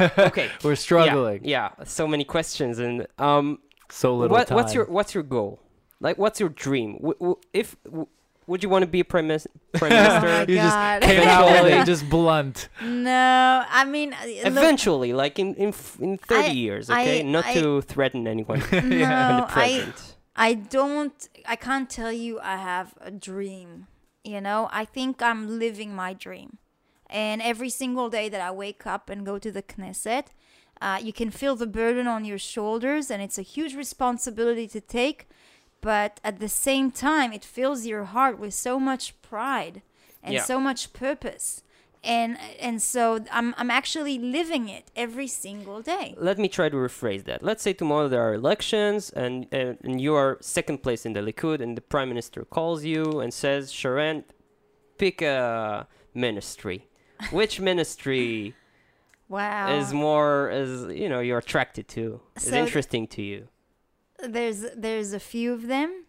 Okay. 0.00 0.50
We're 0.64 0.74
struggling. 0.76 1.40
Yeah, 1.44 1.70
yeah, 1.78 1.84
so 1.84 2.06
many 2.08 2.24
questions 2.24 2.78
and 2.78 3.06
um, 3.18 3.58
So 3.90 4.16
little 4.16 4.36
what 4.36 4.48
time. 4.48 4.56
what's 4.56 4.74
your 4.74 4.86
what's 4.86 5.14
your 5.14 5.22
goal? 5.22 5.60
Like, 6.00 6.18
what's 6.18 6.40
your 6.40 6.48
dream? 6.48 6.94
W- 6.98 7.14
w- 7.18 7.36
if 7.52 7.76
w- 7.84 8.06
would 8.48 8.62
you 8.64 8.68
want 8.68 8.82
to 8.82 8.86
be 8.88 9.00
a 9.00 9.04
prime, 9.04 9.28
mis- 9.28 9.46
prime 9.74 9.92
Oh 9.92 9.96
my 9.96 10.20
minister? 10.20 10.52
You 10.52 10.58
just 10.58 10.74
God. 10.76 11.02
came 11.02 11.28
out 11.28 11.46
with 11.62 11.72
it, 11.72 11.86
just 11.92 12.08
blunt. 12.10 12.68
No, 12.82 13.64
I 13.68 13.84
mean, 13.84 14.12
uh, 14.12 14.16
look, 14.26 14.46
Eventually, 14.46 15.12
like 15.12 15.38
in 15.38 15.54
in, 15.54 15.72
in 16.00 16.18
thirty 16.18 16.48
I- 16.48 16.62
years, 16.66 16.90
I- 16.90 17.02
okay, 17.02 17.22
not 17.22 17.46
I- 17.46 17.54
to 17.54 17.82
threaten 17.82 18.26
anyone 18.26 18.62
in 18.72 18.88
no, 18.88 18.98
the 18.98 19.46
I, 19.48 19.52
present. 19.52 20.14
I 20.34 20.54
don't, 20.54 21.28
I 21.46 21.56
can't 21.56 21.88
tell 21.90 22.12
you 22.12 22.40
I 22.40 22.56
have 22.56 22.94
a 23.00 23.10
dream. 23.10 23.86
You 24.24 24.40
know, 24.40 24.68
I 24.72 24.84
think 24.84 25.22
I'm 25.22 25.58
living 25.58 25.94
my 25.94 26.12
dream. 26.12 26.58
And 27.10 27.40
every 27.40 27.70
single 27.70 28.08
day 28.10 28.28
that 28.28 28.40
I 28.40 28.50
wake 28.50 28.86
up 28.86 29.08
and 29.10 29.24
go 29.24 29.38
to 29.38 29.50
the 29.50 29.62
Knesset, 29.62 30.26
uh, 30.80 30.98
you 31.02 31.12
can 31.12 31.30
feel 31.30 31.56
the 31.56 31.66
burden 31.66 32.06
on 32.06 32.24
your 32.24 32.38
shoulders, 32.38 33.10
and 33.10 33.22
it's 33.22 33.38
a 33.38 33.42
huge 33.42 33.74
responsibility 33.74 34.66
to 34.68 34.80
take. 34.80 35.26
But 35.80 36.20
at 36.24 36.40
the 36.40 36.48
same 36.48 36.90
time, 36.90 37.32
it 37.32 37.44
fills 37.44 37.86
your 37.86 38.04
heart 38.04 38.38
with 38.38 38.52
so 38.54 38.78
much 38.80 39.20
pride 39.22 39.82
and 40.22 40.34
Yeah. 40.34 40.42
so 40.44 40.58
much 40.60 40.92
purpose. 40.92 41.62
And 42.04 42.38
and 42.60 42.80
so 42.80 43.24
I'm 43.32 43.54
I'm 43.58 43.70
actually 43.70 44.18
living 44.18 44.68
it 44.68 44.84
every 44.94 45.26
single 45.26 45.82
day. 45.82 46.14
Let 46.16 46.38
me 46.38 46.48
try 46.48 46.68
to 46.68 46.76
rephrase 46.76 47.24
that. 47.24 47.42
Let's 47.42 47.62
say 47.62 47.72
tomorrow 47.72 48.08
there 48.08 48.22
are 48.22 48.34
elections, 48.34 49.10
and 49.10 49.46
uh, 49.52 49.74
and 49.84 50.00
you 50.00 50.14
are 50.14 50.38
second 50.40 50.78
place 50.84 51.04
in 51.04 51.12
the 51.14 51.20
Likud, 51.20 51.60
and 51.60 51.76
the 51.76 51.80
prime 51.80 52.08
minister 52.08 52.44
calls 52.44 52.84
you 52.84 53.18
and 53.20 53.34
says, 53.34 53.72
"Sharren, 53.72 54.22
pick 54.96 55.22
a 55.22 55.86
ministry. 56.14 56.86
Which 57.32 57.58
ministry 57.70 58.54
Wow. 59.28 59.76
is 59.78 59.92
more 59.92 60.50
is 60.50 60.72
you 61.02 61.08
know 61.08 61.18
you're 61.20 61.38
attracted 61.38 61.88
to? 61.88 62.20
Is 62.36 62.44
So- 62.44 62.56
interesting 62.56 63.08
to 63.08 63.22
you? 63.22 63.48
There's 64.22 64.64
there's 64.76 65.12
a 65.12 65.20
few 65.20 65.52
of 65.52 65.66
them 65.68 66.04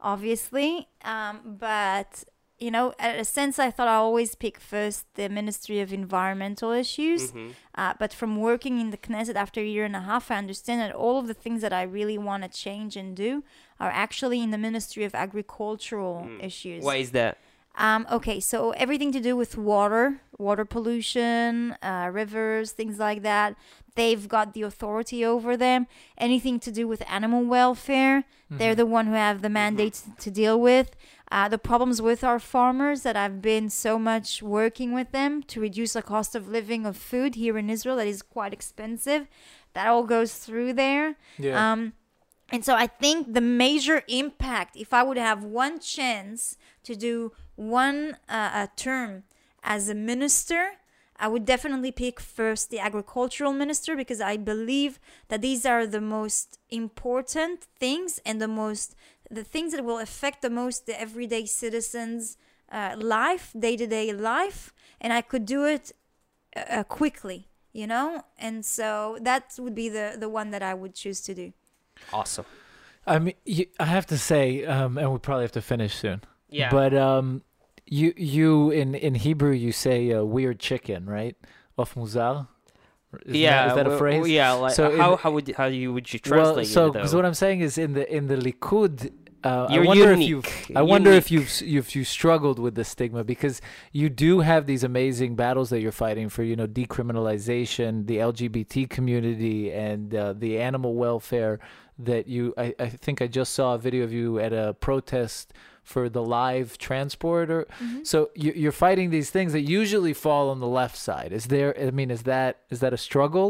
obviously 0.00 0.88
um, 1.04 1.40
but 1.58 2.24
you 2.58 2.70
know 2.70 2.94
at 2.98 3.18
a 3.18 3.24
sense 3.24 3.58
i 3.58 3.70
thought 3.70 3.88
i 3.88 3.94
always 3.94 4.34
pick 4.34 4.58
first 4.60 5.04
the 5.14 5.28
ministry 5.28 5.80
of 5.80 5.92
environmental 5.92 6.70
issues 6.70 7.32
Mhm. 7.32 7.52
uh, 7.74 7.94
but 7.98 8.12
from 8.12 8.36
working 8.40 8.78
in 8.80 8.90
the 8.90 8.96
knesset 8.98 9.34
after 9.36 9.60
a 9.60 9.64
year 9.66 9.84
and 9.84 9.96
a 9.96 10.00
half 10.00 10.30
i 10.30 10.36
understand 10.36 10.80
that 10.80 10.94
all 10.94 11.18
of 11.18 11.26
the 11.26 11.34
things 11.34 11.60
that 11.62 11.72
i 11.72 11.82
really 11.82 12.18
want 12.18 12.42
to 12.44 12.48
change 12.48 12.96
and 12.96 13.16
do 13.16 13.42
are 13.80 13.90
actually 13.90 14.42
in 14.42 14.50
the 14.50 14.58
ministry 14.58 15.04
of 15.04 15.14
agricultural 15.14 16.28
Mm. 16.28 16.44
issues 16.44 16.84
Why 16.84 16.96
is 16.96 17.10
that? 17.12 17.38
um, 17.78 18.06
okay, 18.10 18.40
so 18.40 18.70
everything 18.70 19.12
to 19.12 19.20
do 19.20 19.36
with 19.36 19.58
water, 19.58 20.22
water 20.38 20.64
pollution, 20.64 21.72
uh, 21.82 22.08
rivers, 22.10 22.72
things 22.72 22.98
like 22.98 23.20
that. 23.20 23.54
They've 23.96 24.28
got 24.28 24.54
the 24.54 24.62
authority 24.62 25.24
over 25.24 25.56
them. 25.56 25.86
Anything 26.16 26.60
to 26.60 26.70
do 26.70 26.86
with 26.86 27.02
animal 27.10 27.44
welfare, 27.44 28.24
they're 28.48 28.74
the 28.74 28.86
one 28.86 29.06
who 29.06 29.14
have 29.14 29.42
the 29.42 29.48
mandate 29.48 30.02
to 30.18 30.30
deal 30.30 30.60
with. 30.60 30.94
Uh, 31.32 31.48
the 31.48 31.58
problems 31.58 32.00
with 32.00 32.22
our 32.22 32.38
farmers 32.38 33.02
that 33.02 33.16
I've 33.16 33.42
been 33.42 33.68
so 33.68 33.98
much 33.98 34.42
working 34.42 34.92
with 34.92 35.10
them 35.10 35.42
to 35.44 35.60
reduce 35.60 35.94
the 35.94 36.02
cost 36.02 36.36
of 36.36 36.46
living 36.46 36.86
of 36.86 36.96
food 36.96 37.34
here 37.34 37.58
in 37.58 37.68
Israel 37.68 37.96
that 37.96 38.06
is 38.06 38.22
quite 38.22 38.52
expensive. 38.52 39.26
That 39.72 39.88
all 39.88 40.04
goes 40.04 40.34
through 40.34 40.74
there. 40.74 41.16
Yeah. 41.36 41.72
Um, 41.72 41.94
and 42.52 42.64
so 42.64 42.74
I 42.74 42.86
think 42.86 43.34
the 43.34 43.40
major 43.40 44.02
impact, 44.06 44.76
if 44.76 44.94
I 44.94 45.02
would 45.02 45.18
have 45.18 45.42
one 45.42 45.80
chance 45.80 46.56
to 46.84 46.94
do 46.94 47.32
one 47.56 48.18
uh, 48.28 48.68
a 48.68 48.68
term 48.76 49.24
as 49.64 49.88
a 49.88 49.94
minister, 49.94 50.74
I 51.18 51.28
would 51.28 51.44
definitely 51.44 51.92
pick 51.92 52.20
first 52.20 52.70
the 52.70 52.78
agricultural 52.78 53.52
minister 53.52 53.96
because 53.96 54.20
I 54.20 54.36
believe 54.36 54.98
that 55.28 55.40
these 55.40 55.64
are 55.64 55.86
the 55.86 56.00
most 56.00 56.58
important 56.70 57.66
things 57.78 58.20
and 58.24 58.40
the 58.40 58.48
most 58.48 58.94
the 59.30 59.44
things 59.44 59.72
that 59.72 59.84
will 59.84 59.98
affect 59.98 60.42
the 60.42 60.50
most 60.50 60.86
the 60.86 61.00
everyday 61.00 61.46
citizens' 61.46 62.36
uh, 62.70 62.94
life, 62.96 63.52
day 63.58 63.76
to 63.76 63.86
day 63.86 64.12
life, 64.12 64.72
and 65.00 65.12
I 65.12 65.20
could 65.20 65.46
do 65.46 65.64
it 65.64 65.92
uh, 66.56 66.84
quickly, 66.84 67.48
you 67.72 67.86
know. 67.86 68.22
And 68.38 68.64
so 68.64 69.18
that 69.22 69.54
would 69.58 69.74
be 69.74 69.88
the 69.88 70.16
the 70.18 70.28
one 70.28 70.50
that 70.50 70.62
I 70.62 70.74
would 70.74 70.94
choose 70.94 71.20
to 71.22 71.34
do. 71.34 71.52
Awesome. 72.12 72.46
I 73.06 73.18
mean, 73.18 73.34
you, 73.44 73.66
I 73.78 73.84
have 73.84 74.06
to 74.06 74.18
say, 74.18 74.64
um, 74.64 74.98
and 74.98 75.12
we 75.12 75.18
probably 75.18 75.44
have 75.44 75.52
to 75.52 75.62
finish 75.62 75.94
soon. 75.94 76.22
Yeah. 76.48 76.70
But 76.70 76.92
um, 76.94 77.42
you 77.86 78.12
you 78.16 78.70
in 78.70 78.94
in 78.94 79.14
Hebrew 79.14 79.52
you 79.52 79.72
say 79.72 80.12
uh, 80.12 80.24
weird 80.24 80.58
chicken, 80.58 81.06
right? 81.06 81.36
Of 81.78 81.94
muzar. 81.94 82.48
Is 83.24 83.36
yeah. 83.36 83.66
That, 83.66 83.68
is 83.68 83.74
that 83.76 83.86
a 83.86 83.90
well, 83.90 83.98
phrase? 83.98 84.28
Yeah. 84.28 84.52
Like 84.52 84.74
So 84.74 84.90
in- 84.90 84.98
how 84.98 85.16
how 85.16 85.30
would 85.32 85.48
how 85.56 85.66
you 85.66 85.92
would 85.92 86.12
you 86.12 86.20
Well, 86.28 86.42
translate 86.54 86.66
so 86.66 86.86
it 86.88 86.92
because 86.94 87.14
what 87.14 87.24
I'm 87.24 87.34
saying 87.34 87.60
is 87.60 87.78
in 87.78 87.94
the 87.94 88.12
in 88.14 88.26
the 88.26 88.36
Likud. 88.36 89.12
Uh, 89.44 89.66
I 89.70 89.78
wonder 89.78 90.10
unique. 90.12 90.22
if 90.44 90.68
you've 90.68 90.76
I 90.76 90.82
wonder 90.82 91.12
if 91.12 91.30
Unique. 91.30 91.60
you've 91.62 91.76
if 91.78 91.94
you 91.94 92.02
struggled 92.02 92.58
with 92.58 92.74
the 92.74 92.82
stigma 92.82 93.22
because 93.22 93.60
you 93.92 94.08
do 94.08 94.40
have 94.40 94.66
these 94.66 94.82
amazing 94.82 95.36
battles 95.36 95.70
that 95.70 95.80
you're 95.80 95.92
fighting 95.92 96.28
for, 96.28 96.42
you 96.42 96.56
know, 96.56 96.66
decriminalization, 96.66 98.06
the 98.06 98.16
LGBT 98.16 98.88
community, 98.90 99.72
and 99.72 100.12
uh, 100.14 100.32
the 100.32 100.58
animal 100.58 100.94
welfare. 100.94 101.60
That 101.98 102.26
you, 102.26 102.52
I, 102.58 102.74
I 102.78 102.88
think 102.88 103.22
I 103.22 103.26
just 103.26 103.54
saw 103.54 103.74
a 103.74 103.78
video 103.78 104.04
of 104.04 104.12
you 104.12 104.38
at 104.38 104.52
a 104.52 104.74
protest 104.80 105.54
for 105.86 106.08
the 106.10 106.22
live 106.22 106.76
transport 106.78 107.46
or 107.50 107.62
Mm-hmm. 107.80 108.02
so 108.02 108.30
you, 108.34 108.52
you're 108.62 108.72
fighting 108.86 109.08
these 109.10 109.30
things 109.30 109.52
that 109.52 109.62
usually 109.62 110.12
fall 110.12 110.50
on 110.50 110.58
the 110.60 110.66
left 110.80 110.96
side. 111.08 111.30
Is 111.32 111.46
there? 111.46 111.70
I 111.80 111.90
mean, 111.92 112.10
is 112.10 112.22
that 112.24 112.52
is 112.70 112.80
that 112.80 112.92
a 112.92 112.98
struggle, 112.98 113.48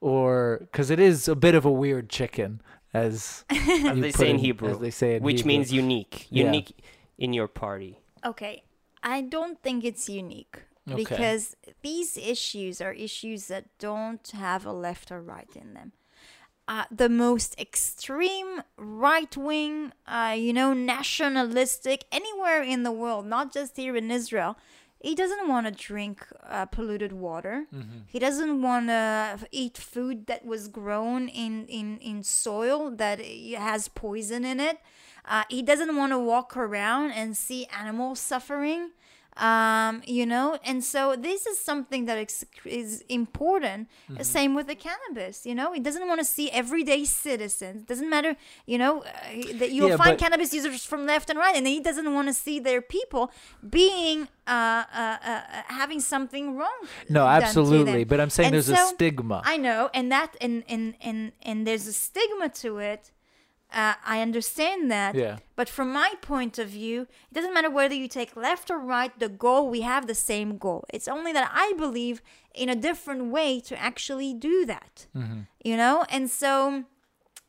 or 0.00 0.58
because 0.60 0.90
it 0.90 1.00
is 1.00 1.26
a 1.26 1.34
bit 1.34 1.54
of 1.54 1.64
a 1.64 1.70
weird 1.72 2.08
chicken 2.08 2.60
as 2.92 3.44
As 3.50 3.98
they 4.00 4.12
say 4.12 4.30
in 4.30 4.38
Hebrew, 4.38 4.70
as 4.70 4.78
they 4.78 4.90
say 4.90 5.16
in 5.16 5.22
which 5.22 5.38
Hebrew. 5.40 5.48
means 5.52 5.72
unique, 5.72 6.26
Yeah. 6.30 6.44
unique 6.46 6.70
in 7.18 7.32
your 7.32 7.48
party. 7.48 7.98
Okay, 8.24 8.62
I 9.02 9.22
don't 9.22 9.60
think 9.62 9.84
it's 9.84 10.08
unique 10.08 10.56
Okay. 10.88 10.96
because 10.96 11.56
these 11.82 12.16
issues 12.16 12.80
are 12.80 12.92
issues 12.92 13.46
that 13.46 13.64
don't 13.78 14.26
have 14.32 14.66
a 14.66 14.72
left 14.72 15.10
or 15.12 15.20
right 15.22 15.48
in 15.54 15.74
them. 15.74 15.92
Uh, 16.72 16.84
the 17.04 17.08
most 17.08 17.50
extreme 17.58 18.62
right 18.76 19.36
wing, 19.36 19.90
uh, 20.06 20.34
you 20.46 20.52
know, 20.52 20.72
nationalistic, 20.72 22.04
anywhere 22.12 22.62
in 22.62 22.84
the 22.84 22.92
world, 23.02 23.26
not 23.26 23.52
just 23.52 23.76
here 23.76 23.96
in 23.96 24.08
Israel, 24.20 24.52
he 25.02 25.12
doesn't 25.16 25.48
want 25.48 25.66
to 25.66 25.72
drink 25.72 26.16
uh, 26.48 26.66
polluted 26.66 27.12
water. 27.12 27.54
He 28.06 28.18
doesn't 28.26 28.62
want 28.62 28.86
to 28.86 29.38
eat 29.50 29.76
food 29.78 30.16
that 30.30 30.42
was 30.52 30.68
grown 30.68 31.22
in, 31.44 31.66
in, 31.66 31.98
in 31.98 32.22
soil 32.22 32.78
that 33.02 33.18
has 33.70 33.88
poison 33.88 34.44
in 34.44 34.60
it. 34.60 34.78
Uh, 35.24 35.42
he 35.48 35.62
doesn't 35.62 35.96
want 35.96 36.12
to 36.12 36.20
walk 36.20 36.56
around 36.56 37.10
and 37.20 37.36
see 37.36 37.66
animals 37.82 38.20
suffering. 38.20 38.90
Um, 39.40 40.02
you 40.06 40.26
know, 40.26 40.58
and 40.64 40.84
so 40.84 41.16
this 41.16 41.46
is 41.46 41.58
something 41.58 42.04
that 42.04 42.18
is, 42.18 42.44
is 42.66 43.02
important. 43.08 43.88
Mm-hmm. 44.10 44.22
Same 44.22 44.54
with 44.54 44.66
the 44.66 44.74
cannabis. 44.74 45.46
You 45.46 45.54
know, 45.54 45.72
he 45.72 45.80
doesn't 45.80 46.06
want 46.06 46.20
to 46.20 46.26
see 46.26 46.50
everyday 46.50 47.06
citizens. 47.06 47.84
Doesn't 47.84 48.10
matter. 48.10 48.36
You 48.66 48.76
know, 48.76 49.00
uh, 49.02 49.06
that 49.54 49.72
you'll 49.72 49.88
Yeah, 49.88 49.96
find 49.96 50.18
cannabis 50.18 50.52
users 50.52 50.84
from 50.84 51.06
left 51.06 51.30
and 51.30 51.38
right, 51.38 51.56
and 51.56 51.66
he 51.66 51.80
doesn't 51.80 52.12
want 52.12 52.28
to 52.28 52.34
see 52.34 52.60
their 52.60 52.82
people 52.82 53.32
being 53.68 54.28
uh, 54.46 54.50
uh, 54.50 54.84
uh, 54.94 55.30
uh, 55.30 55.62
having 55.68 56.00
something 56.00 56.56
wrong. 56.56 56.80
No, 57.08 57.26
absolutely. 57.26 58.04
But 58.04 58.20
I'm 58.20 58.30
saying 58.30 58.48
And 58.48 58.54
there's 58.54 58.68
a 58.68 58.76
stigma. 58.76 59.40
I 59.44 59.56
know, 59.56 59.88
and 59.94 60.12
that 60.12 60.36
and 60.40 60.64
and 60.68 60.94
and 61.00 61.32
and 61.42 61.66
there's 61.66 61.86
a 61.86 61.94
stigma 61.94 62.50
to 62.62 62.78
it. 62.78 63.10
Uh, 63.72 63.94
I 64.04 64.20
understand 64.20 64.90
that. 64.90 65.14
Yeah. 65.14 65.38
But 65.56 65.68
from 65.68 65.92
my 65.92 66.14
point 66.20 66.58
of 66.58 66.68
view, 66.68 67.02
it 67.02 67.34
doesn't 67.34 67.54
matter 67.54 67.70
whether 67.70 67.94
you 67.94 68.08
take 68.08 68.36
left 68.36 68.70
or 68.70 68.78
right. 68.78 69.16
The 69.18 69.28
goal 69.28 69.68
we 69.68 69.82
have 69.82 70.06
the 70.06 70.14
same 70.14 70.58
goal. 70.58 70.84
It's 70.92 71.08
only 71.08 71.32
that 71.32 71.50
I 71.52 71.74
believe 71.76 72.20
in 72.54 72.68
a 72.68 72.74
different 72.74 73.30
way 73.30 73.60
to 73.60 73.80
actually 73.80 74.34
do 74.34 74.66
that. 74.66 75.06
Mm-hmm. 75.16 75.40
You 75.64 75.76
know, 75.76 76.04
and 76.08 76.30
so, 76.30 76.84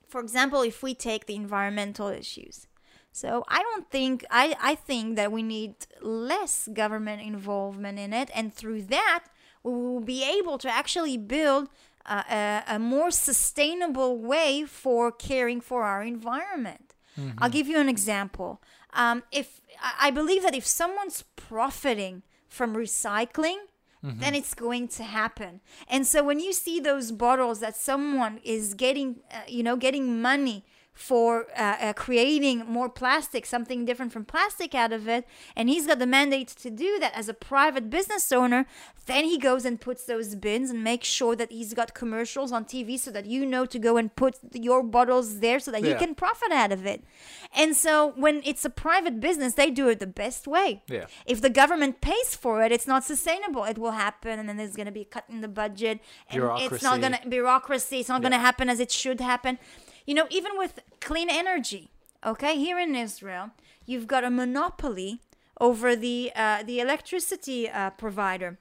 for 0.08 0.22
example, 0.22 0.62
if 0.62 0.84
we 0.84 0.94
take 0.94 1.26
the 1.26 1.36
environmental 1.36 2.08
issues. 2.08 2.68
So 3.14 3.44
I 3.50 3.62
don't 3.62 3.90
think 3.90 4.24
I, 4.32 4.56
I 4.62 4.76
think 4.76 5.18
that 5.18 5.32
we 5.32 5.44
need 5.44 5.76
less 6.02 6.70
government 6.72 7.22
involvement 7.22 8.00
in 8.00 8.14
it, 8.14 8.30
and 8.34 8.54
through 8.54 8.84
that 8.84 9.26
we 9.64 9.72
will 9.72 10.00
be 10.00 10.24
able 10.24 10.58
to 10.58 10.70
actually 10.70 11.18
build 11.18 11.70
a, 12.06 12.24
a, 12.30 12.64
a 12.76 12.80
more 12.80 13.12
sustainable 13.12 14.18
way 14.18 14.66
for 14.66 15.12
caring 15.12 15.62
for 15.62 15.84
our 15.84 16.04
environment. 16.04 16.94
I'll 17.38 17.50
give 17.50 17.68
you 17.68 17.78
an 17.80 17.90
example. 17.90 18.62
Um, 18.94 19.24
if 19.32 19.62
I 20.00 20.12
believe 20.12 20.44
that 20.44 20.56
if 20.56 20.66
someone's 20.66 21.24
profiting 21.36 22.24
from 22.48 22.76
recycling, 22.76 23.58
then 24.04 24.34
it's 24.34 24.56
going 24.56 24.88
to 24.88 25.04
happen. 25.04 25.62
And 25.88 26.08
so 26.08 26.24
when 26.24 26.40
you 26.40 26.54
see 26.54 26.80
those 26.80 27.12
bottles 27.12 27.60
that 27.60 27.76
someone 27.76 28.40
is 28.44 28.74
getting, 28.74 29.20
uh, 29.32 29.42
you 29.48 29.62
know, 29.62 29.76
getting 29.76 30.20
money 30.22 30.66
for 31.02 31.48
uh, 31.58 31.78
uh, 31.88 31.94
creating 31.94 32.60
more 32.68 32.88
plastic, 32.88 33.46
something 33.46 33.86
different 33.86 34.12
from 34.14 34.24
plastic 34.24 34.76
out 34.76 34.94
of 34.94 35.08
it, 35.08 35.26
and 35.56 35.68
he's 35.68 35.88
got 35.88 35.98
the 36.00 36.06
mandate 36.06 36.50
to 36.50 36.70
do 36.70 37.00
that 37.00 37.12
as 37.16 37.28
a 37.28 37.34
private 37.34 37.90
business 37.90 38.32
owner, 38.32 38.66
then 39.08 39.24
he 39.26 39.38
goes 39.40 39.66
and 39.66 39.82
puts 39.82 40.04
those 40.06 40.36
bins 40.36 40.70
and 40.70 40.84
makes 40.84 41.08
sure 41.08 41.36
that 41.36 41.52
he's 41.52 41.74
got 41.74 41.96
commercials 41.96 42.52
on 42.52 42.66
TV 42.66 43.00
so 43.00 43.10
that 43.12 43.26
you 43.26 43.46
know 43.46 43.66
to 43.66 43.80
go 43.80 43.98
and 43.98 44.16
put 44.16 44.36
your 44.54 44.84
bottles 44.84 45.40
there 45.40 45.60
so 45.60 45.72
that 45.72 45.82
Yeah. 45.82 45.90
you 45.90 45.96
can 45.96 46.14
profit 46.14 46.52
out 46.52 46.72
of 46.72 46.86
it. 46.86 47.04
And 47.62 47.76
so 47.76 48.14
when 48.16 48.42
it's 48.46 48.64
a 48.64 48.70
private 48.70 49.20
business, 49.20 49.56
they 49.56 49.72
do 49.72 49.90
it 49.90 50.00
the 50.00 50.08
best 50.08 50.48
way. 50.48 50.84
Yeah. 50.88 51.06
If 51.26 51.42
the 51.42 51.50
government 51.50 52.00
pays 52.02 52.36
for 52.36 52.62
it, 52.64 52.72
it's 52.72 52.88
not 52.88 53.04
sustainable. 53.04 53.64
It 53.64 53.78
will 53.80 53.92
happen, 54.06 54.38
and 54.40 54.48
then 54.48 54.58
there's 54.58 54.76
going 54.76 54.86
to 54.86 54.92
be 54.92 55.02
a 55.02 55.06
cut 55.16 55.26
in 55.28 55.42
the 55.42 55.48
budget, 55.48 56.00
and 56.30 56.44
it's 56.44 56.84
not 56.84 57.00
Bureaucracy. 57.00 57.02
going 57.02 57.14
to 57.24 57.30
bureaucracy. 57.30 57.98
It's 58.02 58.10
not 58.10 58.22
Yeah. 58.22 58.30
going 58.30 58.38
to 58.40 58.46
happen 58.50 58.70
as 58.70 58.80
it 58.80 58.92
should 58.92 59.20
happen. 59.20 59.58
You 60.06 60.14
know, 60.16 60.28
even 60.30 60.54
with 60.58 60.80
clean 61.00 61.30
energy, 61.30 61.92
okay, 62.26 62.56
here 62.58 62.80
in 62.80 62.96
Israel, 62.96 63.52
you've 63.86 64.08
got 64.08 64.24
a 64.24 64.30
monopoly 64.30 65.22
over 65.60 65.96
the 65.96 66.32
uh, 66.36 66.64
the 66.64 66.80
electricity 66.80 67.70
uh, 67.70 67.92
provider, 67.92 68.58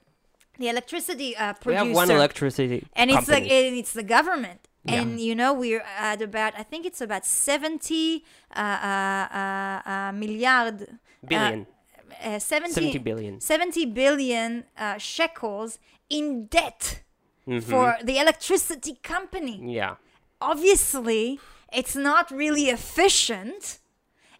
the 0.59 0.69
electricity 0.69 1.35
uh, 1.35 1.53
We 1.53 1.59
producer 1.63 1.85
have 1.85 1.95
one 1.95 2.11
electricity 2.11 2.79
and 2.93 3.09
it's 3.09 3.25
company. 3.25 3.41
like 3.49 3.51
and 3.51 3.75
it's 3.81 3.93
the 3.93 4.03
government 4.17 4.61
Yeah. 4.83 5.01
and 5.01 5.19
you 5.27 5.33
know 5.41 5.51
we're 5.63 5.85
at 6.11 6.19
about 6.29 6.51
i 6.61 6.63
think 6.71 6.81
it's 6.89 7.01
about 7.07 7.23
70 7.25 8.23
uh, 8.55 8.59
uh, 8.59 9.89
uh, 9.93 10.11
milliard 10.23 10.77
billion, 11.31 11.67
uh, 12.23 12.39
70, 12.39 12.73
70 12.73 12.97
billion. 13.09 13.39
70 13.39 13.85
billion 14.01 14.49
uh, 14.77 14.97
shekels 14.97 15.71
in 16.09 16.25
debt 16.57 16.83
Mhm. 17.47 17.63
for 17.71 17.85
the 18.09 18.17
electricity 18.23 18.93
company 19.13 19.55
yeah. 19.79 19.95
Obviously 20.41 21.39
it's 21.71 21.95
not 21.95 22.29
really 22.31 22.69
efficient. 22.69 23.79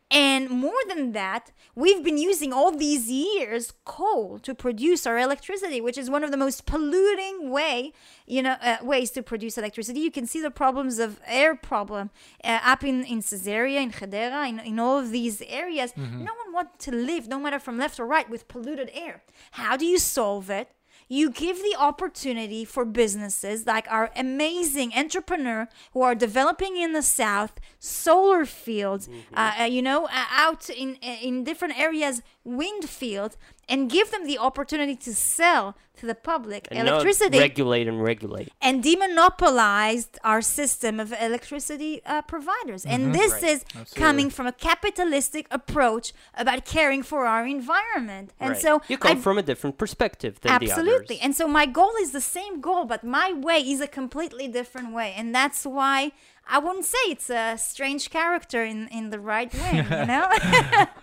And 0.10 0.50
more 0.50 0.82
than 0.90 1.14
that 1.14 1.52
we've 1.74 2.04
been 2.04 2.18
using 2.18 2.52
all 2.52 2.72
these 2.72 3.10
years 3.10 3.72
coal 3.86 4.40
to 4.40 4.54
produce 4.54 5.08
our 5.08 5.18
electricity 5.18 5.80
which 5.80 5.98
is 5.98 6.10
one 6.10 6.22
of 6.22 6.32
the 6.32 6.36
most 6.36 6.66
polluting 6.66 7.50
way 7.50 7.94
you 8.28 8.42
know 8.42 8.58
uh, 8.62 8.78
ways 8.82 9.12
to 9.12 9.24
produce 9.24 9.58
electricity. 9.58 10.02
You 10.02 10.12
can 10.12 10.28
see 10.28 10.42
the 10.42 10.52
problems 10.52 11.00
of 11.00 11.22
air 11.26 11.56
problem 11.56 12.10
uh, 12.44 12.60
up 12.64 12.84
in 12.84 13.06
in 13.06 13.22
Caesarea 13.22 13.80
in 13.80 13.92
Hadera 13.92 14.50
in, 14.50 14.60
in 14.60 14.80
all 14.80 15.00
of 15.00 15.12
these 15.12 15.42
areas. 15.44 15.94
No 15.96 16.34
one 16.44 16.54
wants 16.54 16.84
to 16.86 16.92
live 16.92 17.30
no 17.30 17.40
matter 17.40 17.60
from 17.60 17.78
left 17.78 17.98
or 17.98 18.06
right 18.06 18.30
with 18.30 18.50
polluted 18.50 18.90
air. 18.94 19.24
How 19.52 19.78
do 19.78 19.86
you 19.86 19.98
solve 19.98 20.50
it 20.50 20.68
you 21.12 21.30
give 21.30 21.58
the 21.58 21.76
opportunity 21.78 22.64
for 22.64 22.86
businesses 22.86 23.68
like 23.68 23.86
our 23.92 24.10
amazing 24.16 24.94
entrepreneur 24.96 25.68
who 25.92 26.02
are 26.02 26.16
developing 26.16 26.78
in 26.78 26.94
the 26.94 27.02
south 27.02 27.60
solar 27.80 28.46
fields 28.46 29.10
uh, 29.34 29.54
uh, 29.60 29.64
you 29.64 29.82
know 29.82 30.06
uh, 30.06 30.26
out 30.32 30.70
in 30.70 30.96
in 30.96 31.44
different 31.44 31.78
areas 31.78 32.22
wind 32.46 32.88
fields 32.88 33.38
and 33.72 33.90
give 33.90 34.08
them 34.14 34.24
the 34.32 34.38
opportunity 34.48 34.96
to 35.08 35.12
sell 35.16 35.64
to 36.00 36.06
the 36.12 36.16
public 36.16 36.68
And 36.72 36.86
not 36.86 36.94
electricity 36.94 37.38
regulate 37.40 37.88
and 37.92 37.98
regulate. 38.12 38.48
and 38.62 38.84
demonopolized 38.84 40.14
our 40.24 40.42
system 40.42 41.00
of 41.00 41.14
electricity 41.30 42.02
uh, 42.06 42.22
providers. 42.34 42.86
And 42.86 43.14
this 43.14 43.34
Right. 43.34 43.44
is 43.54 43.60
coming 44.06 44.30
from 44.30 44.46
a 44.48 44.52
capitalistic 44.70 45.46
approach 45.52 46.14
about 46.44 46.66
caring 46.66 47.04
for 47.04 47.26
our 47.34 47.46
environment. 47.46 48.28
And 48.40 48.52
Right. 48.52 48.62
so 48.66 48.82
you 48.88 48.98
come 48.98 49.18
I- 49.18 49.22
from 49.28 49.38
a 49.38 49.44
different 49.44 49.78
perspective 49.78 50.34
than 50.42 50.52
absolutely. 50.52 50.74
the 50.76 50.82
others. 50.82 50.94
Absolutely. 51.02 51.20
And 51.26 51.36
so 51.36 51.48
my 51.48 51.66
goal 51.80 51.94
is 52.04 52.12
the 52.12 52.22
same 52.22 52.62
goal, 52.62 52.84
but 52.86 53.04
my 53.04 53.30
way 53.48 53.60
is 53.74 53.80
a 53.82 53.88
completely 53.88 54.48
different 54.48 54.90
way. 54.94 55.10
And 55.20 55.34
that's 55.40 55.62
why 55.66 56.12
I 56.48 56.58
wouldn't 56.58 56.86
say 56.86 57.04
it's 57.08 57.30
a 57.30 57.58
strange 57.58 58.10
character 58.10 58.64
in, 58.72 58.88
in 58.90 59.10
the 59.14 59.20
right 59.20 59.52
wing, 59.54 59.76
you 60.00 60.06
know? 60.14 60.28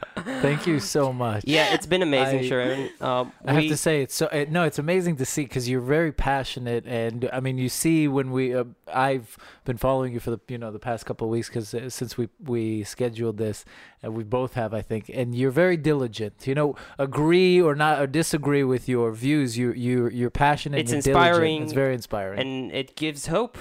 Thank 0.42 0.66
you 0.66 0.78
so 0.80 1.12
much. 1.12 1.44
Yeah, 1.46 1.74
it's 1.74 1.86
been 1.86 2.02
amazing, 2.02 2.40
I- 2.40 2.42
Sharren. 2.48 3.02
Um, 3.02 3.32
I 3.44 3.52
have 3.54 3.64
to 3.68 3.76
say 3.76 4.02
it's 4.02 4.14
so 4.14 4.26
it, 4.28 4.50
no, 4.50 4.64
it's 4.64 4.78
amazing 4.78 5.16
to 5.16 5.24
see 5.24 5.42
because 5.42 5.68
you're 5.68 5.80
very 5.80 6.12
passionate, 6.12 6.86
and 6.86 7.28
I 7.32 7.40
mean, 7.40 7.58
you 7.58 7.68
see 7.68 8.06
when 8.08 8.30
we 8.30 8.54
uh, 8.54 8.64
I've 8.92 9.36
been 9.64 9.76
following 9.78 10.12
you 10.12 10.20
for 10.20 10.30
the 10.30 10.40
you 10.48 10.58
know 10.58 10.70
the 10.70 10.78
past 10.78 11.06
couple 11.06 11.26
of 11.26 11.30
weeks 11.30 11.48
because 11.48 11.72
uh, 11.74 11.88
since 11.90 12.16
we 12.18 12.28
we 12.44 12.84
scheduled 12.84 13.38
this, 13.38 13.64
and 14.02 14.14
we 14.14 14.22
both 14.24 14.54
have 14.54 14.72
I 14.74 14.82
think, 14.82 15.10
and 15.12 15.34
you're 15.34 15.50
very 15.50 15.76
diligent. 15.76 16.46
You 16.46 16.54
know, 16.54 16.76
agree 16.98 17.60
or 17.60 17.74
not 17.74 18.00
or 18.00 18.06
disagree 18.06 18.64
with 18.64 18.88
your 18.88 19.12
views. 19.12 19.56
You 19.58 19.72
you 19.72 20.08
you're 20.08 20.30
passionate. 20.30 20.80
It's 20.80 20.92
and 20.92 21.04
you're 21.06 21.14
diligent. 21.14 21.32
inspiring 21.34 21.62
It's 21.62 21.72
very 21.72 21.94
inspiring. 21.94 22.38
and 22.40 22.72
it 22.72 22.96
gives 22.96 23.26
hope 23.28 23.56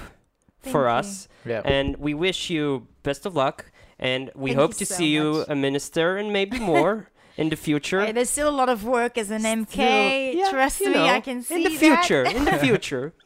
Thank 0.62 0.72
for 0.74 0.84
you. 0.86 0.92
us. 0.92 1.28
yeah. 1.46 1.62
And 1.66 1.98
we 1.98 2.14
wish 2.14 2.50
you 2.50 2.88
best 3.04 3.26
of 3.26 3.36
luck. 3.36 3.72
And 4.00 4.32
we 4.36 4.52
Thank 4.52 4.60
hope 4.60 4.74
to 4.76 4.86
so 4.86 4.96
see 4.96 5.08
you 5.08 5.46
a 5.48 5.56
minister 5.56 6.18
and 6.18 6.32
maybe 6.32 6.60
more 6.74 7.10
in 7.36 7.50
the 7.50 7.56
future. 7.56 8.06
Hey, 8.06 8.12
there's 8.12 8.30
still 8.30 8.50
a 8.50 8.52
lot 8.52 8.70
of 8.70 8.84
work 8.84 9.18
as 9.18 9.32
an 9.32 9.44
MK. 9.44 9.72
Still- 9.72 10.40
yeah, 10.40 10.50
Trust 10.50 10.82
me, 10.82 10.94
know, 10.94 11.06
I 11.06 11.20
can 11.22 11.42
see 11.44 11.56
in 11.56 11.64
the 11.64 11.78
that. 11.78 12.06
future. 12.06 12.24
in 12.24 12.46
the 12.46 12.58
future. 12.58 13.14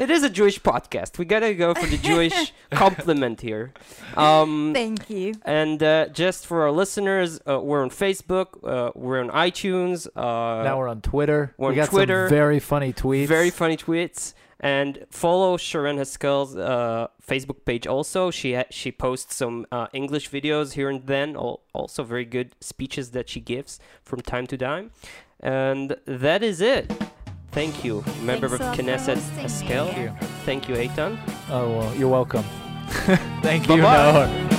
It 0.00 0.10
is 0.10 0.22
a 0.22 0.30
Jewish 0.30 0.60
podcast. 0.60 1.18
We 1.18 1.24
gotta 1.24 1.54
go 1.54 1.74
for 1.74 1.86
the 1.86 1.96
Jewish 1.98 2.52
compliment 2.70 3.40
here. 3.40 3.72
Um, 4.16 4.70
Thank 4.74 5.10
you. 5.10 5.34
and 5.44 5.82
uh, 5.82 6.08
just 6.08 6.46
for 6.46 6.62
our 6.62 6.70
listeners, 6.70 7.40
uh, 7.48 7.60
we're 7.60 7.82
on 7.82 7.90
Facebook, 7.90 8.46
uh, 8.64 8.92
we're 8.94 9.20
on 9.20 9.30
iTunes. 9.30 10.06
Uh, 10.14 10.62
now 10.62 10.78
we're 10.78 10.88
on 10.88 11.00
Twitter. 11.02 11.52
we're 11.58 11.68
we 11.70 11.74
on 11.74 11.76
got 11.84 11.88
Twitter. 11.90 12.28
some 12.28 12.36
very 12.36 12.60
funny 12.60 12.92
tweets. 12.92 13.26
very 13.26 13.50
funny 13.50 13.76
tweets. 13.76 14.34
And 14.60 15.06
follow 15.10 15.56
Sharren 15.56 15.98
Haskel's 15.98 16.56
uh, 16.56 17.06
Facebook 17.24 17.64
page 17.64 17.86
also. 17.86 18.30
She 18.32 18.54
ha- 18.54 18.64
she 18.70 18.90
posts 18.90 19.36
some 19.36 19.66
uh, 19.70 19.86
English 19.92 20.30
videos 20.30 20.72
here 20.72 20.88
and 20.90 21.06
then. 21.06 21.36
Al- 21.36 21.60
also 21.72 22.02
very 22.02 22.24
good 22.24 22.56
speeches 22.60 23.12
that 23.12 23.28
she 23.28 23.38
gives 23.40 23.78
from 24.02 24.20
time 24.20 24.48
to 24.48 24.56
time. 24.58 24.90
And 25.38 25.96
that 26.06 26.42
is 26.42 26.60
it. 26.60 26.92
Thank 27.52 27.84
you, 27.84 28.04
member 28.22 28.48
Thanks 28.48 28.64
a 28.64 28.70
of 28.70 28.76
Knesset 28.78 29.18
hosting 29.40 29.68
me 29.68 29.74
Haskel. 29.84 30.18
Thank 30.44 30.68
you, 30.68 30.74
Eitan. 30.74 31.18
Oh 31.50 31.78
well, 31.78 31.94
you're 31.94 32.08
welcome. 32.08 32.42
Thank 33.42 33.68
Bye-bye. 33.68 33.74
you, 33.76 33.82
Noah. 33.82 34.57